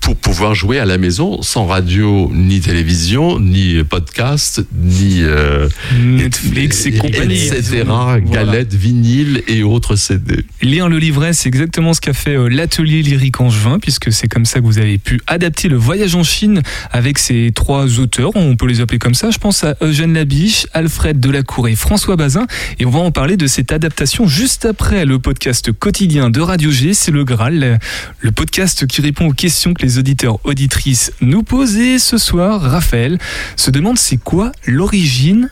pour 0.04 0.18
pouvoir 0.18 0.54
jouer 0.54 0.80
à 0.80 0.86
la 0.86 0.98
maison 0.98 1.42
sans 1.42 1.66
radio, 1.66 2.30
ni 2.34 2.60
télévision, 2.60 3.40
ni 3.40 3.82
podcast, 3.86 4.62
ni 4.76 5.20
euh, 5.22 5.70
Netflix 5.98 6.86
et, 6.86 6.92
compagnie. 6.92 7.48
etc. 7.48 7.84
Voilà. 7.86 8.20
Galettes, 8.20 8.74
vinyles 8.74 9.44
et 9.48 9.64
autres 9.64 9.96
CD. 9.96 10.46
Lire 10.62 10.90
le 10.90 11.00
livret, 11.00 11.32
c'est 11.32 11.48
exactement 11.48 11.94
ce 11.94 12.02
qu'a 12.02 12.12
fait 12.12 12.36
euh, 12.36 12.50
l'atelier 12.50 13.02
lyrique 13.02 13.40
Angevin, 13.40 13.80
puisque 13.80 14.12
c'est 14.12 14.28
comme 14.28 14.44
ça 14.46 14.60
que 14.60 14.66
vous 14.66 14.78
avez 14.78 14.98
pu 14.98 15.22
adapter 15.28 15.70
le 15.70 15.78
voyage 15.78 16.16
en 16.16 16.24
Chine 16.24 16.62
avec 16.92 17.18
ces 17.18 17.52
trois 17.56 18.00
auteurs, 18.02 18.36
on 18.36 18.58
peut 18.58 18.68
les 18.68 18.82
appeler 18.82 19.00
comme 19.00 19.16
ça. 19.16 19.32
Je 19.32 19.38
pense 19.38 19.64
à 19.64 19.78
Eugène 19.82 20.14
Labiche, 20.14 20.68
Alfred 20.74 21.18
Delacour 21.18 21.70
et 21.70 21.76
François 21.76 22.18
Bazin, 22.18 22.46
et 22.78 22.86
on 22.86 22.90
va 22.90 23.00
en 23.00 23.12
parler 23.12 23.38
de 23.38 23.48
cette 23.48 23.72
adaptation 23.72 24.28
juste 24.28 24.66
après 24.66 25.06
le 25.06 25.18
podcast 25.20 25.72
quotidien 25.72 26.30
de 26.30 26.42
Radio 26.42 26.72
G. 26.72 26.94
C'est 26.94 27.12
le 27.12 27.24
Graal, 27.24 27.80
le 28.20 28.32
podcast 28.34 28.86
qui 28.86 29.02
répond 29.02 29.28
aux 29.28 29.34
questions 29.34 29.74
que 29.74 29.82
les 29.82 29.93
auditeurs 30.00 30.40
auditrices 30.46 31.12
nous 31.22 31.44
posent. 31.44 31.78
Et 31.78 32.00
ce 32.00 32.18
soir, 32.18 32.62
Raphaël 32.62 33.18
se 33.56 33.72
demande 33.72 33.98
c'est 33.98 34.18
quoi 34.18 34.52
l'origine 34.66 35.50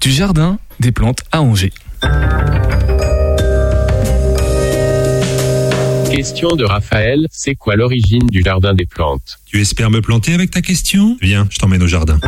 du 0.00 0.10
jardin 0.10 0.58
des 0.80 0.92
plantes 0.92 1.20
à 1.30 1.42
Angers. 1.42 1.72
Question 6.10 6.56
de 6.56 6.64
Raphaël, 6.64 7.26
c'est 7.30 7.54
quoi 7.54 7.74
l'origine 7.74 8.26
du 8.30 8.42
jardin 8.42 8.74
des 8.74 8.86
plantes? 8.86 9.38
Tu 9.46 9.60
espères 9.60 9.90
me 9.90 10.02
planter 10.02 10.34
avec 10.34 10.50
ta 10.50 10.60
question? 10.60 11.16
Viens, 11.22 11.46
je 11.50 11.58
t'emmène 11.58 11.82
au 11.82 11.86
jardin. 11.86 12.18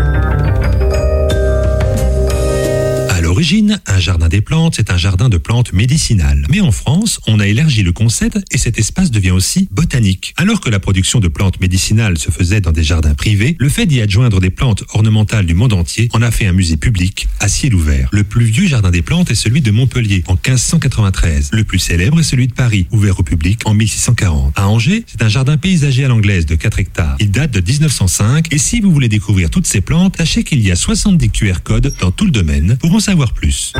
L'origine, 3.34 3.80
un 3.88 3.98
jardin 3.98 4.28
des 4.28 4.40
plantes, 4.40 4.74
c'est 4.76 4.92
un 4.92 4.96
jardin 4.96 5.28
de 5.28 5.38
plantes 5.38 5.72
médicinales. 5.72 6.46
Mais 6.50 6.60
en 6.60 6.70
France, 6.70 7.18
on 7.26 7.40
a 7.40 7.48
élargi 7.48 7.82
le 7.82 7.90
concept 7.90 8.38
et 8.52 8.58
cet 8.58 8.78
espace 8.78 9.10
devient 9.10 9.32
aussi 9.32 9.66
botanique. 9.72 10.34
Alors 10.36 10.60
que 10.60 10.70
la 10.70 10.78
production 10.78 11.18
de 11.18 11.26
plantes 11.26 11.60
médicinales 11.60 12.16
se 12.16 12.30
faisait 12.30 12.60
dans 12.60 12.70
des 12.70 12.84
jardins 12.84 13.14
privés, 13.14 13.56
le 13.58 13.68
fait 13.68 13.86
d'y 13.86 14.00
adjoindre 14.00 14.38
des 14.38 14.50
plantes 14.50 14.84
ornementales 14.94 15.46
du 15.46 15.54
monde 15.54 15.72
entier 15.72 16.08
en 16.12 16.22
a 16.22 16.30
fait 16.30 16.46
un 16.46 16.52
musée 16.52 16.76
public 16.76 17.26
à 17.40 17.48
ciel 17.48 17.74
ouvert. 17.74 18.08
Le 18.12 18.22
plus 18.22 18.44
vieux 18.44 18.68
jardin 18.68 18.92
des 18.92 19.02
plantes 19.02 19.32
est 19.32 19.34
celui 19.34 19.62
de 19.62 19.72
Montpellier 19.72 20.22
en 20.28 20.34
1593. 20.34 21.50
Le 21.52 21.64
plus 21.64 21.80
célèbre 21.80 22.20
est 22.20 22.22
celui 22.22 22.46
de 22.46 22.54
Paris, 22.54 22.86
ouvert 22.92 23.18
au 23.18 23.24
public 23.24 23.62
en 23.64 23.74
1640. 23.74 24.52
À 24.54 24.68
Angers, 24.68 25.04
c'est 25.08 25.22
un 25.22 25.28
jardin 25.28 25.56
paysager 25.56 26.04
à 26.04 26.08
l'anglaise 26.08 26.46
de 26.46 26.54
4 26.54 26.78
hectares. 26.78 27.16
Il 27.18 27.32
date 27.32 27.50
de 27.50 27.60
1905 27.60 28.54
et 28.54 28.58
si 28.58 28.80
vous 28.80 28.92
voulez 28.92 29.08
découvrir 29.08 29.50
toutes 29.50 29.66
ces 29.66 29.80
plantes, 29.80 30.18
sachez 30.18 30.44
qu'il 30.44 30.60
y 30.60 30.70
a 30.70 30.76
70 30.76 31.30
QR 31.30 31.54
codes 31.64 31.92
dans 32.00 32.12
tout 32.12 32.26
le 32.26 32.30
domaine 32.30 32.76
pour 32.76 32.94
en 32.94 33.00
savoir 33.00 33.23
plus. 33.32 33.72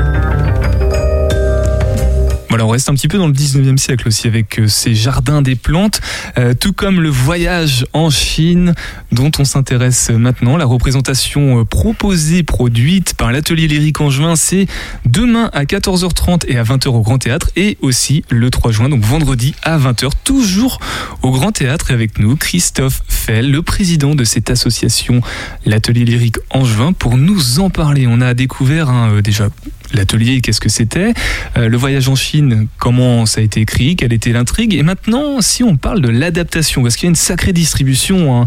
On 2.63 2.69
reste 2.69 2.89
un 2.89 2.95
petit 2.95 3.09
peu 3.09 3.19
dans 3.19 3.27
le 3.27 3.33
19e 3.33 3.77
siècle 3.79 4.07
aussi 4.07 4.29
avec 4.29 4.61
euh, 4.61 4.69
ces 4.69 4.95
jardins 4.95 5.43
des 5.43 5.57
plantes, 5.57 6.01
euh, 6.39 6.55
tout 6.55 6.73
comme 6.73 7.01
le 7.01 7.09
voyage 7.09 7.85
en 7.93 8.11
Chine 8.11 8.75
dont 9.11 9.31
on 9.39 9.45
s'intéresse 9.45 10.11
maintenant. 10.11 10.57
La 10.57 10.65
représentation 10.65 11.61
euh, 11.61 11.65
proposée, 11.65 12.45
produite 12.45 13.15
par 13.15 13.33
l'atelier 13.33 13.67
lyrique 13.67 14.01
Angevin, 14.01 14.37
c'est 14.37 14.67
demain 15.05 15.51
à 15.53 15.65
14h30 15.65 16.45
et 16.47 16.57
à 16.57 16.63
20h 16.63 16.89
au 16.89 17.01
Grand 17.01 17.19
Théâtre 17.19 17.51
et 17.57 17.77
aussi 17.81 18.25
le 18.31 18.51
3 18.51 18.71
juin, 18.71 18.89
donc 18.89 19.03
vendredi 19.03 19.55
à 19.63 19.77
20h, 19.77 20.11
toujours 20.23 20.79
au 21.23 21.33
Grand 21.33 21.51
Théâtre 21.51 21.91
avec 21.91 22.21
nous 22.21 22.37
Christophe 22.37 23.03
Fell, 23.09 23.51
le 23.51 23.63
président 23.63 24.15
de 24.15 24.23
cette 24.23 24.51
association, 24.51 25.23
l'atelier 25.67 26.05
lyrique 26.05 26.37
Angevin, 26.51 26.93
pour 26.93 27.17
nous 27.17 27.59
en 27.59 27.71
parler. 27.71 28.07
On 28.07 28.21
a 28.21 28.35
découvert 28.35 28.91
hein, 28.91 29.21
déjà 29.23 29.49
l'atelier, 29.97 30.41
qu'est-ce 30.41 30.61
que 30.61 30.69
c'était, 30.69 31.13
euh, 31.57 31.69
le 31.69 31.77
voyage 31.77 32.09
en 32.09 32.15
Chine, 32.17 32.67
comment 32.79 33.27
ça 33.27 33.41
a 33.41 33.45
été 33.45 33.61
écrit, 33.61 33.97
quelle 33.97 34.13
était 34.13 34.33
l'intrigue, 34.33 34.75
et 34.75 34.83
maintenant, 34.83 35.41
si 35.41 35.63
on 35.63 35.77
parle 35.77 36.01
de 36.01 36.09
l'adaptation, 36.09 36.83
parce 36.83 36.97
qu'il 36.97 37.05
y 37.07 37.09
a 37.09 37.11
une 37.11 37.15
sacrée 37.17 37.53
distribution, 37.53 38.35
hein. 38.43 38.47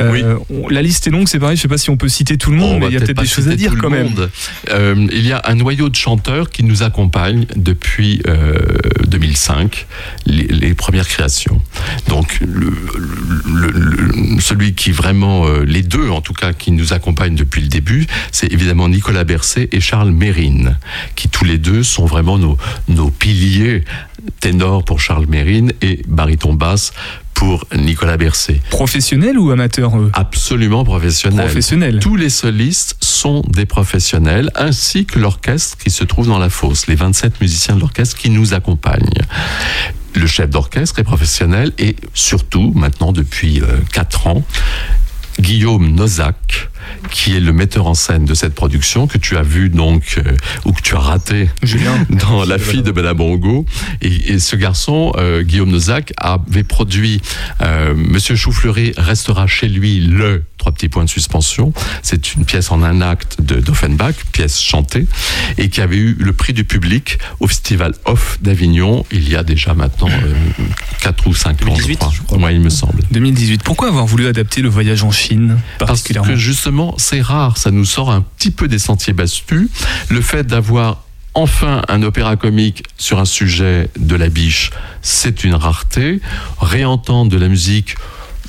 Euh, 0.00 0.36
on- 0.50 0.68
la 0.68 0.82
liste 0.82 1.06
est 1.06 1.10
longue, 1.10 1.28
c'est 1.28 1.38
pareil, 1.38 1.56
je 1.56 1.62
sais 1.62 1.68
pas 1.68 1.78
si 1.78 1.90
on 1.90 1.96
peut 1.96 2.08
citer 2.08 2.36
tout 2.36 2.50
le 2.50 2.56
monde, 2.58 2.76
On 2.76 2.80
mais 2.80 2.86
il 2.88 2.92
y 2.92 2.96
a 2.96 3.00
peut-être 3.00 3.20
des 3.20 3.26
choses 3.26 3.48
à 3.48 3.56
dire 3.56 3.76
quand 3.78 3.90
même. 3.90 4.08
Euh, 4.70 4.94
il 5.12 5.26
y 5.26 5.32
a 5.32 5.42
un 5.44 5.54
noyau 5.54 5.88
de 5.88 5.96
chanteurs 5.96 6.50
qui 6.50 6.64
nous 6.64 6.82
accompagnent 6.82 7.46
depuis 7.56 8.20
euh, 8.26 8.56
2005, 9.08 9.86
les, 10.26 10.44
les 10.44 10.74
premières 10.74 11.06
créations. 11.08 11.60
Donc 12.08 12.38
le, 12.40 12.72
le- 13.46 13.70
le- 13.70 14.40
celui 14.40 14.74
qui 14.74 14.90
vraiment, 14.90 15.46
les 15.66 15.82
deux 15.82 16.08
en 16.08 16.20
tout 16.20 16.32
cas, 16.32 16.52
qui 16.52 16.70
nous 16.72 16.92
accompagnent 16.92 17.34
depuis 17.34 17.60
le 17.62 17.68
début, 17.68 18.06
c'est 18.30 18.52
évidemment 18.52 18.88
Nicolas 18.88 19.24
Bercé 19.24 19.68
et 19.72 19.80
Charles 19.80 20.10
Mérine, 20.12 20.78
qui 21.16 21.28
tous 21.28 21.44
les 21.44 21.58
deux 21.58 21.82
sont 21.82 22.06
vraiment 22.06 22.38
nos, 22.38 22.56
nos 22.88 23.10
piliers 23.10 23.84
ténors 24.40 24.84
pour 24.84 25.00
Charles 25.00 25.26
Mérine 25.26 25.72
et 25.80 26.02
baryton 26.06 26.54
basse 26.54 26.92
pour 27.34 27.66
Nicolas 27.76 28.16
Bercé. 28.16 28.60
Professionnel 28.70 29.36
ou 29.36 29.50
amateur 29.50 29.98
eux 29.98 30.10
Absolument 30.14 30.84
professionnel. 30.84 31.46
Professionnel. 31.46 31.98
Tous 31.98 32.14
les 32.14 32.30
solistes 32.30 32.96
sont 33.00 33.42
des 33.48 33.66
professionnels, 33.66 34.50
ainsi 34.54 35.06
que 35.06 35.18
l'orchestre 35.18 35.76
qui 35.76 35.90
se 35.90 36.04
trouve 36.04 36.28
dans 36.28 36.38
la 36.38 36.50
fosse, 36.50 36.86
les 36.86 36.94
27 36.94 37.40
musiciens 37.40 37.74
de 37.74 37.80
l'orchestre 37.80 38.16
qui 38.16 38.30
nous 38.30 38.54
accompagnent. 38.54 39.10
Le 40.14 40.26
chef 40.26 40.50
d'orchestre 40.50 41.00
est 41.00 41.04
professionnel 41.04 41.72
et 41.78 41.96
surtout, 42.14 42.72
maintenant 42.76 43.12
depuis 43.12 43.60
4 43.92 44.26
ans, 44.28 44.44
Guillaume 45.40 45.94
Nozac, 45.94 46.70
qui 47.10 47.36
est 47.36 47.40
le 47.40 47.52
metteur 47.52 47.86
en 47.86 47.94
scène 47.94 48.24
de 48.24 48.34
cette 48.34 48.54
production 48.54 49.06
que 49.06 49.18
tu 49.18 49.36
as 49.36 49.42
vu 49.42 49.68
donc 49.68 50.16
euh, 50.18 50.36
ou 50.64 50.72
que 50.72 50.82
tu 50.82 50.94
as 50.94 50.98
raté 51.00 51.48
dans 52.10 52.44
La 52.44 52.58
fille 52.58 52.82
de 52.82 52.92
Madame 52.92 53.16
Bongo. 53.16 53.66
Et, 54.00 54.32
et 54.32 54.38
ce 54.38 54.56
garçon, 54.56 55.12
euh, 55.16 55.42
Guillaume 55.42 55.70
Nozac, 55.70 56.12
avait 56.16 56.64
produit 56.64 57.20
euh, 57.60 57.94
Monsieur 57.94 58.36
Choufleury 58.36 58.92
restera 58.96 59.46
chez 59.46 59.68
lui 59.68 60.00
le 60.00 60.44
trois 60.58 60.72
petits 60.72 60.88
points 60.88 61.04
de 61.04 61.10
suspension. 61.10 61.72
C'est 62.02 62.34
une 62.34 62.44
pièce 62.44 62.70
en 62.70 62.82
un 62.84 63.00
acte 63.00 63.40
de 63.42 63.60
d'Offenbach, 63.60 64.14
pièce 64.32 64.60
chantée, 64.60 65.06
et 65.58 65.68
qui 65.68 65.80
avait 65.80 65.96
eu 65.96 66.16
le 66.20 66.32
prix 66.32 66.52
du 66.52 66.64
public 66.64 67.18
au 67.40 67.48
Festival 67.48 67.94
Off 68.04 68.38
d'Avignon 68.40 69.04
il 69.10 69.28
y 69.28 69.36
a 69.36 69.42
déjà 69.42 69.74
maintenant 69.74 70.08
4 71.02 71.26
ou 71.26 71.34
5 71.34 71.62
ans, 71.66 71.74
je 71.74 71.94
crois. 72.22 72.38
Moi, 72.38 72.52
il 72.52 72.60
me 72.60 72.70
semble. 72.70 73.02
2018. 73.10 73.62
Pourquoi 73.64 73.88
avoir 73.88 74.06
voulu 74.06 74.26
adapter 74.26 74.62
le 74.62 74.68
voyage 74.68 75.02
en 75.02 75.10
Chine 75.10 75.58
Parce 75.78 75.90
particulièrement? 75.90 76.30
que 76.30 76.36
justement, 76.36 76.71
c'est 76.98 77.20
rare, 77.20 77.58
ça 77.58 77.70
nous 77.70 77.84
sort 77.84 78.10
un 78.10 78.22
petit 78.22 78.50
peu 78.50 78.68
des 78.68 78.78
sentiers 78.78 79.12
battus. 79.12 79.68
Le 80.08 80.20
fait 80.20 80.46
d'avoir 80.46 81.04
enfin 81.34 81.82
un 81.88 82.02
opéra 82.02 82.36
comique 82.36 82.84
sur 82.98 83.18
un 83.18 83.24
sujet 83.24 83.88
de 83.98 84.16
la 84.16 84.28
biche, 84.28 84.70
c'est 85.00 85.44
une 85.44 85.54
rareté. 85.54 86.20
Réentendre 86.60 87.30
de 87.30 87.38
la 87.38 87.48
musique 87.48 87.96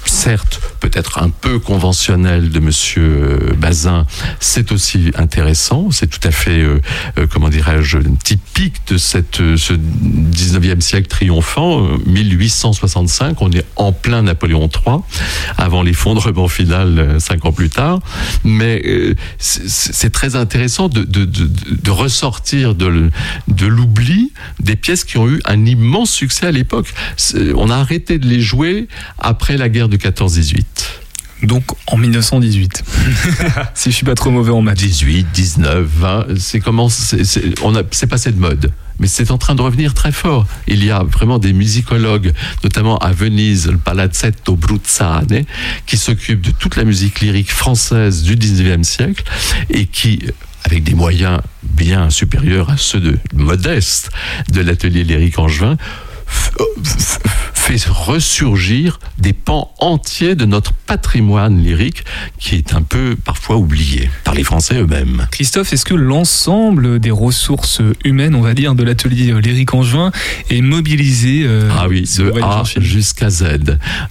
certes 0.05 0.61
peut-être 0.79 1.19
un 1.19 1.29
peu 1.29 1.59
conventionnelle 1.59 2.49
de 2.49 2.59
Monsieur 2.59 3.53
Bazin, 3.57 4.05
c'est 4.39 4.71
aussi 4.71 5.11
intéressant, 5.15 5.91
c'est 5.91 6.07
tout 6.07 6.25
à 6.27 6.31
fait, 6.31 6.59
euh, 6.59 6.81
euh, 7.17 7.27
comment 7.27 7.49
dirais-je, 7.49 7.99
typique 8.23 8.75
de 8.87 8.97
cette, 8.97 9.39
euh, 9.39 9.57
ce 9.57 9.73
19e 9.73 10.81
siècle 10.81 11.07
triomphant, 11.07 11.85
euh, 11.85 11.97
1865, 12.05 13.41
on 13.41 13.51
est 13.51 13.65
en 13.75 13.91
plein 13.91 14.23
Napoléon 14.23 14.69
III, 14.69 14.97
avant 15.57 15.83
l'effondrement 15.83 16.47
final 16.47 16.99
euh, 16.99 17.19
cinq 17.19 17.45
ans 17.45 17.51
plus 17.51 17.69
tard, 17.69 17.99
mais 18.43 18.81
euh, 18.85 19.15
c'est 19.37 20.11
très 20.11 20.35
intéressant 20.35 20.89
de, 20.89 21.03
ressortir 21.89 22.75
de, 22.75 23.09
de 23.47 23.67
l'oubli 23.67 24.31
des 24.59 24.75
pièces 24.75 25.03
qui 25.03 25.17
ont 25.17 25.29
eu 25.29 25.41
un 25.45 25.65
immense 25.65 26.11
succès 26.11 26.47
à 26.47 26.51
l'époque. 26.51 26.93
On 27.55 27.69
a 27.69 27.75
arrêté 27.75 28.17
de 28.17 28.27
les 28.27 28.41
jouer 28.41 28.87
après 29.19 29.57
la 29.57 29.69
guerre 29.69 29.89
de 29.89 29.92
14-18. 29.97 30.63
Donc 31.43 31.63
en 31.87 31.97
1918. 31.97 32.83
si 33.73 33.91
je 33.91 33.95
suis 33.95 34.05
pas 34.05 34.15
trop 34.15 34.31
mauvais 34.31 34.51
en 34.51 34.61
maths. 34.61 34.77
18, 34.77 35.27
19, 35.33 35.85
20, 35.85 36.25
c'est 36.39 36.59
comment 36.59 36.89
c'est 36.89 37.21
on 37.61 37.75
a 37.75 37.83
c'est 37.91 38.07
passé 38.07 38.31
de 38.31 38.39
mode. 38.39 38.71
Mais 38.99 39.07
c'est 39.07 39.31
en 39.31 39.37
train 39.37 39.55
de 39.55 39.61
revenir 39.61 39.93
très 39.93 40.11
fort. 40.11 40.45
Il 40.67 40.85
y 40.85 40.91
a 40.91 41.03
vraiment 41.03 41.39
des 41.39 41.51
musicologues, 41.51 42.31
notamment 42.63 42.97
à 42.99 43.11
Venise, 43.11 43.67
le 43.67 43.77
Palazzetto 43.77 44.55
Bruzzane, 44.55 45.43
qui 45.85 45.97
s'occupent 45.97 46.41
de 46.41 46.51
toute 46.51 46.75
la 46.75 46.83
musique 46.83 47.19
lyrique 47.19 47.51
française 47.51 48.23
du 48.23 48.35
19e 48.35 48.83
siècle 48.83 49.23
et 49.69 49.87
qui, 49.87 50.19
avec 50.63 50.83
des 50.83 50.93
moyens 50.93 51.39
bien 51.63 52.09
supérieurs 52.11 52.69
à 52.69 52.77
ceux 52.77 52.99
de 52.99 53.17
modestes 53.33 54.11
de 54.51 54.61
l'atelier 54.61 55.03
lyrique 55.03 55.39
angevin, 55.39 55.75
fait 57.53 57.85
ressurgir 57.87 58.99
des 59.17 59.31
pans 59.33 59.73
entiers 59.79 60.35
de 60.35 60.45
notre 60.45 60.73
patrimoine 60.73 61.63
lyrique 61.63 62.03
qui 62.37 62.55
est 62.55 62.73
un 62.73 62.81
peu 62.81 63.15
parfois 63.15 63.55
oublié 63.55 64.09
par 64.25 64.33
les 64.33 64.43
Français 64.43 64.75
eux-mêmes. 64.81 65.27
Christophe, 65.31 65.71
est-ce 65.73 65.85
que 65.85 65.93
l'ensemble 65.93 66.99
des 66.99 67.09
ressources 67.11 67.81
humaines, 68.03 68.35
on 68.35 68.41
va 68.41 68.53
dire, 68.53 68.75
de 68.75 68.83
l'atelier 68.83 69.31
euh, 69.31 69.39
lyrique 69.39 69.73
Angevin 69.73 70.11
est 70.49 70.61
mobilisé 70.61 71.43
euh, 71.45 71.69
Ah 71.77 71.87
oui, 71.87 72.01
de 72.17 72.41
A 72.41 72.61
en 72.61 72.63
jusqu'à 72.65 73.29
Z, 73.29 73.43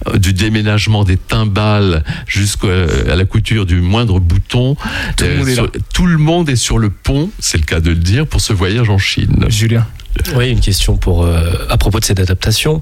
Euh, 0.07 0.17
du 0.17 0.33
déménagement 0.33 1.03
des 1.03 1.17
timbales 1.17 2.03
jusqu'à 2.27 2.67
la 3.15 3.25
couture 3.25 3.65
du 3.65 3.81
moindre 3.81 4.19
bouton. 4.19 4.75
Tout 5.15 5.25
le 5.25 5.37
monde 5.37 5.47
est 5.49 5.53
sur- 5.53 5.63
là. 5.63 5.69
tout 5.93 6.05
le 6.07 6.17
monde 6.17 6.49
est 6.49 6.55
sur 6.55 6.79
le 6.79 6.89
pont, 6.89 7.29
c'est 7.39 7.57
le 7.57 7.63
cas 7.65 7.79
de 7.79 7.89
le 7.91 7.95
dire, 7.95 8.25
pour 8.27 8.41
ce 8.41 8.51
voyage 8.53 8.89
en 8.89 8.97
Chine. 8.97 9.45
Julien. 9.49 9.85
Oui, 10.35 10.49
une 10.49 10.59
question 10.59 10.97
pour 10.97 11.23
euh, 11.23 11.51
à 11.69 11.77
propos 11.77 11.99
de 11.99 12.05
cette 12.05 12.19
adaptation. 12.19 12.81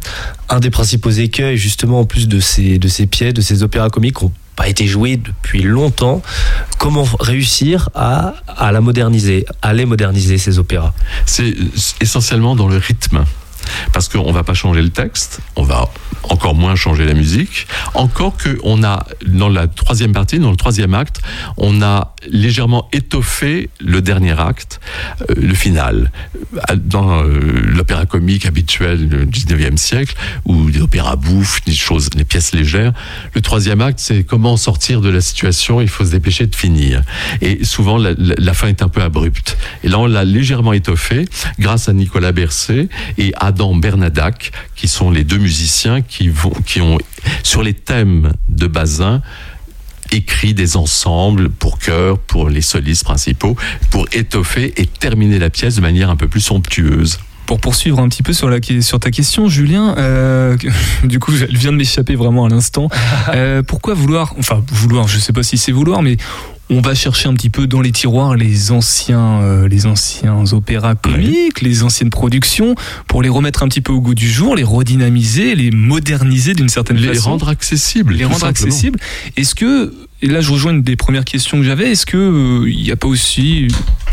Un 0.50 0.60
des 0.60 0.70
principaux 0.70 1.10
écueils, 1.10 1.58
justement, 1.58 2.02
en 2.02 2.06
plus 2.06 2.28
de 2.28 2.40
ces 2.40 2.78
de 2.78 2.88
ces 2.88 3.08
pièces, 3.08 3.34
de 3.34 3.42
ces 3.42 3.64
opéras 3.64 3.90
comiques, 3.90 4.18
qui 4.18 4.26
n'ont 4.26 4.34
pas 4.56 4.68
été 4.68 4.86
joués 4.88 5.18
depuis 5.18 5.64
longtemps. 5.64 6.22
Comment 6.78 7.06
réussir 7.20 7.90
à 7.96 8.34
à 8.48 8.72
la 8.72 8.82
moderniser, 8.82 9.46
à 9.62 9.74
les 9.74 9.86
moderniser 9.86 10.38
ces 10.38 10.60
opéras? 10.60 10.94
C'est 11.26 11.54
essentiellement 12.02 12.56
dans 12.56 12.68
le 12.68 12.78
rythme. 12.78 13.26
Parce 13.94 14.08
qu'on 14.10 14.32
va 14.32 14.44
pas 14.44 14.54
changer 14.54 14.82
le 14.82 14.90
texte, 14.90 15.40
on 15.56 15.64
va 15.64 15.90
encore 16.24 16.54
moins 16.56 16.76
changer 16.76 17.06
la 17.06 17.14
musique. 17.14 17.68
Encore 17.94 18.38
que 18.38 18.58
on 18.64 18.84
a, 18.84 19.06
dans 19.28 19.50
la 19.50 19.68
troisième 19.68 20.12
partie, 20.14 20.40
dans 20.40 20.52
le 20.52 20.56
troisième 20.58 20.94
acte, 20.94 21.22
on 21.58 21.82
a 21.82 22.14
légèrement 22.30 22.88
étoffé 22.94 23.70
le 23.80 24.02
dernier 24.02 24.40
acte, 24.40 24.80
euh, 25.30 25.34
le 25.36 25.54
final. 25.56 26.12
Euh, 26.70 26.76
Dans 26.76 27.24
euh, 27.24 27.40
l'opéra 27.66 28.06
comique 28.06 28.46
habituel 28.46 29.08
du 29.10 29.26
19e 29.26 29.78
siècle, 29.78 30.16
ou 30.46 30.70
des 30.70 30.82
opéras 30.82 31.16
bouffes, 31.16 31.64
des 31.66 31.74
choses, 31.74 32.10
des 32.12 32.24
pièces 32.24 32.54
légères, 32.54 32.94
le 33.34 33.42
troisième 33.42 33.82
acte, 33.82 34.00
c'est 34.00 34.24
comment 34.24 34.58
sortir 34.58 35.02
de 35.02 35.10
la 35.10 35.22
situation, 35.22 35.82
il 35.82 35.88
faut 35.88 36.06
se 36.06 36.12
dépêcher 36.12 36.46
de 36.48 36.56
finir. 36.56 37.02
Et 37.42 37.64
souvent, 37.64 37.98
la, 37.98 38.12
la- 38.18 38.54
fin 38.54 38.68
est 38.68 38.84
un 38.84 38.90
peu 38.90 39.02
abrupte. 39.02 39.58
Et 39.84 39.88
là, 39.88 39.98
on 40.00 40.06
l'a 40.08 40.24
légèrement 40.26 40.74
étoffé 40.74 41.26
grâce 41.60 41.88
à 41.90 41.94
Nicolas 41.94 42.32
Bercé 42.34 42.90
et 43.18 43.34
Bernadac, 43.76 44.52
qui 44.76 44.88
sont 44.88 45.12
les 45.12 45.24
deux 45.24 45.38
musiciens 45.38 46.02
qui, 46.02 46.30
vont, 46.30 46.54
qui 46.66 46.82
ont, 46.82 46.98
sur 47.44 47.64
les 47.64 47.74
thèmes 47.74 48.34
de 48.50 48.68
Bazin, 48.68 49.22
écrit 50.12 50.54
des 50.54 50.76
ensembles 50.78 51.50
pour 51.50 51.80
chœur, 51.80 52.18
pour 52.20 52.50
les 52.50 52.62
solistes 52.62 53.04
principaux, 53.04 53.56
pour 53.90 54.08
étoffer 54.12 54.74
et 54.78 54.86
terminer 54.86 55.40
la 55.40 55.50
pièce 55.50 55.76
de 55.76 55.82
manière 55.82 56.10
un 56.10 56.16
peu 56.16 56.28
plus 56.28 56.42
somptueuse. 56.42 57.20
Pour 57.46 57.60
poursuivre 57.60 58.00
un 58.00 58.08
petit 58.08 58.24
peu 58.24 58.34
sur, 58.34 58.50
la, 58.50 58.60
sur 58.82 59.00
ta 59.00 59.12
question, 59.12 59.50
Julien, 59.50 59.96
euh, 59.98 60.58
du 61.04 61.20
coup, 61.20 61.34
elle 61.34 61.58
vient 61.58 61.72
de 61.72 61.78
m'échapper 61.78 62.16
vraiment 62.16 62.46
à 62.46 62.50
l'instant. 62.50 62.90
Euh, 63.34 63.64
pourquoi 63.64 63.94
vouloir, 63.94 64.36
enfin 64.38 64.64
vouloir, 64.72 65.08
je 65.08 65.18
sais 65.18 65.34
pas 65.34 65.44
si 65.44 65.58
c'est 65.58 65.72
vouloir, 65.72 66.02
mais 66.02 66.18
on 66.72 66.80
va 66.82 66.96
chercher 66.96 67.28
un 67.28 67.34
petit 67.34 67.50
peu 67.50 67.68
dans 67.68 67.82
les 67.82 67.92
tiroirs 67.92 68.36
les 68.36 68.72
anciens, 68.72 69.42
euh, 69.42 69.68
les 69.68 69.86
anciens 69.86 70.44
opéras 70.54 70.96
comiques, 70.96 71.62
les 71.62 71.84
anciennes 71.84 72.10
productions, 72.10 72.76
pour 73.08 73.22
les 73.22 73.30
remettre 73.30 73.62
un 73.64 73.68
petit 73.68 73.82
peu 73.82 73.92
au 73.92 74.00
goût 74.00 74.16
du 74.16 74.30
jour, 74.30 74.56
les 74.56 74.64
redynamiser, 74.64 75.54
les 75.56 75.70
moderniser 75.70 76.54
d'une 76.54 76.70
certaine 76.70 76.98
Les 76.98 77.10
façon. 77.10 77.32
rendre 77.32 77.50
accessibles. 77.50 78.14
les 78.14 78.24
rendre 78.24 78.40
simplement. 78.40 78.68
accessibles. 78.68 79.00
Est-ce 79.36 79.54
que, 79.54 79.94
et 80.22 80.28
là 80.28 80.40
je 80.40 80.50
rejoins 80.52 80.72
une 80.72 80.82
des 80.82 80.96
premières 80.96 81.26
questions 81.26 81.58
que 81.58 81.64
j'avais, 81.64 81.92
est-ce 81.92 82.06
que 82.06 82.18
euh, 82.18 82.74
n'y 82.74 82.92
a 82.92 82.96
pas 82.96 83.08
aussi 83.08 83.68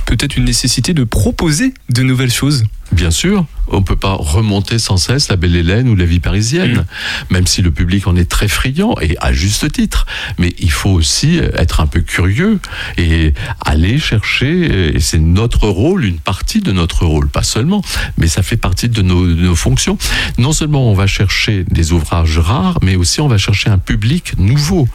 peut-être 0.06 0.36
une 0.36 0.44
nécessité 0.44 0.94
de 0.94 1.04
proposer 1.04 1.74
de 1.90 2.02
nouvelles 2.02 2.32
choses? 2.32 2.64
Bien 2.98 3.12
sûr, 3.12 3.46
on 3.68 3.84
peut 3.84 3.94
pas 3.94 4.14
remonter 4.18 4.80
sans 4.80 4.96
cesse 4.96 5.28
la 5.28 5.36
Belle 5.36 5.54
Hélène 5.54 5.88
ou 5.88 5.94
la 5.94 6.04
vie 6.04 6.18
parisienne, 6.18 6.84
même 7.30 7.46
si 7.46 7.62
le 7.62 7.70
public 7.70 8.08
en 8.08 8.16
est 8.16 8.28
très 8.28 8.48
friand 8.48 8.96
et 9.00 9.16
à 9.20 9.32
juste 9.32 9.70
titre. 9.70 10.04
Mais 10.36 10.52
il 10.58 10.72
faut 10.72 10.90
aussi 10.90 11.38
être 11.54 11.80
un 11.80 11.86
peu 11.86 12.00
curieux 12.00 12.58
et 12.96 13.34
aller 13.64 14.00
chercher. 14.00 14.96
Et 14.96 14.98
c'est 14.98 15.20
notre 15.20 15.68
rôle, 15.68 16.06
une 16.06 16.18
partie 16.18 16.58
de 16.60 16.72
notre 16.72 17.06
rôle, 17.06 17.28
pas 17.28 17.44
seulement, 17.44 17.84
mais 18.16 18.26
ça 18.26 18.42
fait 18.42 18.56
partie 18.56 18.88
de 18.88 19.00
nos, 19.00 19.28
de 19.28 19.42
nos 19.42 19.54
fonctions. 19.54 19.96
Non 20.36 20.52
seulement 20.52 20.90
on 20.90 20.94
va 20.94 21.06
chercher 21.06 21.64
des 21.70 21.92
ouvrages 21.92 22.40
rares, 22.40 22.80
mais 22.82 22.96
aussi 22.96 23.20
on 23.20 23.28
va 23.28 23.38
chercher 23.38 23.70
un 23.70 23.78
public 23.78 24.36
nouveau. 24.38 24.88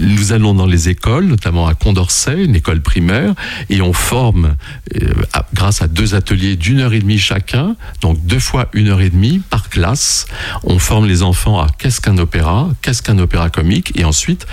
Nous 0.00 0.32
allons 0.32 0.54
dans 0.54 0.66
les 0.66 0.88
écoles, 0.88 1.26
notamment 1.26 1.66
à 1.66 1.74
Condorcet, 1.74 2.44
une 2.44 2.54
école 2.56 2.80
primaire, 2.80 3.34
et 3.70 3.80
on 3.82 3.92
forme, 3.92 4.56
euh, 5.00 5.08
à- 5.32 5.46
grâce 5.54 5.82
à 5.82 5.88
deux 5.88 6.14
ateliers 6.14 6.56
d'une 6.56 6.80
heure 6.80 6.92
et 6.94 7.00
demie 7.00 7.18
chacun, 7.18 7.76
donc 8.00 8.24
deux 8.24 8.38
fois 8.38 8.68
une 8.72 8.88
heure 8.88 9.00
et 9.00 9.10
demie 9.10 9.40
par 9.50 9.68
classe, 9.68 10.26
on 10.62 10.78
forme 10.78 11.06
les 11.06 11.22
enfants 11.22 11.60
à 11.60 11.68
qu'est-ce 11.78 12.00
qu'un 12.00 12.18
opéra, 12.18 12.70
qu'est-ce 12.82 13.02
qu'un 13.02 13.18
opéra 13.18 13.50
comique, 13.50 13.92
et 13.96 14.04
ensuite 14.04 14.46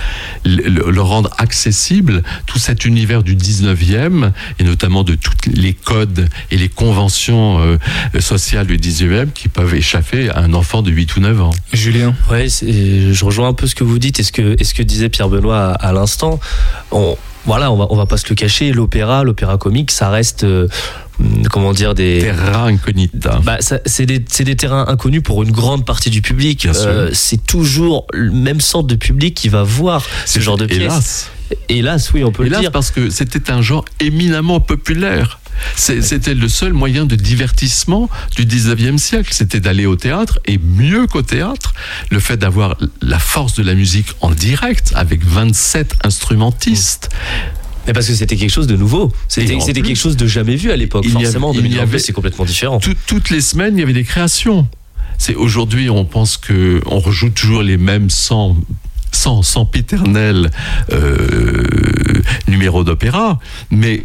le, 0.45 0.63
le- 0.69 0.91
le 0.91 1.01
rendre 1.01 1.29
accessible 1.38 2.23
tout 2.45 2.59
cet 2.59 2.86
univers 2.86 3.23
du 3.23 3.36
19e, 3.36 4.32
et 4.59 4.63
notamment 4.63 5.03
de 5.03 5.15
tous 5.15 5.32
les 5.53 5.73
codes 5.73 6.27
et 6.51 6.57
les 6.57 6.69
conventions 6.69 7.59
euh, 7.59 7.77
sociales 8.19 8.67
du 8.67 8.77
19e 8.77 9.32
qui 9.34 9.47
peuvent 9.47 9.73
échapper 9.75 10.29
à 10.29 10.39
un 10.39 10.53
enfant 10.53 10.82
de 10.82 10.91
8 10.91 11.15
ou 11.15 11.19
9 11.21 11.41
ans. 11.41 11.51
Julien 11.73 12.13
Ouais, 12.29 12.49
c'est- 12.49 13.13
je 13.13 13.25
rejoins 13.25 13.49
un 13.49 13.53
peu 13.53 13.67
ce 13.67 13.75
que 13.75 13.84
vous 13.84 13.99
dites 13.99 14.19
et 14.19 14.23
ce 14.23 14.32
que, 14.32 14.55
et 14.59 14.63
ce 14.63 14.73
que 14.73 14.84
disait 14.84 15.09
Pierre 15.09 15.20
Benoît 15.30 15.57
à, 15.74 15.88
à 15.89 15.91
l'instant. 15.93 16.39
On, 16.91 17.17
voilà, 17.45 17.72
on 17.72 17.78
va, 17.78 17.88
on 17.89 17.95
va 17.95 18.05
pas 18.05 18.17
se 18.17 18.30
le 18.30 18.36
cacher. 18.36 18.72
L'opéra, 18.72 19.24
l'opéra 19.24 19.57
comique, 19.57 19.89
ça 19.91 20.09
reste, 20.09 20.43
euh, 20.43 20.67
comment 21.49 21.74
dire, 21.74 21.95
des 21.95 22.19
Terra 22.19 22.65
incognita. 22.67 23.39
Bah, 23.43 23.57
c'est 23.59 24.05
des, 24.05 24.19
des 24.19 24.55
terrains 24.55 24.86
inconnus 24.88 25.24
pour 25.24 25.41
une 25.43 25.51
grande 25.51 25.86
partie 25.86 26.09
du 26.11 26.22
public. 26.22 26.67
Euh, 26.67 27.09
c'est 27.13 27.43
toujours 27.45 28.05
le 28.13 28.32
même 28.32 28.61
sorte 28.61 28.88
de 28.88 28.95
public 28.95 29.34
qui 29.34 29.49
va 29.49 29.63
voir 29.63 30.05
ce 30.26 30.39
genre 30.39 30.57
de 30.57 30.65
pièce. 30.67 30.80
Hélas. 30.80 31.32
Hélas, 31.67 32.11
oui, 32.13 32.24
on 32.24 32.32
peut 32.32 32.45
Hélas, 32.45 32.59
le 32.59 32.61
dire. 32.61 32.72
parce 32.72 32.91
que 32.91 33.09
c'était 33.09 33.51
un 33.51 33.61
genre 33.61 33.84
éminemment 33.99 34.59
populaire. 34.61 35.40
C'était 35.76 36.34
le 36.34 36.47
seul 36.47 36.74
moyen 36.74 37.05
de 37.05 37.16
divertissement 37.16 38.09
du 38.36 38.45
19e 38.45 38.97
siècle. 38.97 39.30
C'était 39.34 39.59
d'aller 39.59 39.86
au 39.86 39.95
théâtre 39.95 40.39
et 40.45 40.57
mieux 40.57 41.07
qu'au 41.07 41.22
théâtre, 41.22 41.74
le 42.09 42.20
fait 42.20 42.38
d'avoir 42.38 42.78
la 43.01 43.20
force 43.20 43.55
de 43.55 43.64
la 43.64 43.74
musique 43.74 44.07
en 44.22 44.32
direct 44.32 44.91
avec 44.95 45.26
27 45.26 45.95
instrumentistes. 46.03 47.09
Mais 47.88 47.93
parce 47.93 48.07
que 48.07 48.14
c'était 48.14 48.36
quelque 48.36 48.51
chose 48.51 48.68
de 48.68 48.76
nouveau. 48.76 49.12
C'était 49.28 49.82
quelque 49.82 49.95
chose 49.95 50.16
de 50.18 50.28
jamais 50.28 50.55
vu 50.55 50.72
à 50.72 50.76
l'époque. 50.76 51.07
Forcément, 51.07 51.49
en 51.49 51.53
il 51.53 51.59
y 51.59 51.62
2022, 51.64 51.82
avait- 51.82 51.99
c'est 51.99 52.14
complètement 52.14 52.45
différent. 52.45 52.80
Tout- 52.80 52.95
toutes 53.07 53.30
les 53.32 53.41
semaines, 53.41 53.76
il 53.78 53.80
y 53.80 53.84
avait 53.84 53.93
des 53.93 54.03
créations. 54.03 54.68
C'est 55.18 55.36
aujourd'hui, 55.36 55.89
on 55.89 56.05
pense 56.05 56.38
que 56.38 56.82
on 56.86 56.99
rejoue 56.99 57.30
toujours 57.30 57.64
les 57.64 57.78
mêmes 57.78 58.09
100 58.09 58.55
100, 59.14 59.41
sempiternels 59.43 60.49
euh, 60.93 62.22
numéros 62.47 62.84
d'opéra, 62.84 63.39
mais 63.70 64.03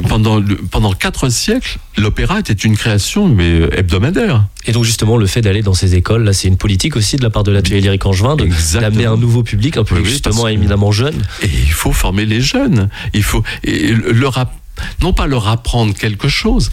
pendant, 0.00 0.38
le- 0.38 0.56
pendant 0.56 0.92
quatre 0.92 1.28
siècles, 1.28 1.78
l'opéra 1.96 2.38
était 2.40 2.52
une 2.52 2.76
création 2.76 3.28
mais 3.28 3.50
euh, 3.50 3.78
hebdomadaire. 3.78 4.44
Et 4.66 4.72
donc 4.72 4.84
justement, 4.84 5.16
le 5.16 5.26
fait 5.26 5.42
d'aller 5.42 5.62
dans 5.62 5.74
ces 5.74 5.94
écoles, 5.94 6.24
là, 6.24 6.32
c'est 6.32 6.48
une 6.48 6.56
politique 6.56 6.96
aussi 6.96 7.16
de 7.16 7.22
la 7.22 7.30
part 7.30 7.42
de 7.42 7.50
l'atelier 7.52 7.80
lyrique 7.80 8.06
angevin 8.06 8.36
d'amener 8.36 9.06
un 9.06 9.16
nouveau 9.16 9.42
public, 9.42 9.76
un 9.76 9.84
public 9.84 10.04
Oui, 10.04 10.10
justement 10.10 10.44
que- 10.44 10.48
éminemment 10.50 10.92
jeune. 10.92 11.20
Et 11.42 11.46
il 11.48 11.72
faut 11.72 11.92
former 11.92 12.24
les 12.26 12.40
jeunes. 12.40 12.88
Il 13.12 13.22
faut 13.22 13.42
et 13.64 13.92
leur 13.92 14.46
non 15.02 15.12
pas 15.12 15.26
leur 15.26 15.48
apprendre 15.48 15.94
quelque 15.94 16.28
chose, 16.28 16.70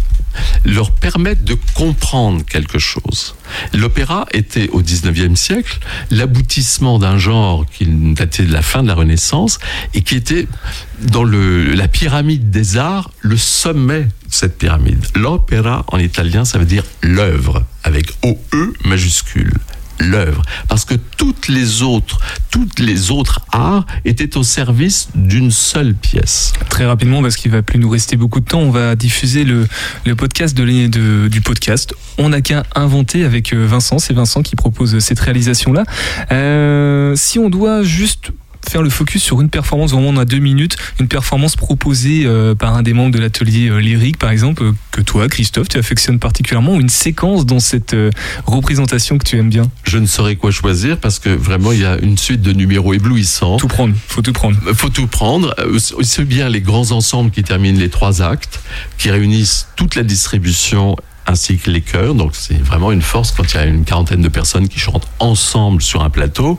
leur 0.66 0.92
permettre 0.92 1.44
de 1.44 1.56
comprendre 1.74 2.44
quelque 2.46 2.80
chose. 2.80 3.36
L'opéra 3.74 4.26
était 4.32 4.70
au 4.70 4.82
19e 4.82 5.36
siècle 5.36 5.80
l'aboutissement 6.12 7.00
d'un 7.00 7.18
genre 7.18 7.66
qui 7.66 7.86
datait 7.86 8.44
de 8.44 8.54
la 8.54 8.62
fin 8.62 8.84
de 8.84 8.88
la 8.88 8.96
Renaissance 8.96 9.60
et 9.94 10.02
qui 10.02 10.16
était 10.16 10.48
dans 11.02 11.24
le, 11.24 11.74
la 11.74 11.88
pyramide 11.88 12.50
des 12.50 12.78
arts 12.78 13.12
le 13.22 13.38
sommet 13.38 14.04
de 14.04 14.10
cette 14.30 14.58
pyramide. 14.58 15.06
L'opéra 15.16 15.86
en 15.88 15.98
italien, 15.98 16.46
ça 16.46 16.60
veut 16.60 16.66
dire 16.66 16.84
l'œuvre 17.02 17.64
avec 17.84 18.12
OE 18.24 18.74
majuscule 18.86 19.54
l'œuvre 20.00 20.42
parce 20.68 20.86
que 20.86 20.96
toutes 21.18 21.48
les 21.48 21.82
autres 21.82 22.20
toutes 22.52 22.80
les 22.80 23.12
autres 23.12 23.42
arts 23.52 23.86
étaient 24.06 24.38
au 24.38 24.44
service 24.44 25.10
d'une 25.16 25.52
seule 25.52 25.94
pièce 25.94 26.54
Très 26.70 26.86
rapidement, 26.86 27.22
parce 27.22 27.36
qu'il 27.36 27.52
va 27.52 27.62
plus 27.62 27.80
nous 27.80 27.90
rester 27.90 28.16
beaucoup 28.16 28.40
de 28.40 28.46
temps, 28.46 28.60
on 28.62 28.72
va 28.72 28.96
diffuser 28.96 29.44
le, 29.44 29.68
le 30.06 30.16
podcast 30.16 30.56
de, 30.56 30.64
l'année 30.64 30.88
de- 30.88 31.28
du 31.30 31.42
podcast. 31.42 31.94
On 32.18 32.30
n'a 32.30 32.42
qu'à 32.42 32.64
inventer 32.76 33.24
avec 33.26 33.54
euh, 33.54 33.66
Vincent. 33.66 34.00
C'est 34.00 34.14
Vincent 34.14 34.42
qui 34.42 34.56
propose 34.56 35.00
cette 35.00 35.20
réalisation-là. 35.20 35.84
Euh, 36.32 37.14
si 37.16 37.40
on 37.40 37.50
doit 37.50 37.84
juste 37.84 38.32
faire 38.68 38.82
le 38.82 38.90
focus 38.90 39.24
sur 39.24 39.42
une 39.42 39.50
performance, 39.50 39.92
vraiment 39.92 40.10
on 40.10 40.18
a 40.18 40.26
deux 40.26 40.40
minutes, 40.40 40.76
une 41.00 41.08
performance 41.08 41.56
proposée 41.56 42.24
euh, 42.26 42.56
par 42.56 42.76
un 42.76 42.84
des 42.84 42.94
membres 42.94 43.12
de 43.12 43.20
l'atelier 43.20 43.70
euh, 43.70 43.80
lyrique, 43.80 44.18
par 44.18 44.30
exemple, 44.30 44.64
euh, 44.64 44.72
que 44.92 45.02
toi, 45.02 45.28
Christophe, 45.28 45.70
tu 45.70 45.78
affectionnes 45.78 46.20
particulièrement, 46.20 46.76
ou 46.76 46.80
une 46.80 46.90
séquence 46.90 47.46
dans 47.46 47.60
cette 47.60 47.96
représentation 48.46 49.18
que 49.18 49.24
tu 49.24 49.38
aimes 49.38 49.50
bien? 49.50 49.70
je 49.84 49.98
ne 49.98 50.06
saurais 50.06 50.36
quoi 50.36 50.52
choisir 50.52 50.98
parce 50.98 51.18
que 51.18 51.30
vraiment 51.30 51.72
il 51.72 51.80
y 51.80 51.86
a 51.86 51.98
une 52.00 52.18
suite 52.18 52.42
de 52.42 52.54
numéros 52.54 52.94
éblouissants. 52.94 53.58
Tout 53.58 53.68
prendre, 53.68 53.96
faut 54.08 54.22
tout 54.22 54.34
prendre. 54.34 54.58
faut 54.74 54.90
tout 54.90 55.08
prendre. 55.08 55.56
Aussi 55.96 56.24
bien 56.24 56.48
les 56.48 56.62
grands 56.62 56.92
ensembles 56.92 57.32
qui 57.32 57.44
terminent 57.44 57.80
les 57.80 57.90
trois 57.90 58.22
actes 58.22 58.60
qui 58.98 59.10
réunissent 59.10 59.68
toute 59.76 59.96
la 59.96 60.04
distribution 60.04 60.96
ainsi 61.26 61.58
que 61.58 61.70
les 61.72 61.82
chœurs. 61.82 62.14
Donc 62.14 62.36
c'est 62.36 62.62
vraiment 62.62 62.92
une 62.92 63.02
force 63.02 63.32
quand 63.32 63.52
il 63.54 63.56
y 63.56 63.60
a 63.60 63.66
une 63.66 63.86
quarantaine 63.86 64.22
de 64.22 64.30
personnes 64.30 64.68
qui 64.68 64.80
chantent 64.80 65.08
ensemble 65.20 65.82
sur 65.82 66.04
un 66.04 66.10
plateau. 66.10 66.58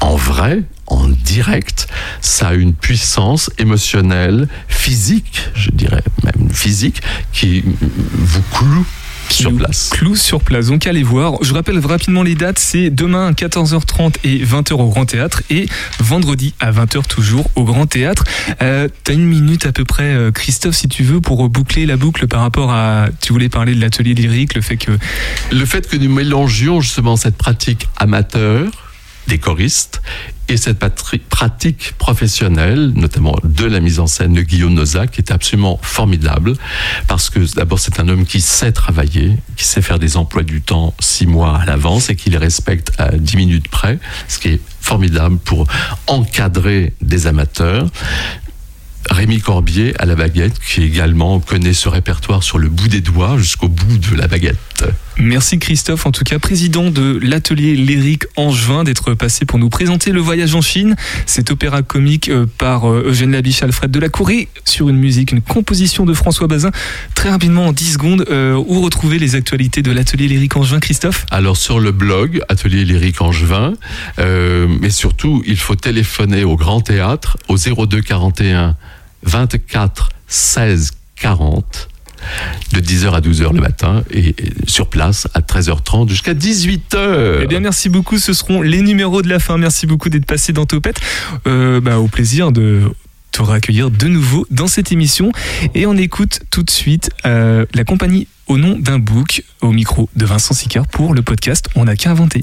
En 0.00 0.16
vrai, 0.16 0.62
en 0.92 1.08
direct, 1.08 1.88
ça 2.20 2.48
a 2.48 2.54
une 2.54 2.74
puissance 2.74 3.50
émotionnelle, 3.58 4.48
physique, 4.68 5.50
je 5.54 5.70
dirais 5.70 6.02
même 6.24 6.50
physique, 6.50 7.02
qui 7.32 7.64
vous 7.80 8.42
cloue 8.52 8.86
sur 9.32 9.54
place. 9.54 9.90
Clou 9.92 10.14
sur 10.14 10.40
place. 10.42 10.66
Donc 10.66 10.86
allez 10.86 11.02
voir. 11.02 11.42
Je 11.42 11.54
rappelle 11.54 11.78
rapidement 11.78 12.22
les 12.22 12.34
dates. 12.34 12.58
C'est 12.58 12.90
demain 12.90 13.28
à 13.28 13.32
14h30 13.32 14.16
et 14.24 14.44
20h 14.44 14.74
au 14.74 14.88
Grand 14.88 15.06
Théâtre 15.06 15.42
et 15.50 15.66
vendredi 16.00 16.54
à 16.60 16.70
20h 16.70 17.06
toujours 17.06 17.48
au 17.54 17.64
Grand 17.64 17.86
Théâtre. 17.86 18.24
Euh, 18.60 18.88
T'as 19.04 19.14
une 19.14 19.24
minute 19.24 19.66
à 19.66 19.72
peu 19.72 19.84
près, 19.84 20.14
euh, 20.14 20.30
Christophe, 20.30 20.74
si 20.74 20.88
tu 20.88 21.02
veux, 21.02 21.20
pour 21.20 21.48
boucler 21.48 21.86
la 21.86 21.96
boucle 21.96 22.26
par 22.28 22.40
rapport 22.40 22.72
à. 22.72 23.06
Tu 23.20 23.32
voulais 23.32 23.48
parler 23.48 23.74
de 23.74 23.80
l'atelier 23.80 24.14
lyrique, 24.14 24.54
le 24.54 24.60
fait 24.60 24.76
que. 24.76 24.92
Le 25.50 25.64
fait 25.64 25.88
que 25.88 25.96
nous 25.96 26.12
mélangions 26.12 26.80
justement 26.80 27.16
cette 27.16 27.36
pratique 27.36 27.88
amateur 27.96 28.70
des 29.26 29.38
choristes 29.38 30.02
et 30.48 30.56
cette 30.56 30.78
pratique 31.30 31.94
professionnelle, 31.98 32.92
notamment 32.94 33.36
de 33.42 33.64
la 33.64 33.80
mise 33.80 34.00
en 34.00 34.06
scène 34.06 34.34
de 34.34 34.42
Guillaume 34.42 34.74
Nozac, 34.74 35.18
est 35.18 35.30
absolument 35.30 35.78
formidable, 35.80 36.54
parce 37.08 37.30
que 37.30 37.40
d'abord 37.54 37.78
c'est 37.78 38.00
un 38.00 38.08
homme 38.08 38.26
qui 38.26 38.40
sait 38.40 38.72
travailler, 38.72 39.38
qui 39.56 39.64
sait 39.64 39.80
faire 39.80 39.98
des 39.98 40.16
emplois 40.16 40.42
du 40.42 40.60
temps 40.60 40.94
six 41.00 41.26
mois 41.26 41.58
à 41.58 41.64
l'avance 41.64 42.10
et 42.10 42.16
qui 42.16 42.28
les 42.28 42.36
respecte 42.36 42.92
à 42.98 43.12
dix 43.12 43.36
minutes 43.36 43.68
près, 43.68 43.98
ce 44.28 44.38
qui 44.38 44.48
est 44.48 44.60
formidable 44.80 45.38
pour 45.38 45.66
encadrer 46.06 46.92
des 47.00 47.26
amateurs. 47.26 47.88
Rémi 49.10 49.40
Corbier 49.40 49.94
à 49.98 50.06
la 50.06 50.14
baguette, 50.14 50.58
qui 50.60 50.82
également 50.82 51.40
connaît 51.40 51.72
ce 51.72 51.88
répertoire 51.88 52.42
sur 52.42 52.58
le 52.58 52.68
bout 52.68 52.88
des 52.88 53.00
doigts 53.00 53.36
jusqu'au 53.38 53.68
bout 53.68 53.98
de 53.98 54.14
la 54.14 54.28
baguette. 54.28 54.84
Merci 55.18 55.58
Christophe, 55.58 56.06
en 56.06 56.10
tout 56.10 56.24
cas 56.24 56.38
président 56.38 56.90
de 56.90 57.18
l'atelier 57.22 57.76
Lyrique 57.76 58.24
Angevin, 58.36 58.82
d'être 58.82 59.14
passé 59.14 59.44
pour 59.44 59.58
nous 59.58 59.68
présenter 59.68 60.10
le 60.10 60.20
voyage 60.20 60.54
en 60.54 60.62
Chine, 60.62 60.96
cet 61.26 61.50
opéra 61.50 61.82
comique 61.82 62.28
euh, 62.28 62.46
par 62.58 62.90
euh, 62.90 63.04
Eugène 63.06 63.32
Labiche, 63.32 63.62
Alfred 63.62 63.90
Delacouré, 63.90 64.48
sur 64.64 64.88
une 64.88 64.96
musique, 64.96 65.32
une 65.32 65.42
composition 65.42 66.06
de 66.06 66.14
François 66.14 66.46
Bazin. 66.46 66.70
Très 67.14 67.30
rapidement, 67.30 67.66
en 67.66 67.72
10 67.72 67.92
secondes, 67.92 68.24
euh, 68.30 68.54
où 68.54 68.80
retrouver 68.80 69.18
les 69.18 69.34
actualités 69.34 69.82
de 69.82 69.92
l'atelier 69.92 70.28
Lyrique 70.28 70.56
Angevin, 70.56 70.80
Christophe? 70.80 71.26
Alors 71.30 71.56
sur 71.56 71.78
le 71.78 71.92
blog 71.92 72.40
Atelier 72.48 72.84
Lyrique 72.84 73.20
Angevin, 73.20 73.74
mais 74.18 74.90
surtout 74.90 75.42
il 75.46 75.56
faut 75.58 75.74
téléphoner 75.74 76.44
au 76.44 76.56
Grand 76.56 76.80
Théâtre 76.80 77.36
au 77.48 77.56
02 77.56 78.00
41 78.00 78.76
24 79.24 80.08
16 80.26 80.92
40 81.16 81.88
de 82.72 82.80
10h 82.80 83.12
à 83.12 83.20
12h 83.20 83.52
le 83.52 83.60
matin 83.60 84.02
et 84.10 84.34
sur 84.66 84.88
place 84.88 85.28
à 85.34 85.40
13h30 85.40 86.08
jusqu'à 86.08 86.34
18h. 86.34 87.40
Eh 87.42 87.46
bien, 87.46 87.60
merci 87.60 87.88
beaucoup. 87.88 88.18
Ce 88.18 88.32
seront 88.32 88.62
les 88.62 88.82
numéros 88.82 89.22
de 89.22 89.28
la 89.28 89.38
fin. 89.38 89.58
Merci 89.58 89.86
beaucoup 89.86 90.08
d'être 90.08 90.26
passé 90.26 90.52
dans 90.52 90.66
Topette. 90.66 91.00
Euh, 91.46 91.80
bah, 91.80 91.98
au 91.98 92.08
plaisir 92.08 92.52
de 92.52 92.82
te 93.32 93.42
raccueillir 93.42 93.90
de 93.90 94.06
nouveau 94.08 94.46
dans 94.50 94.66
cette 94.66 94.92
émission. 94.92 95.32
Et 95.74 95.86
on 95.86 95.96
écoute 95.96 96.40
tout 96.50 96.62
de 96.62 96.70
suite 96.70 97.10
euh, 97.26 97.64
la 97.74 97.84
compagnie 97.84 98.28
au 98.46 98.58
nom 98.58 98.78
d'un 98.78 98.98
book 98.98 99.42
au 99.60 99.72
micro 99.72 100.08
de 100.16 100.26
Vincent 100.26 100.54
Sicard 100.54 100.86
pour 100.86 101.14
le 101.14 101.22
podcast 101.22 101.68
On 101.74 101.84
n'a 101.84 101.96
qu'à 101.96 102.10
inventer. 102.10 102.42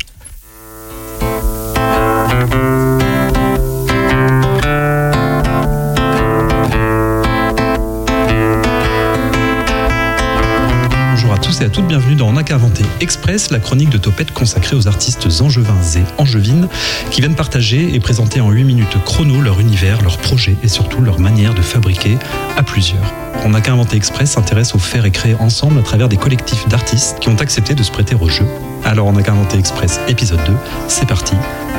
Tous 11.60 11.64
et 11.64 11.66
à 11.66 11.70
toutes, 11.70 11.88
bienvenue 11.88 12.16
dans 12.16 12.28
On 12.28 12.34
n'a 12.34 12.44
qu'à 12.44 12.56
inventer 12.56 12.84
Express, 13.02 13.50
la 13.52 13.60
chronique 13.60 13.90
de 13.90 13.98
Topette 13.98 14.32
consacrée 14.32 14.76
aux 14.76 14.88
artistes 14.88 15.28
angevins 15.42 15.82
et 15.96 16.22
angevines 16.22 16.68
qui 17.12 17.22
viennent 17.22 17.36
partager 17.36 17.94
et 17.94 18.00
présenter 18.00 18.40
en 18.40 18.50
8 18.50 18.64
minutes 18.64 18.98
chrono 19.04 19.42
leur 19.42 19.60
univers, 19.60 20.02
leurs 20.02 20.18
projets 20.18 20.56
et 20.64 20.68
surtout 20.68 21.02
leur 21.02 21.20
manière 21.20 21.54
de 21.54 21.62
fabriquer 21.62 22.18
à 22.56 22.64
plusieurs. 22.64 23.14
On 23.44 23.50
n'a 23.50 23.62
qu'à 23.62 23.74
inventer 23.74 23.98
Express 23.98 24.32
s'intéresse 24.32 24.76
au 24.76 24.80
faire 24.80 25.06
et 25.06 25.12
créer 25.12 25.36
ensemble 25.36 25.80
à 25.80 25.82
travers 25.82 26.08
des 26.08 26.18
collectifs 26.18 26.68
d'artistes 26.68 27.20
qui 27.20 27.30
ont 27.30 27.36
accepté 27.36 27.76
de 27.76 27.84
se 27.84 27.92
prêter 27.92 28.16
au 28.16 28.30
jeu. 28.30 28.46
Alors 28.86 29.08
on 29.08 29.14
n'a 29.14 29.24
qu'à 29.24 29.34
inventer 29.34 29.58
Express 29.58 30.00
épisode 30.08 30.44
2, 30.46 30.54
c'est 30.88 31.08
parti, 31.08 31.36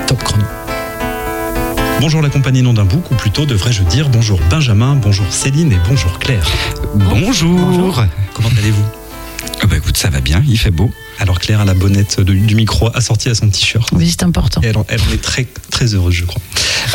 top 0.07 0.23
chrono. 0.23 0.45
Bonjour 2.01 2.23
la 2.23 2.29
compagnie 2.29 2.63
nom 2.63 2.75
d'un 2.75 2.85
bouc, 2.85 3.11
ou 3.11 3.15
plutôt 3.15 3.47
devrais-je 3.47 3.83
dire 3.85 4.09
bonjour 4.09 4.41
Benjamin, 4.51 4.97
bonjour 4.97 5.27
Céline 5.31 5.73
et 5.73 5.79
bonjour 5.89 6.19
Claire. 6.19 6.51
Bonjour. 6.95 8.05
Comment 8.35 8.51
allez-vous? 8.59 9.00
Bah 9.71 9.77
écoute, 9.77 9.97
ça 9.97 10.11
va 10.11 10.21
bien, 10.21 10.43
il 10.49 10.59
fait 10.59 10.71
beau. 10.71 10.91
Alors 11.19 11.39
Claire 11.39 11.61
a 11.61 11.65
la 11.65 11.75
bonnette 11.75 12.21
de- 12.21 12.33
du 12.35 12.55
micro 12.55 12.89
assortie 12.95 13.29
à 13.29 13.35
son 13.35 13.49
t-shirt. 13.49 13.89
Oui, 13.93 14.09
c'est 14.11 14.23
important. 14.25 14.61
Et 14.63 14.67
elle, 14.67 14.77
en- 14.79 14.87
elle 14.89 15.01
en 15.01 15.13
est 15.13 15.23
très, 15.23 15.47
très 15.71 15.95
heureuse, 15.95 16.15
je 16.15 16.25
crois. 16.25 16.43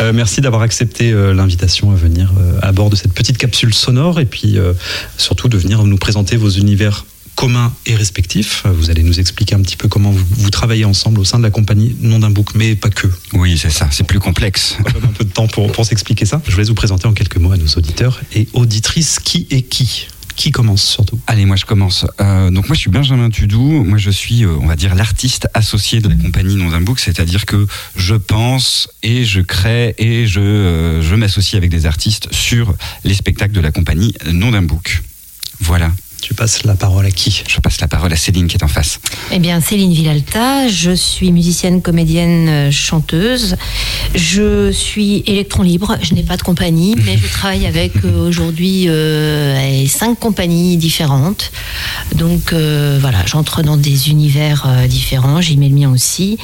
Euh, 0.00 0.12
merci 0.12 0.40
d'avoir 0.40 0.62
accepté 0.62 1.10
euh, 1.12 1.32
l'invitation 1.32 1.90
à 1.92 1.94
venir 1.94 2.32
euh, 2.38 2.58
à 2.62 2.72
bord 2.72 2.90
de 2.90 2.96
cette 2.96 3.12
petite 3.14 3.38
capsule 3.38 3.72
sonore 3.72 4.20
et 4.20 4.26
puis 4.26 4.58
euh, 4.58 4.72
surtout 5.16 5.48
de 5.48 5.56
venir 5.56 5.82
nous 5.84 5.96
présenter 5.96 6.36
vos 6.36 6.50
univers 6.50 7.06
communs 7.34 7.72
et 7.84 7.94
respectifs. 7.94 8.64
Vous 8.66 8.88
allez 8.90 9.02
nous 9.02 9.20
expliquer 9.20 9.54
un 9.54 9.60
petit 9.62 9.76
peu 9.76 9.88
comment 9.88 10.10
vous, 10.10 10.24
vous 10.30 10.50
travaillez 10.50 10.84
ensemble 10.86 11.20
au 11.20 11.24
sein 11.24 11.36
de 11.38 11.42
la 11.42 11.50
compagnie 11.50 11.94
Nom 12.00 12.18
d'un 12.18 12.30
bouc, 12.30 12.54
mais 12.54 12.74
pas 12.76 12.88
que. 12.90 13.06
Oui, 13.34 13.58
c'est 13.58 13.70
ça, 13.70 13.88
c'est 13.92 14.04
plus 14.06 14.18
complexe. 14.20 14.76
On 14.80 14.82
va 14.84 14.90
prendre 14.90 15.06
un 15.08 15.12
peu 15.12 15.24
de 15.24 15.30
temps 15.32 15.46
pour, 15.46 15.70
pour 15.70 15.84
s'expliquer 15.84 16.24
ça. 16.24 16.40
Je 16.48 16.56
vais 16.56 16.64
vous 16.64 16.74
présenter 16.74 17.06
en 17.06 17.12
quelques 17.12 17.36
mots 17.36 17.52
à 17.52 17.56
nos 17.58 17.66
auditeurs 17.76 18.20
et 18.34 18.48
auditrices 18.54 19.18
qui 19.18 19.46
est 19.50 19.62
qui. 19.62 20.08
Qui 20.36 20.50
commence 20.50 20.84
surtout? 20.84 21.18
Allez, 21.26 21.46
moi 21.46 21.56
je 21.56 21.64
commence. 21.64 22.06
Euh, 22.20 22.50
donc 22.50 22.68
moi 22.68 22.74
je 22.74 22.80
suis 22.80 22.90
Benjamin 22.90 23.30
Tudou, 23.30 23.84
moi 23.84 23.96
je 23.96 24.10
suis, 24.10 24.44
euh, 24.44 24.54
on 24.60 24.66
va 24.66 24.76
dire, 24.76 24.94
l'artiste 24.94 25.48
associé 25.54 26.00
de 26.00 26.08
la 26.08 26.14
compagnie 26.14 26.56
Nom 26.56 26.70
d'un 26.70 26.82
Book, 26.82 27.00
c'est-à-dire 27.00 27.46
que 27.46 27.66
je 27.96 28.14
pense 28.14 28.88
et 29.02 29.24
je 29.24 29.40
crée 29.40 29.94
et 29.96 30.26
je, 30.26 30.40
euh, 30.40 31.02
je 31.02 31.14
m'associe 31.14 31.56
avec 31.56 31.70
des 31.70 31.86
artistes 31.86 32.32
sur 32.32 32.74
les 33.04 33.14
spectacles 33.14 33.54
de 33.54 33.60
la 33.60 33.72
compagnie 33.72 34.14
Nom 34.30 34.50
d'un 34.50 34.62
Book. 34.62 35.02
Voilà. 35.60 35.90
Tu 36.20 36.34
passes 36.34 36.64
la 36.64 36.74
parole 36.74 37.06
à 37.06 37.10
qui 37.10 37.42
Je 37.46 37.60
passe 37.60 37.80
la 37.80 37.88
parole 37.88 38.12
à 38.12 38.16
Céline 38.16 38.48
qui 38.48 38.56
est 38.56 38.64
en 38.64 38.68
face. 38.68 39.00
Eh 39.30 39.38
bien, 39.38 39.60
Céline 39.60 39.92
Villalta, 39.92 40.68
je 40.68 40.90
suis 40.92 41.30
musicienne, 41.30 41.82
comédienne, 41.82 42.48
euh, 42.48 42.70
chanteuse. 42.70 43.56
Je 44.14 44.72
suis 44.72 45.22
électron 45.26 45.62
libre, 45.62 45.96
je 46.02 46.14
n'ai 46.14 46.22
pas 46.22 46.36
de 46.36 46.42
compagnie, 46.42 46.94
mais 47.04 47.16
je 47.16 47.26
travaille 47.28 47.66
avec 47.66 47.92
euh, 48.04 48.28
aujourd'hui 48.28 48.88
euh, 48.88 49.86
cinq 49.86 50.18
compagnies 50.18 50.76
différentes. 50.76 51.52
Donc 52.14 52.52
euh, 52.52 52.98
voilà, 53.00 53.24
j'entre 53.26 53.62
dans 53.62 53.76
des 53.76 54.10
univers 54.10 54.66
différents, 54.88 55.40
j'y 55.40 55.56
mets 55.56 55.68
le 55.68 55.74
mien 55.74 55.90
aussi. 55.90 56.38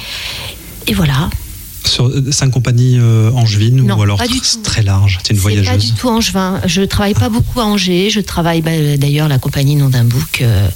Et 0.87 0.93
voilà. 0.93 1.29
Sur 1.85 2.07
euh, 2.07 2.31
cinq 2.31 2.49
compagnies 2.51 2.97
euh, 2.99 3.31
angevines 3.31 3.75
Non, 3.85 3.97
ou 3.97 4.01
alors 4.03 4.17
pas 4.17 4.27
du 4.27 4.39
tr- 4.39 4.53
tout. 4.55 4.61
très 4.61 4.83
large 4.83 5.19
C'est 5.23 5.33
une 5.33 5.37
C'est 5.39 5.43
pas 5.43 5.49
voyageuse 5.61 5.85
du 5.85 5.93
tout 5.93 6.07
angevin. 6.09 6.61
Je 6.65 6.81
travaille 6.81 7.13
pas 7.13 7.29
beaucoup 7.29 7.59
à 7.59 7.65
Angers. 7.65 8.09
Je 8.09 8.19
travaille 8.21 8.61
bah, 8.61 8.71
d'ailleurs 8.97 9.27
la 9.27 9.39
compagnie 9.39 9.75
Nom 9.75 9.89
d'un 9.89 10.03
bouc. 10.05 10.41
euh, 10.41 10.67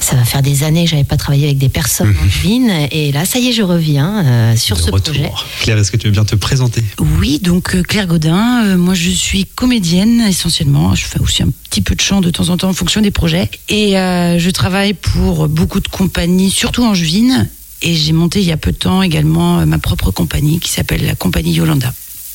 ça 0.00 0.16
va 0.16 0.24
faire 0.24 0.42
des 0.42 0.64
années 0.64 0.84
que 0.84 0.90
j'avais 0.90 1.04
pas 1.04 1.16
travaillé 1.16 1.44
avec 1.46 1.58
des 1.58 1.68
personnes 1.68 2.12
angevines. 2.24 2.72
Et 2.90 3.12
là, 3.12 3.24
ça 3.24 3.38
y 3.38 3.48
est, 3.48 3.52
je 3.52 3.62
reviens 3.62 4.24
euh, 4.24 4.56
sur 4.56 4.76
ce 4.80 4.90
retour. 4.90 5.14
projet. 5.14 5.30
Claire, 5.60 5.78
est-ce 5.78 5.92
que 5.92 5.96
tu 5.96 6.08
veux 6.08 6.12
bien 6.12 6.24
te 6.24 6.34
présenter? 6.34 6.82
Oui, 6.98 7.38
donc 7.38 7.76
euh, 7.76 7.82
Claire 7.84 8.08
Godin, 8.08 8.64
euh, 8.64 8.76
moi 8.76 8.94
je 8.94 9.10
suis 9.10 9.44
comédienne 9.44 10.20
essentiellement. 10.22 10.94
Je 10.96 11.04
fais 11.04 11.20
aussi 11.20 11.44
un 11.44 11.48
petit 11.70 11.82
peu 11.82 11.94
de 11.94 12.00
chant 12.00 12.20
de 12.20 12.30
temps 12.30 12.48
en 12.48 12.56
temps 12.56 12.68
en 12.68 12.72
fonction 12.74 13.00
des 13.00 13.12
projets. 13.12 13.48
Et 13.68 13.96
euh, 13.96 14.40
je 14.40 14.50
travaille 14.50 14.94
pour 14.94 15.48
beaucoup 15.48 15.78
de 15.80 15.88
compagnies, 15.88 16.50
surtout 16.50 16.82
angevines. 16.84 17.48
Et 17.82 17.94
j'ai 17.94 18.12
monté 18.12 18.40
il 18.40 18.46
y 18.46 18.52
a 18.52 18.56
peu 18.56 18.72
de 18.72 18.76
temps 18.76 19.02
également 19.02 19.60
euh, 19.60 19.66
ma 19.66 19.78
propre 19.78 20.10
compagnie 20.10 20.60
qui 20.60 20.70
s'appelle 20.70 21.04
la 21.04 21.14
compagnie 21.14 21.52
Yolanda. 21.52 21.92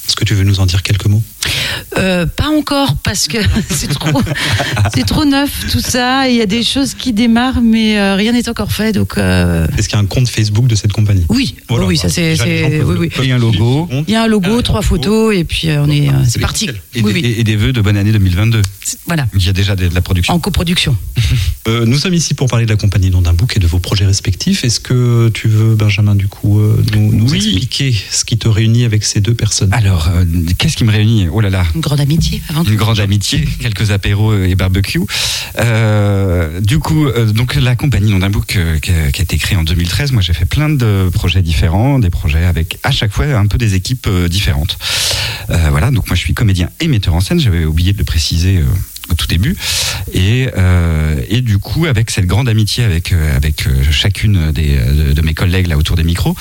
Est-ce 0.08 0.16
que 0.16 0.26
tu 0.26 0.36
veux 0.36 0.44
nous 0.44 0.60
en 0.60 0.66
dire 0.66 0.84
quelques 0.84 1.06
mots? 1.06 1.24
Euh, 1.98 2.26
pas 2.26 2.50
encore 2.50 2.96
parce 3.04 3.28
que 3.28 3.38
c'est 3.70 3.88
trop, 3.90 4.22
c'est 4.94 5.06
trop 5.06 5.26
neuf 5.26 5.66
tout 5.72 5.80
ça. 5.80 6.28
Il 6.30 6.36
y 6.36 6.42
a 6.42 6.46
des 6.46 6.64
choses 6.64 6.94
qui 6.94 7.14
démarrent, 7.14 7.62
mais 7.62 7.98
euh, 7.98 8.16
rien 8.16 8.32
n'est 8.34 8.50
encore 8.50 8.72
fait. 8.72 8.92
Donc 8.92 9.18
euh, 9.18 9.68
Est-ce 9.78 9.88
qu'il 9.90 9.98
y 9.98 10.00
a 10.00 10.04
un 10.04 10.06
compte 10.06 10.28
Facebook 10.28 10.68
de 10.68 10.76
cette 10.76 10.94
compagnie? 10.94 11.26
Oui, 11.30 11.56
Voilà, 11.70 11.86
oui, 11.86 11.98
ça 11.98 12.10
c'est, 12.10 12.36
oui, 12.42 13.32
un 13.32 13.38
logo. 13.38 13.88
Il 14.08 14.14
y 14.14 14.16
a 14.16 14.24
un 14.24 14.28
logo, 14.28 14.62
trois 14.62 14.82
photos, 14.82 15.36
et 15.36 15.44
puis 15.44 15.70
euh, 15.70 15.84
on 15.84 15.90
est, 15.90 16.10
c'est 16.28 16.40
parti. 16.40 16.70
Et, 16.94 17.02
Oui, 17.02 17.14
des, 17.14 17.22
oui. 17.22 17.36
et 17.38 17.44
des 17.44 17.56
vœux 17.56 17.74
de 17.74 17.82
bonne 17.82 17.98
année 17.98 18.12
2022. 18.12 18.62
Voilà, 19.06 19.28
Il 19.36 19.46
y 19.46 19.50
a 19.50 19.54
déjà 19.54 19.76
de, 19.76 19.90
la 19.94 20.02
production. 20.02 20.34
en 20.34 20.40
coproduction. 20.40 20.96
Euh, 21.68 21.86
nous 21.86 21.98
sommes 21.98 22.14
ici 22.14 22.34
pour 22.34 22.48
parler 22.48 22.66
de 22.66 22.70
la 22.72 22.78
compagnie 22.78 23.10
Nom 23.10 23.20
d'un 23.22 23.34
bouc 23.34 23.58
et 23.58 23.60
de 23.60 23.68
vos 23.68 23.80
projets 23.80 24.06
respectifs. 24.06 24.64
Est-ce 24.64 24.80
que 24.80 25.28
tu 25.34 25.50
veux, 25.50 25.76
Benjamin, 25.76 26.16
du 26.16 26.30
coup, 26.30 26.60
euh, 26.62 26.82
nous, 26.96 27.12
nous 27.12 27.30
Oui. 27.30 27.38
expliquer 27.40 27.94
ce 28.10 28.24
qui 28.24 28.38
te 28.38 28.48
réunit 28.48 28.86
avec 28.86 29.04
ces 29.04 29.20
deux 29.20 29.34
personnes? 29.34 29.74
Alors, 29.74 30.08
euh, 30.16 30.24
qu'est-ce 30.58 30.78
qui 30.78 30.86
me 30.86 30.92
réunit? 30.92 31.28
Oh 31.38 31.40
là 31.40 31.52
là, 31.52 31.64
Une 31.76 31.82
grande 31.82 32.00
amitié 32.00 32.42
avant 32.50 32.64
tout. 32.64 32.72
Une 32.72 32.78
grande 32.78 33.00
amitié, 33.00 33.48
quelques 33.60 33.92
apéros 33.92 34.34
et 34.34 34.56
barbecue. 34.56 35.02
Euh, 35.60 36.60
du 36.62 36.80
coup, 36.80 37.06
euh, 37.06 37.28
donc 37.28 37.54
la 37.54 37.76
compagnie 37.76 38.10
Nom 38.10 38.18
d'un 38.18 38.32
Book 38.32 38.56
euh, 38.56 38.80
qui, 38.80 38.90
a, 38.90 39.12
qui 39.12 39.22
a 39.22 39.24
été 39.24 39.38
créée 39.38 39.56
en 39.56 39.64
2013, 39.64 40.14
moi 40.14 40.24
j'ai 40.24 40.34
fait 40.34 40.46
plein 40.46 40.68
de 40.68 41.12
projets 41.14 41.44
différents, 41.44 42.00
des 42.00 42.10
projets 42.10 42.44
avec 42.44 42.80
à 42.82 42.90
chaque 42.90 43.12
fois 43.12 43.26
un 43.26 43.46
peu 43.46 43.60
des 43.60 43.76
équipes 43.76 44.08
euh, 44.08 44.28
différentes. 44.28 44.80
Voilà, 45.48 45.92
donc 45.92 46.08
moi 46.08 46.16
je 46.16 46.22
suis 46.22 46.34
comédien 46.34 46.72
et 46.80 46.88
metteur 46.88 47.14
en 47.14 47.20
scène, 47.20 47.40
j'avais 47.40 47.66
oublié 47.66 47.94
de 47.94 48.00
le 48.00 48.04
préciser. 48.04 48.64
au 49.12 49.14
tout 49.14 49.28
début 49.28 49.56
et, 50.12 50.50
euh, 50.58 51.22
et 51.30 51.42
du 51.42 51.60
coup 51.60 51.86
avec 51.86 52.10
cette 52.10 52.26
grande 52.26 52.50
amitié 52.50 52.84
avec 52.84 53.14
avec 53.14 53.64
chacune 53.90 54.52
des, 54.52 54.76
de, 54.76 55.14
de 55.14 55.22
mes 55.22 55.34
collègues 55.34 55.68
là 55.68 55.78
autour 55.78 55.96
des 55.96 56.04
micros 56.04 56.36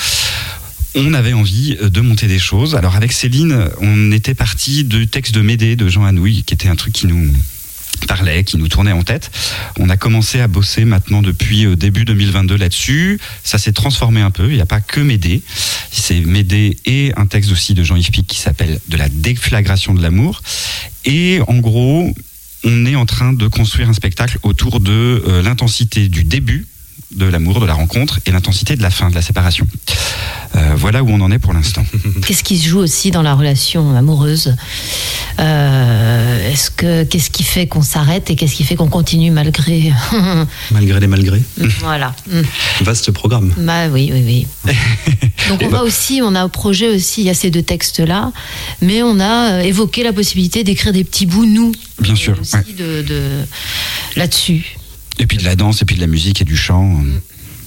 on 0.96 1.12
avait 1.14 1.34
envie 1.34 1.76
euh, 1.80 1.90
de 1.90 2.00
monter 2.00 2.26
des 2.26 2.38
choses. 2.38 2.74
Alors 2.74 2.96
avec 2.96 3.12
Céline, 3.12 3.68
on 3.80 4.10
était 4.10 4.34
parti 4.34 4.82
du 4.82 5.06
texte 5.06 5.34
de 5.34 5.42
Médée 5.42 5.76
de 5.76 5.88
Jean 5.88 6.04
Anouilh, 6.04 6.42
qui 6.42 6.54
était 6.54 6.68
un 6.68 6.76
truc 6.76 6.94
qui 6.94 7.06
nous 7.06 7.32
parlait, 8.08 8.44
qui 8.44 8.56
nous 8.56 8.68
tournait 8.68 8.92
en 8.92 9.02
tête. 9.02 9.30
On 9.78 9.88
a 9.88 9.96
commencé 9.96 10.40
à 10.40 10.48
bosser 10.48 10.84
maintenant 10.84 11.22
depuis 11.22 11.66
euh, 11.66 11.76
début 11.76 12.04
2022 12.04 12.56
là-dessus. 12.56 13.20
Ça 13.44 13.58
s'est 13.58 13.72
transformé 13.72 14.20
un 14.22 14.30
peu. 14.30 14.48
Il 14.48 14.54
n'y 14.54 14.60
a 14.60 14.66
pas 14.66 14.80
que 14.80 15.00
Médée. 15.00 15.42
C'est 15.92 16.20
Médée 16.20 16.78
et 16.86 17.12
un 17.16 17.26
texte 17.26 17.52
aussi 17.52 17.74
de 17.74 17.84
Jean-Yves 17.84 18.10
Pic 18.10 18.26
qui 18.26 18.38
s'appelle 18.38 18.80
De 18.88 18.96
la 18.96 19.08
déflagration 19.08 19.94
de 19.94 20.02
l'amour. 20.02 20.42
Et 21.04 21.40
en 21.46 21.58
gros, 21.58 22.14
on 22.64 22.86
est 22.86 22.96
en 22.96 23.06
train 23.06 23.32
de 23.32 23.46
construire 23.48 23.88
un 23.88 23.94
spectacle 23.94 24.38
autour 24.42 24.80
de 24.80 25.22
euh, 25.26 25.42
l'intensité 25.42 26.08
du 26.08 26.24
début 26.24 26.66
de 27.14 27.26
l'amour, 27.26 27.60
de 27.60 27.66
la 27.66 27.74
rencontre 27.74 28.20
et 28.26 28.30
l'intensité 28.30 28.76
de 28.76 28.82
la 28.82 28.90
fin, 28.90 29.10
de 29.10 29.14
la 29.14 29.22
séparation. 29.22 29.66
Euh, 30.56 30.72
voilà 30.76 31.02
où 31.02 31.10
on 31.10 31.20
en 31.20 31.30
est 31.30 31.38
pour 31.38 31.52
l'instant. 31.52 31.84
Qu'est-ce 32.26 32.42
qui 32.42 32.56
se 32.58 32.66
joue 32.68 32.78
aussi 32.78 33.10
dans 33.10 33.22
la 33.22 33.34
relation 33.34 33.94
amoureuse 33.94 34.54
Euh, 35.38 36.50
Est-ce 36.52 36.70
que 36.70 37.04
qu'est-ce 37.04 37.28
qui 37.30 37.42
fait 37.42 37.66
qu'on 37.66 37.82
s'arrête 37.82 38.30
et 38.30 38.36
qu'est-ce 38.36 38.54
qui 38.54 38.64
fait 38.64 38.74
qu'on 38.74 38.88
continue 38.88 39.30
malgré 39.30 39.92
Malgré 40.70 41.00
les 41.00 41.06
malgrés. 41.06 41.42
Voilà. 41.80 42.14
Mm. 42.30 42.40
Vaste 42.82 43.10
programme. 43.10 43.52
Bah 43.58 43.88
oui, 43.88 44.10
oui, 44.12 44.46
oui. 44.66 44.72
Donc 45.50 45.60
on 45.62 45.68
va 45.68 45.82
aussi, 45.82 46.20
on 46.22 46.34
a 46.34 46.40
un 46.40 46.48
projet 46.48 46.88
aussi, 46.88 47.20
il 47.20 47.26
y 47.26 47.30
a 47.30 47.34
ces 47.34 47.50
deux 47.50 47.62
textes-là, 47.62 48.32
mais 48.80 49.02
on 49.02 49.20
a 49.20 49.52
euh, 49.52 49.60
évoqué 49.60 50.02
la 50.02 50.12
possibilité 50.14 50.64
d'écrire 50.64 50.92
des 50.94 51.04
petits 51.04 51.26
bouts, 51.26 51.44
nous, 51.46 51.72
Bien 52.00 52.14
sûr. 52.16 52.34
aussi, 52.40 52.56
ouais. 52.56 52.64
de, 52.76 53.02
de- 53.02 53.44
là-dessus. 54.16 54.76
Et 55.18 55.26
puis 55.26 55.36
de 55.36 55.44
la 55.44 55.54
danse, 55.54 55.82
et 55.82 55.84
puis 55.84 55.96
de 55.96 56.00
la 56.00 56.06
musique 56.06 56.40
et 56.40 56.44
du 56.44 56.56
chant. 56.56 56.90
euh, 57.04 57.18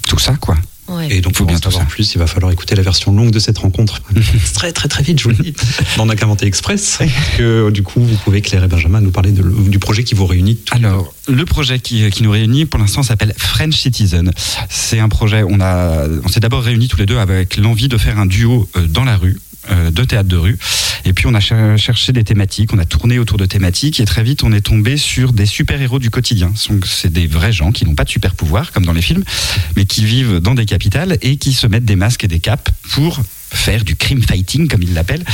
Tout 0.08 0.20
ça, 0.20 0.34
quoi. 0.42 0.58
Ouais. 0.90 1.08
Et 1.12 1.22
donc, 1.22 1.34
Faut 1.34 1.40
pour 1.44 1.48
bien 1.48 1.58
en 1.58 1.62
savoir 1.62 1.86
plus, 1.88 2.14
il 2.16 2.18
va 2.18 2.28
falloir 2.28 2.52
écouter 2.52 2.76
la 2.76 2.82
version 2.82 3.12
longue 3.14 3.32
de 3.32 3.40
cette 3.40 3.58
rencontre. 3.60 4.02
très, 4.54 4.72
très, 4.72 4.88
très 4.88 5.04
vite, 5.04 5.20
je 5.20 5.26
vous 5.26 5.30
le 5.30 5.36
dis. 5.44 5.54
Dans 5.98 6.06
N'a 6.06 6.16
qu'à 6.16 6.26
inventer 6.26 6.46
Express. 6.48 7.00
Que, 7.38 7.70
du 7.70 7.84
coup, 7.84 8.02
vous 8.02 8.16
pouvez, 8.18 8.42
Claire 8.42 8.64
et 8.64 8.68
Benjamin, 8.68 9.00
nous 9.02 9.12
parler 9.12 9.32
de- 9.32 9.44
du 9.70 9.80
projet 9.80 10.04
qui 10.04 10.16
vous 10.16 10.26
réunit. 10.26 10.56
tous 10.58 10.78
les 10.78 10.86
Alors, 10.86 11.14
le 11.28 11.46
projet 11.46 11.80
qui, 11.80 12.10
qui 12.10 12.24
nous 12.24 12.32
réunit 12.32 12.66
pour 12.66 12.80
l'instant 12.80 13.04
s'appelle 13.04 13.34
French 13.38 13.76
Citizen. 13.76 14.32
C'est 14.70 15.00
un 15.00 15.10
projet, 15.10 15.44
on, 15.48 15.60
a, 15.62 16.08
on 16.24 16.28
s'est 16.28 16.40
d'abord 16.40 16.64
réunis 16.64 16.88
tous 16.88 16.98
les 16.98 17.06
deux 17.06 17.18
avec 17.20 17.58
l'envie 17.58 17.88
de 17.88 17.98
faire 17.98 18.18
un 18.18 18.26
duo 18.26 18.68
euh, 18.76 18.88
dans 18.88 19.04
la 19.04 19.16
rue. 19.18 19.40
Euh, 19.72 19.91
de 19.91 20.03
théâtre 20.03 20.30
de 20.30 20.38
rue 20.38 20.57
et 21.05 21.14
puis 21.14 21.28
on 21.28 21.34
a 21.34 21.39
cher- 21.39 21.78
cherché 21.78 22.12
des 22.14 22.24
thématiques 22.24 22.74
on 22.74 22.80
a 22.80 22.86
tourné 22.86 23.20
autour 23.20 23.38
de 23.38 23.45
thématiques 23.45 23.99
et 23.99 24.05
très 24.05 24.24
vite 24.24 24.43
on 24.43 24.51
est 24.53 24.62
tombé 24.62 24.97
sur 24.97 25.34
des 25.34 25.45
super 25.45 25.82
héros 25.82 25.99
du 25.99 26.10
quotidien 26.10 26.51
c'est 26.86 27.12
des 27.12 27.28
vrais 27.28 27.51
gens 27.51 27.72
qui 27.72 27.86
n'ont 27.86 27.95
pas 27.95 28.05
de 28.05 28.10
super 28.10 28.36
pouvoir 28.36 28.72
comme 28.72 28.86
dans 28.86 28.93
les 28.93 29.01
films 29.01 29.24
mais 29.76 29.86
qui 29.86 30.05
vivent 30.05 30.39
dans 30.39 30.55
des 30.55 30.66
capitales 30.66 31.18
et 31.22 31.38
qui 31.38 31.53
se 31.53 31.68
mettent 31.68 31.86
des 31.86 31.95
masques 31.97 32.24
et 32.24 32.28
des 32.28 32.39
capes 32.39 32.70
pour 32.91 33.20
faire 33.51 33.84
du 33.84 33.95
crime 33.95 34.22
fighting 34.22 34.68
comme 34.68 34.84
ils 34.84 34.93
l'appellent 34.93 35.26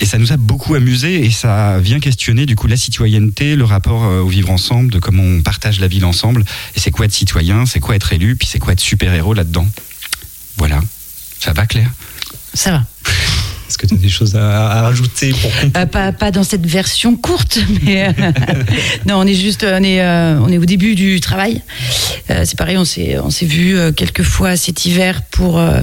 et 0.00 0.04
ça 0.06 0.18
nous 0.18 0.32
a 0.32 0.36
beaucoup 0.36 0.74
amusé 0.74 1.24
et 1.24 1.30
ça 1.30 1.78
vient 1.78 2.00
questionner 2.00 2.44
du 2.44 2.56
coup 2.56 2.66
la 2.66 2.76
citoyenneté, 2.76 3.54
le 3.54 3.64
rapport 3.64 4.04
euh, 4.04 4.20
au 4.20 4.26
vivre 4.28 4.50
ensemble, 4.50 4.90
de 4.92 4.98
comment 4.98 5.22
on 5.22 5.42
partage 5.42 5.78
la 5.78 5.86
ville 5.86 6.04
ensemble. 6.04 6.44
Et 6.74 6.80
c'est 6.80 6.90
quoi 6.90 7.04
être 7.04 7.12
citoyen, 7.12 7.64
c'est 7.64 7.78
quoi 7.78 7.94
être 7.94 8.12
élu, 8.12 8.34
puis 8.34 8.48
c'est 8.50 8.58
quoi 8.58 8.72
être 8.72 8.80
super-héros 8.80 9.32
là-dedans. 9.32 9.68
Voilà. 10.56 10.80
Ça 11.38 11.52
va 11.52 11.66
Claire? 11.66 11.90
Ça 12.52 12.72
va. 12.72 12.84
Est-ce 13.72 13.78
que 13.78 13.86
tu 13.86 13.94
as 13.94 13.96
des 13.96 14.10
choses 14.10 14.36
à, 14.36 14.70
à 14.70 14.82
rajouter 14.82 15.30
pour 15.32 15.50
Euh, 15.78 15.86
pas, 15.86 16.12
pas 16.12 16.30
dans 16.30 16.44
cette 16.44 16.66
version 16.66 17.16
courte, 17.16 17.58
mais 17.82 18.06
euh, 18.06 18.32
non, 19.06 19.14
on 19.16 19.26
est 19.26 19.32
juste, 19.32 19.64
on 19.64 19.82
est, 19.82 20.02
euh, 20.02 20.38
on 20.40 20.48
est 20.52 20.58
au 20.58 20.66
début 20.66 20.94
du 20.94 21.20
travail. 21.20 21.62
Euh, 22.28 22.42
c'est 22.44 22.58
pareil, 22.58 22.76
on 22.76 22.84
s'est, 22.84 23.18
on 23.18 23.30
s'est 23.30 23.46
vu 23.46 23.74
euh, 23.78 23.90
quelques 23.90 24.24
fois 24.24 24.56
cet 24.56 24.84
hiver 24.84 25.22
pour 25.30 25.58
euh, 25.58 25.80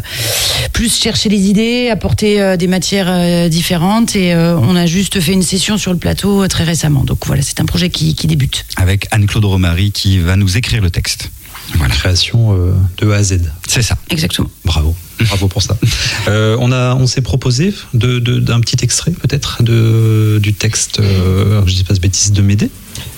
plus 0.71 0.95
chercher 1.01 1.29
les 1.29 1.49
idées, 1.49 1.89
apporter 1.91 2.39
euh, 2.39 2.57
des 2.57 2.67
matières 2.67 3.07
euh, 3.09 3.49
différentes, 3.49 4.15
et 4.15 4.35
euh, 4.35 4.55
on 4.59 4.75
a 4.75 4.85
juste 4.85 5.19
fait 5.19 5.33
une 5.33 5.41
session 5.41 5.79
sur 5.79 5.91
le 5.91 5.97
plateau 5.97 6.43
euh, 6.43 6.47
très 6.47 6.65
récemment. 6.65 7.03
Donc 7.03 7.25
voilà, 7.25 7.41
c'est 7.41 7.59
un 7.59 7.65
projet 7.65 7.89
qui, 7.89 8.13
qui 8.13 8.27
débute. 8.27 8.65
Avec 8.75 9.07
Anne-Claude 9.09 9.45
Romary 9.45 9.91
qui 9.91 10.19
va 10.19 10.35
nous 10.35 10.57
écrire 10.57 10.83
le 10.83 10.91
texte. 10.91 11.31
Voilà. 11.73 11.95
création 11.95 12.53
euh, 12.55 12.73
de 12.99 13.09
A 13.11 13.15
à 13.15 13.23
Z. 13.23 13.39
C'est 13.67 13.81
ça. 13.81 13.97
Exactement. 14.11 14.49
Bravo. 14.63 14.95
Bravo 15.29 15.47
pour 15.47 15.61
ça. 15.61 15.77
Euh, 16.27 16.57
on 16.59 16.71
a, 16.71 16.95
on 16.95 17.07
s'est 17.07 17.21
proposé 17.21 17.73
de, 17.93 18.19
de- 18.19 18.39
d'un 18.39 18.59
petit 18.59 18.77
extrait 18.83 19.11
peut-être 19.11 19.63
de, 19.63 20.39
du 20.41 20.53
texte, 20.53 20.99
euh, 20.99 21.61
je 21.65 21.73
dis 21.75 21.83
pas 21.83 21.93
de 21.93 21.99
bêtises, 21.99 22.31
de 22.31 22.41
Médée. 22.41 22.69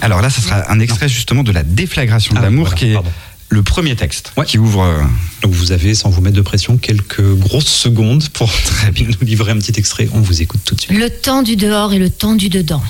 Alors 0.01 0.21
là, 0.21 0.29
ça 0.29 0.41
sera 0.41 0.69
un 0.71 0.79
extrait 0.79 1.09
justement 1.09 1.43
de 1.43 1.51
la 1.51 1.63
déflagration 1.63 2.33
de 2.33 2.39
Ah, 2.39 2.43
l'amour 2.43 2.65
voilà, 2.65 2.77
qui 2.79 2.85
est 2.89 2.93
pardon. 2.93 3.09
le 3.49 3.63
premier 3.63 3.95
texte 3.95 4.33
qui 4.45 4.57
ouvre. 4.57 4.83
euh, 4.83 5.01
Donc 5.41 5.53
vous 5.53 5.71
avez, 5.71 5.95
sans 5.95 6.09
vous 6.09 6.21
mettre 6.21 6.35
de 6.35 6.41
pression, 6.41 6.77
quelques 6.77 7.23
grosses 7.35 7.65
secondes 7.67 8.27
pour 8.29 8.51
très 8.65 8.91
bien 8.91 9.07
nous 9.07 9.25
livrer 9.25 9.51
un 9.53 9.57
petit 9.57 9.73
extrait. 9.79 10.07
On 10.13 10.19
vous 10.21 10.41
écoute 10.41 10.61
tout 10.65 10.75
de 10.75 10.81
suite. 10.81 10.97
Le 10.97 11.09
temps 11.09 11.41
du 11.43 11.55
dehors 11.55 11.93
et 11.93 11.99
le 11.99 12.09
temps 12.09 12.35
du 12.35 12.49
dedans. 12.49 12.83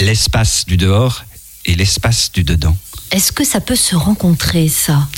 l'espace 0.00 0.64
du 0.66 0.76
dehors 0.76 1.24
et 1.66 1.74
l'espace 1.74 2.32
du 2.32 2.42
dedans. 2.42 2.76
Est-ce 3.12 3.32
que 3.32 3.44
ça 3.44 3.60
peut 3.60 3.76
se 3.76 3.96
rencontrer, 3.96 4.68
ça? 4.68 5.08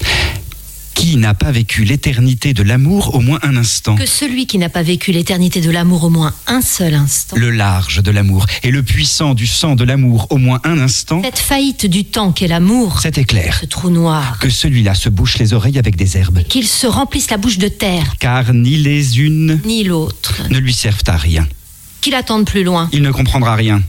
Qui 0.94 1.16
n'a 1.16 1.34
pas 1.34 1.50
vécu 1.50 1.84
l'éternité 1.84 2.52
de 2.54 2.62
l'amour 2.62 3.14
au 3.14 3.20
moins 3.20 3.38
un 3.42 3.56
instant 3.56 3.96
Que 3.96 4.06
celui 4.06 4.46
qui 4.46 4.58
n'a 4.58 4.68
pas 4.68 4.82
vécu 4.82 5.10
l'éternité 5.10 5.60
de 5.60 5.70
l'amour 5.70 6.04
au 6.04 6.10
moins 6.10 6.32
un 6.46 6.60
seul 6.60 6.94
instant. 6.94 7.36
Le 7.36 7.50
large 7.50 8.02
de 8.02 8.10
l'amour 8.10 8.46
et 8.62 8.70
le 8.70 8.82
puissant 8.84 9.34
du 9.34 9.46
sang 9.48 9.74
de 9.74 9.82
l'amour 9.84 10.28
au 10.30 10.36
moins 10.36 10.60
un 10.64 10.78
instant 10.78 11.20
Cette 11.24 11.38
faillite 11.40 11.86
du 11.86 12.04
temps 12.04 12.30
qu'est 12.32 12.46
l'amour, 12.46 13.00
C'est 13.02 13.18
éclair. 13.18 13.58
ce 13.60 13.66
trou 13.66 13.90
noir, 13.90 14.38
Que 14.38 14.48
celui-là 14.50 14.94
se 14.94 15.08
bouche 15.08 15.38
les 15.38 15.54
oreilles 15.54 15.78
avec 15.78 15.96
des 15.96 16.16
herbes. 16.16 16.44
qu'il 16.44 16.68
se 16.68 16.86
remplisse 16.86 17.30
la 17.30 17.36
bouche 17.38 17.58
de 17.58 17.68
terre, 17.68 18.14
Car 18.20 18.52
ni 18.54 18.76
les 18.76 19.18
unes 19.20 19.60
ni 19.64 19.82
l'autre, 19.84 20.42
ne 20.50 20.58
lui 20.58 20.74
servent 20.74 21.02
à 21.06 21.16
rien. 21.16 21.48
qu'il 22.00 22.14
attende 22.14 22.44
plus 22.46 22.62
loin. 22.64 22.88
Il 22.92 23.02
ne 23.02 23.10
comprendra 23.10 23.56
rien. 23.56 23.82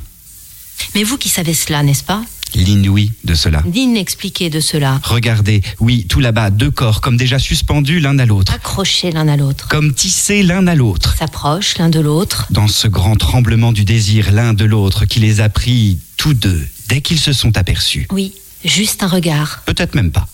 Mais 0.96 1.04
vous 1.04 1.18
qui 1.18 1.30
savez 1.30 1.54
cela, 1.54 1.84
n'est-ce 1.84 2.04
pas? 2.04 2.24
L'inouï 2.56 3.12
de 3.24 3.34
cela. 3.34 3.62
D'inexpliqué 3.66 4.50
de 4.50 4.60
cela, 4.60 5.00
Regardez, 5.04 5.62
oui, 5.80 6.06
tout 6.08 6.20
là-bas, 6.20 6.50
deux 6.50 6.72
corps 6.72 7.02
comme 7.02 7.18
déjà 7.18 7.40
suspendus 7.40 8.00
l'un 8.00 8.18
à 8.20 8.26
l'autre, 8.26 8.54
accrochés 8.54 9.12
l'un 9.12 9.28
à 9.28 9.36
l'autre, 9.38 9.68
comme 9.68 9.94
tissés 9.94 10.44
l'un 10.44 10.68
à 10.68 10.76
l'autre. 10.76 11.16
s'approchent 11.18 11.78
l'un 11.78 11.90
de 11.90 12.00
l'autre, 12.00 12.48
Dans 12.52 12.68
ce 12.68 12.88
grand 12.88 13.16
tremblement 13.16 13.72
du 13.72 13.86
désir 13.86 14.32
l'un 14.32 14.54
de 14.54 14.66
l'autre 14.66 15.06
qui 15.06 15.20
les 15.20 15.42
a 15.42 15.50
pris 15.50 16.00
tous 16.18 16.34
deux 16.34 16.66
dès 16.90 17.02
qu'ils 17.02 17.20
se 17.20 17.34
sont 17.34 17.58
aperçus. 17.58 18.08
oui, 18.12 18.34
juste 18.64 19.04
un 19.04 19.08
regard, 19.08 19.62
Peut-être 19.66 19.96
même 19.96 20.12
pas, 20.12 20.28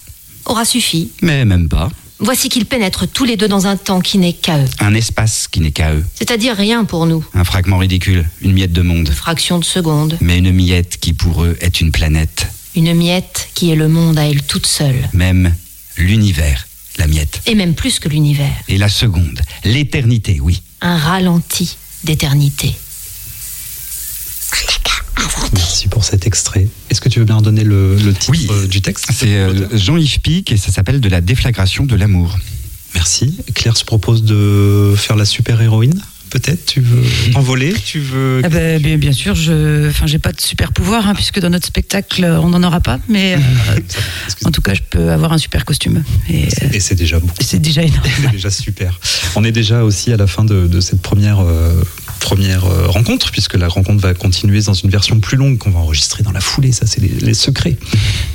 aura 0.45 0.65
suffi. 0.65 1.11
mais 1.21 1.45
même 1.45 1.69
pas. 1.69 1.89
Voici 2.21 2.49
qu'ils 2.49 2.65
pénètrent 2.65 3.07
tous 3.07 3.23
les 3.23 3.37
deux 3.37 3.47
dans 3.47 3.65
un 3.67 3.77
temps 3.77 4.01
qui 4.01 4.17
n'est 4.17 4.33
qu'à 4.33 4.59
eux, 4.59 4.65
Un 4.79 4.93
espace 4.93 5.47
qui 5.47 5.61
n'est 5.61 5.71
qu'à 5.71 5.93
eux. 5.93 6.03
c'est-à-dire 6.15 6.55
rien 6.55 6.83
pour 6.83 7.05
nous, 7.05 7.23
Un 7.33 7.43
fragment 7.45 7.77
ridicule, 7.77 8.27
une 8.41 8.51
miette 8.53 8.73
de 8.73 8.81
monde. 8.81 9.07
une 9.07 9.13
fraction 9.13 9.57
de 9.57 9.63
seconde, 9.63 10.17
Mais 10.19 10.37
une 10.37 10.51
miette 10.51 10.97
qui 10.99 11.13
pour 11.13 11.43
eux 11.45 11.57
est 11.61 11.79
une 11.79 11.91
planète. 11.91 12.47
une 12.75 12.93
miette 12.93 13.47
qui 13.53 13.71
est 13.71 13.75
le 13.75 13.87
monde 13.87 14.17
à 14.19 14.25
elle 14.27 14.43
toute 14.43 14.65
seule, 14.67 15.09
Même 15.13 15.55
l'univers, 15.97 16.67
la 16.97 17.07
miette. 17.07 17.41
et 17.45 17.55
même 17.55 17.73
plus 17.73 17.99
que 17.99 18.09
l'univers, 18.09 18.51
Et 18.67 18.77
la 18.77 18.89
seconde, 18.89 19.39
l'éternité, 19.63 20.39
oui. 20.41 20.61
un 20.81 20.97
ralenti 20.97 21.77
d'éternité. 22.03 22.75
Merci 25.53 25.87
pour 25.87 26.03
cet 26.03 26.25
extrait. 26.27 26.67
Est-ce 26.89 27.01
que 27.01 27.09
tu 27.09 27.19
veux 27.19 27.25
bien 27.25 27.41
donner 27.41 27.63
le, 27.63 27.95
le 27.95 28.13
titre 28.13 28.29
Oui. 28.31 28.47
euh, 28.51 28.67
du 28.67 28.81
texte? 28.81 29.05
C'est 29.13 29.35
euh, 29.35 29.67
Jean-Yves 29.77 30.19
Pic 30.21 30.51
et 30.51 30.57
ça 30.57 30.71
s'appelle 30.71 30.99
De 31.01 31.09
la 31.09 31.21
déflagration 31.21 31.85
de 31.85 31.95
l'amour. 31.95 32.37
Merci. 32.95 33.37
Claire 33.53 33.77
se 33.77 33.85
propose 33.85 34.23
de 34.23 34.93
faire 34.97 35.15
la 35.15 35.25
super-héroïne 35.25 36.01
Peut-être 36.31 36.63
Tu 36.67 36.79
veux 36.81 37.01
envoler 37.33 37.73
Tu 37.85 37.99
veux 37.99 38.41
Ah 38.43 38.49
bah, 38.49 38.77
bien, 38.77 38.97
bien 38.97 39.11
sûr, 39.13 39.33
je, 39.33 39.89
enfin, 39.89 40.05
j'ai 40.05 40.19
pas 40.19 40.31
de 40.31 40.39
super 40.39 40.71
pouvoir 40.71 41.07
hein, 41.07 41.15
puisque 41.15 41.39
dans 41.39 41.49
notre 41.49 41.65
spectacle 41.65 42.23
on 42.23 42.49
n'en 42.49 42.61
aura 42.61 42.81
pas, 42.81 42.99
mais 43.09 43.33
euh, 43.69 43.79
en 44.45 44.51
tout 44.51 44.61
cas, 44.61 44.75
je 44.75 44.81
peux 44.87 45.09
avoir 45.11 45.33
un 45.33 45.39
super 45.39 45.65
costume 45.65 46.03
et 46.29 46.47
Et 46.71 46.79
c'est 46.79 46.93
déjà 46.95 47.19
beaucoup. 47.19 47.33
c'est 47.41 47.59
déjà 47.59 47.81
énorme. 47.81 48.03
C'est 48.21 48.31
déjà 48.31 48.51
super. 48.51 48.99
On 49.35 49.43
est 49.43 49.51
déjà 49.51 49.83
aussi 49.83 50.11
à 50.13 50.17
la 50.17 50.27
fin 50.27 50.43
de, 50.45 50.67
de 50.67 50.79
cette 50.81 51.01
première, 51.01 51.39
euh, 51.39 51.73
première 52.19 52.65
euh, 52.65 52.87
rencontre, 52.87 53.31
puisque 53.31 53.55
la 53.55 53.67
rencontre 53.67 54.01
va 54.01 54.13
continuer 54.13 54.61
dans 54.61 54.73
une 54.73 54.89
version 54.89 55.19
plus 55.19 55.37
longue 55.37 55.57
qu'on 55.57 55.71
va 55.71 55.79
enregistrer 55.79 56.23
dans 56.23 56.31
la 56.31 56.41
foulée. 56.41 56.71
Ça, 56.71 56.85
c'est 56.85 57.01
les, 57.01 57.33
secrets, 57.33 57.77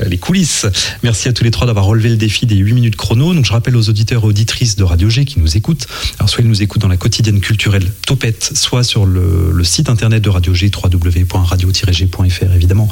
euh, 0.00 0.06
les 0.06 0.18
coulisses. 0.18 0.66
Merci 1.02 1.28
à 1.28 1.32
tous 1.32 1.44
les 1.44 1.50
trois 1.50 1.66
d'avoir 1.66 1.84
relevé 1.84 2.08
le 2.08 2.16
défi 2.16 2.46
des 2.46 2.56
8 2.56 2.72
minutes 2.72 2.96
chrono. 2.96 3.34
Donc, 3.34 3.44
je 3.44 3.52
rappelle 3.52 3.76
aux 3.76 3.88
auditeurs 3.88 4.24
et 4.24 4.26
auditrices 4.26 4.76
de 4.76 4.84
Radio 4.84 5.08
G 5.08 5.24
qui 5.24 5.38
nous 5.38 5.56
écoutent. 5.56 5.86
Alors, 6.18 6.28
soit 6.28 6.42
ils 6.42 6.48
nous 6.48 6.62
écoutent 6.62 6.82
dans 6.82 6.88
la 6.88 6.96
quotidienne 6.96 7.40
culturelle 7.40 7.90
Topette, 8.06 8.52
soit 8.54 8.82
sur 8.82 9.06
le, 9.06 9.62
site 9.64 9.88
internet 9.88 10.22
de 10.22 10.28
Radio 10.28 10.52
G, 10.52 10.70
www.radio-g.fr, 10.74 12.54
évidemment, 12.54 12.88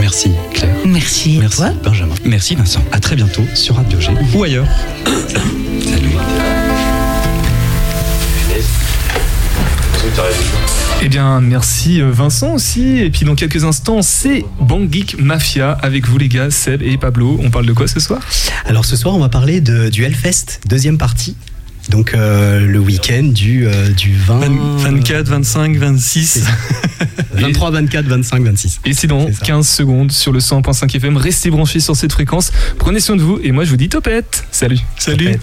Merci 0.00 0.30
Claire. 0.52 0.74
Merci. 0.84 1.38
Merci 1.38 1.62
Benjamin. 1.82 2.14
Merci 2.24 2.54
Vincent. 2.54 2.84
À 2.92 3.00
très 3.00 3.16
bientôt 3.16 3.44
sur 3.54 3.76
Radio 3.76 3.98
G 4.00 4.10
ou 4.34 4.42
ailleurs. 4.42 4.66
Salut. 5.84 6.65
Eh 11.02 11.08
bien, 11.08 11.40
merci 11.40 12.00
euh, 12.00 12.10
Vincent 12.10 12.54
aussi. 12.54 12.98
Et 12.98 13.10
puis 13.10 13.24
dans 13.24 13.34
quelques 13.34 13.64
instants, 13.64 14.02
c'est 14.02 14.44
Bang 14.60 14.92
Geek 14.92 15.20
Mafia 15.20 15.72
avec 15.72 16.06
vous 16.06 16.18
les 16.18 16.28
gars, 16.28 16.50
Seb 16.50 16.82
et 16.82 16.96
Pablo. 16.96 17.38
On 17.42 17.50
parle 17.50 17.66
de 17.66 17.72
quoi 17.72 17.86
ce 17.88 18.00
soir? 18.00 18.20
Alors 18.64 18.84
ce 18.84 18.96
soir, 18.96 19.14
on 19.14 19.18
va 19.18 19.28
parler 19.28 19.60
de, 19.60 19.88
du 19.88 20.04
Hellfest, 20.04 20.60
deuxième 20.66 20.98
partie. 20.98 21.36
Donc 21.90 22.14
euh, 22.14 22.60
le 22.66 22.78
week-end 22.78 23.24
du, 23.24 23.66
euh, 23.66 23.90
du 23.90 24.16
20... 24.16 24.40
24, 24.78 25.28
25, 25.28 25.76
26. 25.76 26.44
23, 27.34 27.70
24, 27.70 28.06
25, 28.06 28.44
26. 28.44 28.80
Et 28.84 28.92
c'est 28.92 29.06
dans 29.06 29.26
15 29.26 29.68
secondes 29.68 30.12
sur 30.12 30.32
le 30.32 30.40
100.5 30.40 30.96
FM. 30.96 31.16
Restez 31.16 31.50
branchés 31.50 31.80
sur 31.80 31.94
cette 31.94 32.12
fréquence. 32.12 32.52
Prenez 32.78 33.00
soin 33.00 33.16
de 33.16 33.22
vous. 33.22 33.38
Et 33.42 33.52
moi, 33.52 33.64
je 33.64 33.70
vous 33.70 33.76
dis 33.76 33.88
topette. 33.88 34.44
Salut. 34.50 34.78
Salut. 34.98 35.38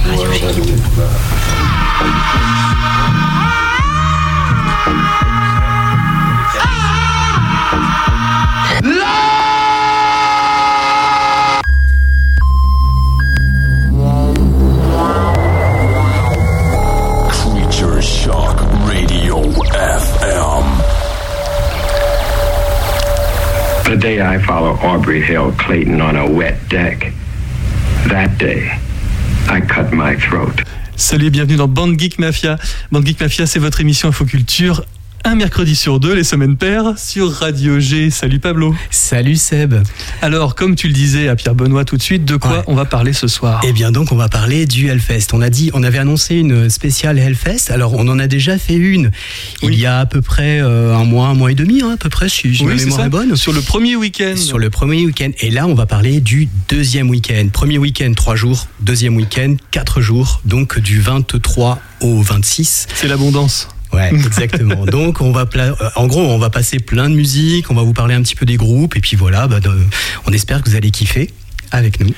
The 23.86 23.97
day 23.97 24.22
I 24.22 24.38
follow 24.39 24.72
Aubrey 24.72 25.22
Hill 25.22 25.54
Clayton 25.54 26.01
on 26.01 26.18
a 26.18 26.30
wet 26.30 26.68
deck, 26.68 27.14
that 28.08 28.38
day, 28.38 28.82
I 29.54 29.62
cut 29.62 29.91
my 29.91 30.18
throat. 30.18 30.64
Salut 30.95 31.28
et 31.28 31.30
bienvenue 31.30 31.58
dans 31.58 31.68
Band 31.68 31.95
Geek 31.95 32.18
Mafia. 32.18 32.58
Band 32.91 33.06
Geek 33.06 33.22
Mafia, 33.22 33.45
c'est 33.45 33.60
votre 33.60 33.82
émission 33.82 34.10
Infoculture. 34.10 34.84
Un 35.26 35.36
mercredi 35.36 35.74
sur 35.74 36.01
deux, 36.01 36.13
les 36.13 36.26
semaines 36.26 36.57
paires, 36.57 36.97
sur 36.97 37.32
Radio 37.32 37.80
G. 37.80 38.09
Salut 38.09 38.39
Pablo. 38.39 38.76
Salut 38.91 39.38
Seb. 39.38 39.76
Alors, 40.21 40.53
comme 40.53 40.76
tu 40.76 40.88
le 40.88 40.93
disais 40.93 41.30
à 41.30 41.38
Pierre 41.38 41.55
Benoît 41.55 41.86
tout 41.86 41.95
de 41.95 42.01
suite, 42.01 42.26
de 42.26 42.36
quoi 42.36 42.61
on 42.67 42.76
va 42.76 42.84
parler 42.84 43.13
ce 43.13 43.30
soir? 43.30 43.61
Eh 43.65 43.71
bien 43.71 43.93
donc 43.93 44.11
on 44.11 44.17
va 44.17 44.28
parler 44.28 44.65
du 44.65 44.89
Hellfest. 44.89 45.28
On 45.32 45.41
a 45.41 45.49
dit, 45.49 45.71
on 45.74 45.82
avait 45.82 45.97
annoncé 45.97 46.36
une 46.36 46.69
spéciale 46.69 47.19
Hellfest. 47.19 47.71
Alors 47.71 47.93
on 47.93 48.05
en 48.09 48.19
a 48.19 48.28
déjà 48.28 48.57
fait 48.57 48.74
une 48.76 49.11
il 49.61 49.76
y 49.76 49.86
a 49.86 49.99
à 49.99 50.05
peu 50.05 50.21
près 50.21 50.59
euh, 50.59 50.93
un 50.93 51.05
mois, 51.05 51.28
un 51.28 51.36
mois 51.36 51.53
et 51.53 51.55
demi, 51.55 51.82
hein, 51.82 51.91
à 51.93 51.97
peu 51.97 52.09
près, 52.09 52.28
si, 52.28 52.49
ma 52.61 52.71
Oui, 52.74 52.76
mémoire 52.76 53.05
est 53.05 53.09
bonne. 53.09 53.36
Sur 53.38 53.53
le 53.53 53.61
premier 53.61 53.95
week-end. 53.95 54.36
Sur 54.36 54.59
le 54.59 54.69
premier 54.69 55.05
week-end. 55.05 55.32
Et 55.39 55.51
là, 55.51 55.67
on 55.67 55.74
va 55.74 55.86
parler 55.86 56.19
du 56.19 56.49
deuxième 56.67 57.09
week-end. 57.09 57.47
Premier 57.51 57.78
week-end, 57.78 58.11
trois 58.13 58.36
jours. 58.36 58.67
Deuxième 58.82 59.15
week-end, 59.15 59.55
quatre 59.71 60.01
jours. 60.01 60.41
Donc 60.43 60.80
du 60.80 60.99
23 60.99 61.80
au 62.01 62.21
26. 62.21 62.88
C'est 62.93 63.07
l'abondance. 63.07 63.69
Ouais, 63.94 64.10
exactement. 64.14 64.86
Donc 64.86 65.22
on 65.22 65.32
va, 65.32 65.46
euh, 65.56 65.74
en 65.96 66.08
gros, 66.08 66.22
on 66.22 66.38
va 66.38 66.50
passer 66.50 66.80
plein 66.80 67.10
de 67.10 67.16
musique, 67.16 67.70
on 67.72 67.76
va 67.76 67.84
vous 67.84 67.94
parler 67.94 68.16
un 68.16 68.22
petit 68.22 68.36
peu 68.36 68.46
des 68.46 68.58
groupes, 68.58 68.96
et 68.96 69.00
puis 69.02 69.16
voilà, 69.16 69.48
bah, 69.48 69.60
on 70.26 70.32
espère 70.32 70.62
que 70.62 70.70
vous 70.70 70.76
allez 70.76 70.91
kiffer 70.91 71.30
avec 71.72 72.00
nous. 72.00 72.14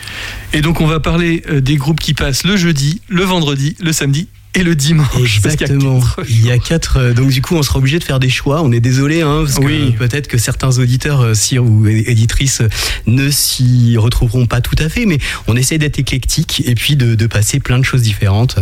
Et 0.54 0.62
donc, 0.62 0.82
on 0.82 0.88
va 0.88 1.00
parler 1.00 1.44
euh, 1.50 1.62
des 1.62 1.78
groupes 1.78 2.00
qui 2.00 2.14
passent 2.14 2.44
le 2.44 2.58
jeudi, 2.58 3.02
le 3.08 3.24
vendredi, 3.24 3.76
le 3.80 3.94
samedi 3.94 4.28
et 4.56 4.64
le 4.64 4.76
dimanche. 4.76 5.42
Parce 5.42 5.56
qu'il 5.56 5.68
y 5.68 5.72
a 5.72 5.74
Exactement. 5.74 6.00
quatre 6.00 6.26
Il 6.30 6.46
y 6.46 6.52
a 6.52 6.58
quatre. 6.58 6.98
euh, 6.98 7.14
Donc 7.14 7.30
du 7.30 7.42
coup, 7.42 7.56
on 7.56 7.64
sera 7.64 7.80
obligé 7.80 8.00
de 8.00 8.04
faire 8.04 8.20
des 8.20 8.30
choix. 8.30 8.62
On 8.64 8.72
est 8.72 8.80
désolé, 8.80 9.22
hein, 9.22 9.44
parce 9.46 9.60
que 9.60 9.92
peut-être 9.98 10.28
que 10.28 10.38
certains 10.38 10.78
auditeurs, 10.80 11.22
euh, 11.22 11.34
sire 11.34 11.64
ou 11.64 11.86
éditrices, 11.88 12.62
euh, 12.62 12.70
ne 13.06 13.30
s'y 13.30 13.96
retrouveront 13.98 14.46
pas 14.46 14.62
tout 14.62 14.76
à 14.80 14.90
fait, 14.90 15.06
mais 15.06 15.18
on 15.48 15.56
essaie 15.56 15.78
d'être 15.78 16.00
éclectique 16.00 16.64
et 16.66 16.76
puis 16.76 16.96
de, 16.96 17.16
de 17.16 17.28
passer 17.28 17.60
plein 17.60 17.80
de 17.80 17.84
choses 17.86 18.02
différentes 18.02 18.56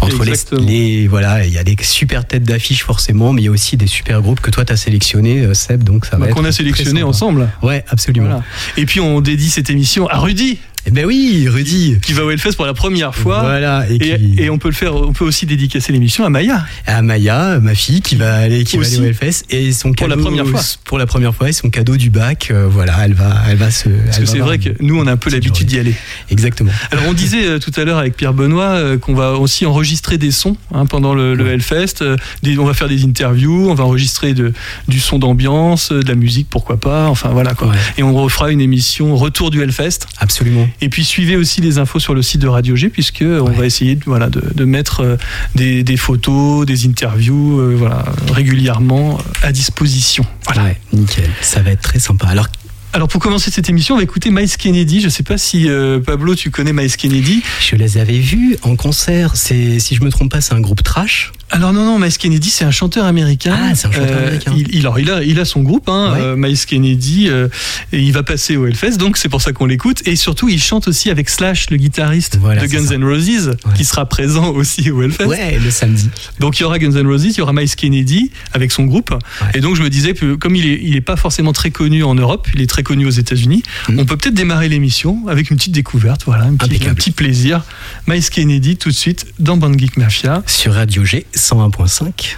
entre 0.00 0.24
les, 0.24 0.32
les- 0.66 1.08
voilà. 1.08 1.44
Il 1.46 1.52
y 1.52 1.58
a 1.58 1.64
des 1.64 1.76
super 1.82 2.26
têtes 2.26 2.44
d'affiche 2.44 2.82
forcément, 2.82 3.32
mais 3.32 3.42
il 3.42 3.44
y 3.46 3.48
a 3.48 3.52
aussi 3.52 3.76
des 3.76 3.86
super 3.86 4.22
groupes 4.22 4.40
que 4.40 4.50
toi 4.50 4.64
t'as 4.64 4.76
sélectionné, 4.76 5.54
Seb. 5.54 5.82
Donc 5.84 6.06
ça 6.06 6.12
va. 6.12 6.18
Bah, 6.18 6.26
être 6.28 6.34
qu'on 6.36 6.44
a 6.44 6.52
sélectionné 6.52 7.02
ensemble. 7.02 7.48
Ouais, 7.62 7.84
absolument. 7.88 8.26
Voilà. 8.26 8.44
Et 8.76 8.86
puis, 8.86 9.00
on 9.00 9.20
dédie 9.20 9.50
cette 9.50 9.70
émission 9.70 10.08
à 10.08 10.18
Rudy. 10.18 10.58
Eh 10.88 10.92
ben 10.92 11.04
oui, 11.04 11.48
Rudy. 11.48 11.96
Qui 12.00 12.12
va 12.12 12.24
au 12.24 12.30
Hellfest 12.30 12.52
pour 12.52 12.64
la 12.64 12.72
première 12.74 13.14
fois. 13.14 13.40
Voilà, 13.40 13.84
et 13.90 13.94
Et, 13.96 13.98
qui- 13.98 14.34
et 14.42 14.50
on 14.50 14.58
peut 14.58 14.68
le 14.68 14.74
faire, 14.74 14.94
on 14.94 15.12
peut 15.12 15.24
aussi 15.24 15.44
dédicacer 15.44 15.92
l'émission 15.92 16.24
à 16.24 16.30
Maya. 16.30 16.64
à 16.86 17.02
Maya, 17.02 17.58
ma 17.60 17.74
fille, 17.74 18.00
qui 18.00 18.14
va 18.14 18.34
aller, 18.36 18.62
qui 18.64 18.76
va 18.76 18.82
Aussi. 18.82 18.96
aller 18.98 19.04
au 19.04 19.08
Hellfest 19.08 19.44
et 19.50 19.72
son 19.72 19.92
Pour 19.92 20.06
la 20.06 20.14
cadeau 20.14 20.26
première 20.28 20.46
fois. 20.46 20.60
pour 20.84 20.98
la 20.98 21.06
première 21.06 21.34
fois 21.34 21.48
et 21.48 21.52
son 21.52 21.70
cadeau 21.70 21.96
du 21.96 22.10
bac, 22.10 22.48
euh, 22.50 22.68
voilà, 22.70 22.94
elle 23.04 23.14
va, 23.14 23.34
elle 23.48 23.56
va 23.56 23.70
se. 23.70 23.88
Parce 23.88 24.18
que 24.20 24.26
c'est 24.26 24.38
vrai 24.38 24.58
que 24.58 24.70
nous, 24.80 24.96
on 24.98 25.06
a 25.08 25.12
un 25.12 25.16
peu 25.16 25.28
l'habitude 25.30 25.66
d'y 25.66 25.78
aller. 25.78 25.94
Exactement. 26.30 26.70
Alors, 26.92 27.04
on 27.08 27.12
disait 27.14 27.46
euh, 27.46 27.58
tout 27.58 27.72
à 27.76 27.84
l'heure 27.84 27.98
avec 27.98 28.16
Pierre 28.16 28.32
Benoît 28.34 28.76
euh, 28.76 28.96
qu'on 28.98 29.14
va 29.14 29.32
aussi 29.32 29.66
enregistrer 29.66 30.18
des 30.18 30.30
sons 30.30 30.56
hein, 30.72 30.86
pendant 30.86 31.14
le, 31.14 31.34
le 31.34 31.48
Hellfest. 31.48 32.04
Des- 32.42 32.58
on 32.58 32.64
va 32.64 32.74
faire 32.74 32.88
des 32.88 33.04
interviews, 33.04 33.68
on 33.70 33.74
va 33.74 33.84
enregistrer 33.84 34.34
de, 34.34 34.52
du 34.88 35.00
son 35.00 35.18
d'ambiance, 35.18 35.90
de 35.90 36.06
la 36.08 36.14
musique, 36.14 36.46
pourquoi 36.48 36.78
pas. 36.78 37.08
Enfin, 37.08 37.30
voilà 37.30 37.54
quoi. 37.54 37.72
Et 37.98 38.02
on 38.04 38.14
refera 38.14 38.50
une 38.52 38.60
émission 38.60 39.16
retour 39.16 39.50
du 39.50 39.60
Hellfest. 39.62 40.06
Absolument. 40.18 40.68
Et 40.80 40.88
puis 40.88 41.04
suivez 41.04 41.36
aussi 41.36 41.60
les 41.60 41.78
infos 41.78 41.98
sur 41.98 42.14
le 42.14 42.22
site 42.22 42.40
de 42.40 42.48
Radio 42.48 42.76
G 42.76 42.88
puisque 42.88 43.22
on 43.22 43.50
va 43.50 43.66
essayer 43.66 43.94
de, 43.94 44.04
voilà, 44.04 44.28
de, 44.28 44.42
de 44.54 44.64
mettre 44.64 45.00
euh, 45.00 45.16
des, 45.54 45.82
des 45.82 45.96
photos, 45.96 46.66
des 46.66 46.86
interviews 46.86 47.60
euh, 47.60 47.74
voilà, 47.76 48.04
régulièrement 48.32 49.18
euh, 49.18 49.46
à 49.46 49.52
disposition. 49.52 50.26
Voilà. 50.44 50.64
Ouais, 50.64 50.80
nickel. 50.92 51.30
Ça 51.40 51.60
va 51.62 51.70
être 51.70 51.82
très 51.82 51.98
sympa. 51.98 52.26
Alors, 52.26 52.48
Alors 52.92 53.08
pour 53.08 53.20
commencer 53.20 53.50
cette 53.50 53.68
émission, 53.68 53.94
on 53.94 53.98
va 53.98 54.04
écouter 54.04 54.30
Miles 54.30 54.56
Kennedy. 54.56 55.00
Je 55.00 55.08
sais 55.08 55.22
pas 55.22 55.38
si 55.38 55.68
euh, 55.68 56.00
Pablo, 56.00 56.34
tu 56.34 56.50
connais 56.50 56.72
Miles 56.72 56.96
Kennedy? 56.96 57.42
je 57.60 57.76
les 57.76 57.98
avais 57.98 58.18
vus 58.18 58.56
en 58.62 58.76
concert. 58.76 59.36
C'est, 59.36 59.78
si 59.78 59.94
je 59.94 60.02
me 60.02 60.10
trompe 60.10 60.30
pas, 60.30 60.40
c'est 60.40 60.54
un 60.54 60.60
groupe 60.60 60.82
trash. 60.82 61.32
Alors 61.50 61.72
non, 61.72 61.84
non, 61.84 61.98
Miles 61.98 62.16
Kennedy, 62.18 62.50
c'est 62.50 62.64
un 62.64 62.70
chanteur 62.72 63.04
américain. 63.04 63.56
Ah, 63.56 63.74
c'est 63.74 63.86
un 63.86 63.92
chanteur 63.92 64.18
américain. 64.18 64.52
Il, 64.56 64.74
il- 64.74 64.80
alors, 64.80 64.98
il, 64.98 65.10
a, 65.10 65.22
il 65.22 65.38
a 65.38 65.44
son 65.44 65.62
groupe, 65.62 65.88
hein, 65.88 66.12
Ouais. 66.14 66.20
euh, 66.20 66.36
Miles 66.36 66.58
Kennedy, 66.66 67.28
euh, 67.28 67.48
et 67.92 68.00
il 68.00 68.12
va 68.12 68.22
passer 68.24 68.56
au 68.56 68.66
Hellfest, 68.66 68.96
donc 68.98 69.16
c'est 69.16 69.28
pour 69.28 69.40
ça 69.40 69.52
qu'on 69.52 69.66
l'écoute. 69.66 70.02
Et 70.06 70.16
surtout, 70.16 70.48
il 70.48 70.60
chante 70.60 70.88
aussi 70.88 71.08
avec 71.08 71.28
Slash, 71.30 71.70
le 71.70 71.76
guitariste 71.76 72.38
Voilà, 72.40 72.62
de 72.62 72.66
Guns. 72.66 72.90
N' 72.92 73.04
Roses, 73.04 73.56
qui 73.76 73.84
sera 73.84 74.06
présent 74.06 74.48
aussi 74.50 74.90
au 74.90 75.02
Hellfest. 75.02 75.26
Ouais, 75.26 75.58
le 75.62 75.70
samedi. 75.70 76.08
Donc 76.40 76.58
il 76.58 76.62
y 76.62 76.64
aura 76.64 76.78
Guns 76.78 76.92
N' 76.96 77.06
Roses, 77.06 77.24
il 77.24 77.36
y 77.36 77.40
aura 77.40 77.52
Miles 77.52 77.74
Kennedy 77.76 78.30
avec 78.52 78.72
son 78.72 78.84
groupe. 78.84 79.14
Et 79.54 79.60
donc 79.60 79.76
je 79.76 79.82
me 79.82 79.88
disais 79.88 80.14
que 80.14 80.34
comme 80.34 80.56
il 80.56 80.66
est, 80.66 80.80
il 80.82 80.96
est 80.96 81.00
pas 81.00 81.16
forcément 81.16 81.52
très 81.52 81.70
connu 81.70 82.02
en 82.02 82.14
Europe, 82.16 82.48
il 82.54 82.60
est 82.60 82.66
très 82.66 82.82
connu 82.82 83.06
aux 83.06 83.10
États-Unis, 83.10 83.62
Mhm. 83.88 84.00
on 84.00 84.04
peut 84.04 84.16
peut-être 84.16 84.34
démarrer 84.34 84.68
l'émission 84.68 85.22
avec 85.28 85.50
une 85.50 85.56
petite 85.56 85.72
découverte, 85.74 86.22
voilà, 86.26 86.44
un 86.44 86.54
petit, 86.56 86.86
un 86.88 86.94
petit 86.94 87.12
plaisir. 87.12 87.62
Miles 88.08 88.28
Kennedy 88.28 88.76
tout 88.76 88.88
de 88.90 88.94
suite 88.94 89.26
dans 89.38 89.56
Band 89.56 89.72
Geek 89.78 89.96
Mafia. 89.96 90.42
Sur 90.46 90.74
Radio 90.74 91.04
G 91.04 91.24
101.5. 91.36 92.36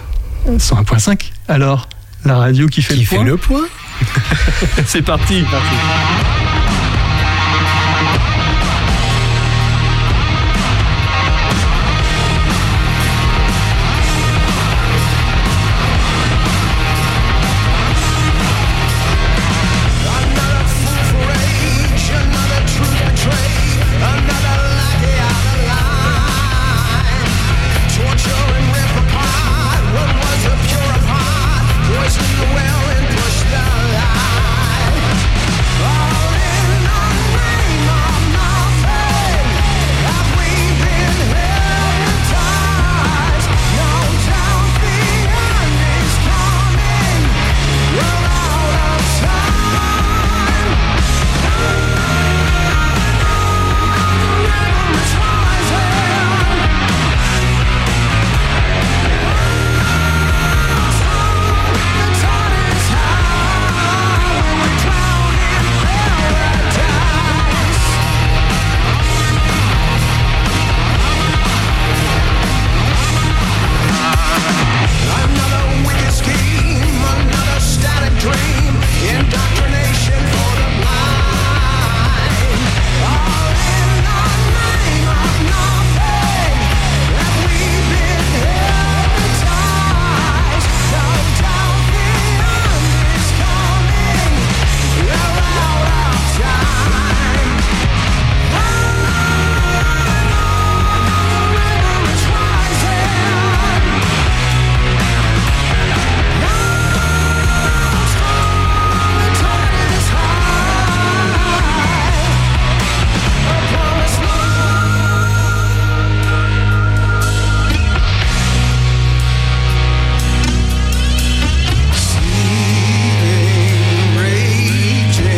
101.5. 0.57 1.31
Alors, 1.47 1.87
la 2.25 2.37
radio 2.37 2.67
qui 2.67 2.81
fait 2.81 2.93
Qui 2.95 3.01
le 3.01 3.05
fait 3.05 3.15
point. 3.15 3.25
le 3.25 3.37
point 3.37 3.65
C'est 4.85 5.01
parti. 5.01 5.41
parti. 5.43 5.65